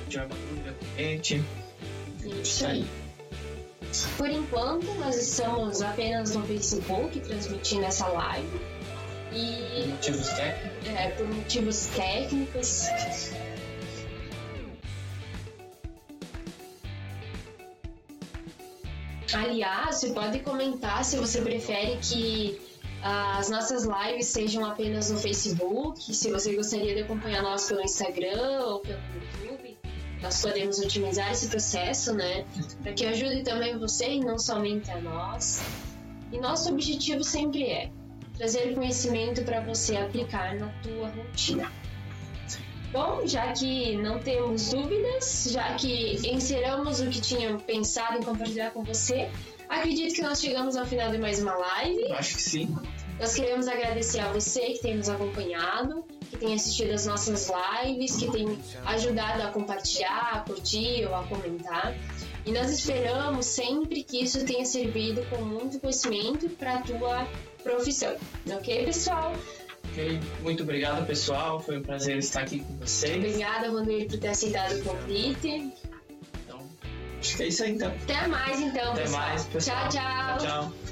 tiver 0.09 0.25
uma 0.25 0.35
dúvida, 0.35 0.75
comente. 0.79 1.43
Isso 2.23 2.65
aí. 2.65 2.85
Por 4.17 4.29
enquanto, 4.29 4.85
nós 4.95 5.15
estamos 5.15 5.81
apenas 5.81 6.35
no 6.35 6.45
Facebook 6.45 7.19
transmitindo 7.21 7.85
essa 7.85 8.07
live. 8.07 8.59
E. 9.33 9.81
Por 9.81 9.87
motivos 9.87 10.27
técnicos? 10.29 10.87
É, 10.87 11.09
por 11.09 11.27
motivos 11.27 11.85
técnicos. 11.87 12.87
Aliás, 19.33 19.97
você 19.97 20.09
pode 20.11 20.39
comentar 20.39 21.03
se 21.03 21.17
você 21.17 21.41
prefere 21.41 21.97
que 21.97 22.59
as 23.01 23.49
nossas 23.49 23.83
lives 23.83 24.27
sejam 24.27 24.65
apenas 24.65 25.11
no 25.11 25.19
Facebook, 25.19 26.13
se 26.13 26.31
você 26.31 26.55
gostaria 26.55 26.95
de 26.95 27.01
acompanhar 27.01 27.43
nós 27.43 27.67
pelo 27.67 27.81
Instagram 27.81 28.65
ou 28.65 28.79
pelo 28.79 28.99
YouTube 29.43 29.56
nós 30.21 30.41
podemos 30.41 30.79
otimizar 30.79 31.31
esse 31.31 31.47
processo, 31.47 32.13
né? 32.13 32.45
Para 32.81 32.93
que 32.93 33.05
ajude 33.05 33.43
também 33.43 33.77
você 33.77 34.13
e 34.13 34.19
não 34.19 34.37
somente 34.39 34.89
a 34.91 34.99
nós. 34.99 35.61
E 36.31 36.39
nosso 36.39 36.71
objetivo 36.71 37.23
sempre 37.23 37.63
é 37.63 37.91
trazer 38.37 38.73
conhecimento 38.73 39.43
para 39.43 39.61
você 39.61 39.95
aplicar 39.95 40.55
na 40.55 40.67
tua 40.81 41.09
rotina. 41.09 41.71
Bom, 42.91 43.27
já 43.27 43.51
que 43.51 43.97
não 43.97 44.19
temos 44.19 44.69
dúvidas, 44.69 45.49
já 45.51 45.73
que 45.75 46.15
encerramos 46.27 47.01
o 47.01 47.09
que 47.09 47.19
tinha 47.19 47.57
pensado 47.57 48.17
em 48.17 48.23
compartilhar 48.23 48.71
com 48.71 48.83
você, 48.83 49.29
acredito 49.67 50.15
que 50.15 50.21
nós 50.21 50.39
chegamos 50.39 50.75
ao 50.75 50.85
final 50.85 51.11
de 51.11 51.17
mais 51.17 51.41
uma 51.41 51.55
live. 51.55 52.11
Acho 52.13 52.35
que 52.35 52.41
sim. 52.41 52.75
Nós 53.19 53.35
queremos 53.35 53.67
agradecer 53.67 54.19
a 54.19 54.31
você 54.31 54.61
que 54.71 54.81
tem 54.81 54.95
nos 54.95 55.09
acompanhado 55.09 56.05
que 56.29 56.37
tem 56.37 56.53
assistido 56.53 56.91
as 56.93 57.05
nossas 57.05 57.49
lives, 57.49 58.15
que 58.15 58.31
tem 58.31 58.57
ajudado 58.85 59.43
a 59.43 59.47
compartilhar, 59.51 60.31
a 60.33 60.39
curtir 60.39 61.05
ou 61.05 61.15
a 61.15 61.23
comentar. 61.23 61.95
E 62.45 62.51
nós 62.51 62.71
esperamos 62.71 63.45
sempre 63.45 64.03
que 64.03 64.23
isso 64.23 64.45
tenha 64.45 64.65
servido 64.65 65.21
com 65.29 65.41
muito 65.41 65.79
conhecimento 65.79 66.49
para 66.51 66.75
a 66.75 66.81
tua 66.81 67.27
profissão. 67.63 68.15
Ok, 68.49 68.85
pessoal? 68.85 69.33
Ok, 69.91 70.19
muito 70.41 70.63
obrigado, 70.63 71.05
pessoal. 71.05 71.59
Foi 71.59 71.77
um 71.77 71.81
prazer 71.81 72.17
estar 72.17 72.41
aqui 72.41 72.59
com 72.59 72.77
vocês. 72.77 73.17
Obrigada, 73.17 73.71
Vanderlei, 73.71 74.05
por 74.05 74.17
ter 74.19 74.29
aceitado 74.29 74.73
o 74.79 74.83
convite. 74.83 75.73
Então, 76.45 76.61
acho 77.19 77.35
que 77.35 77.43
é 77.43 77.47
isso 77.47 77.63
aí, 77.63 77.71
então. 77.71 77.89
Até 77.89 78.27
mais, 78.27 78.61
então, 78.61 78.91
Até 78.91 79.01
pessoal. 79.01 79.21
mais, 79.21 79.45
pessoal. 79.45 79.89
Tchau, 79.89 79.89
tchau. 79.89 80.37
tchau. 80.37 80.71
tchau. 80.71 80.86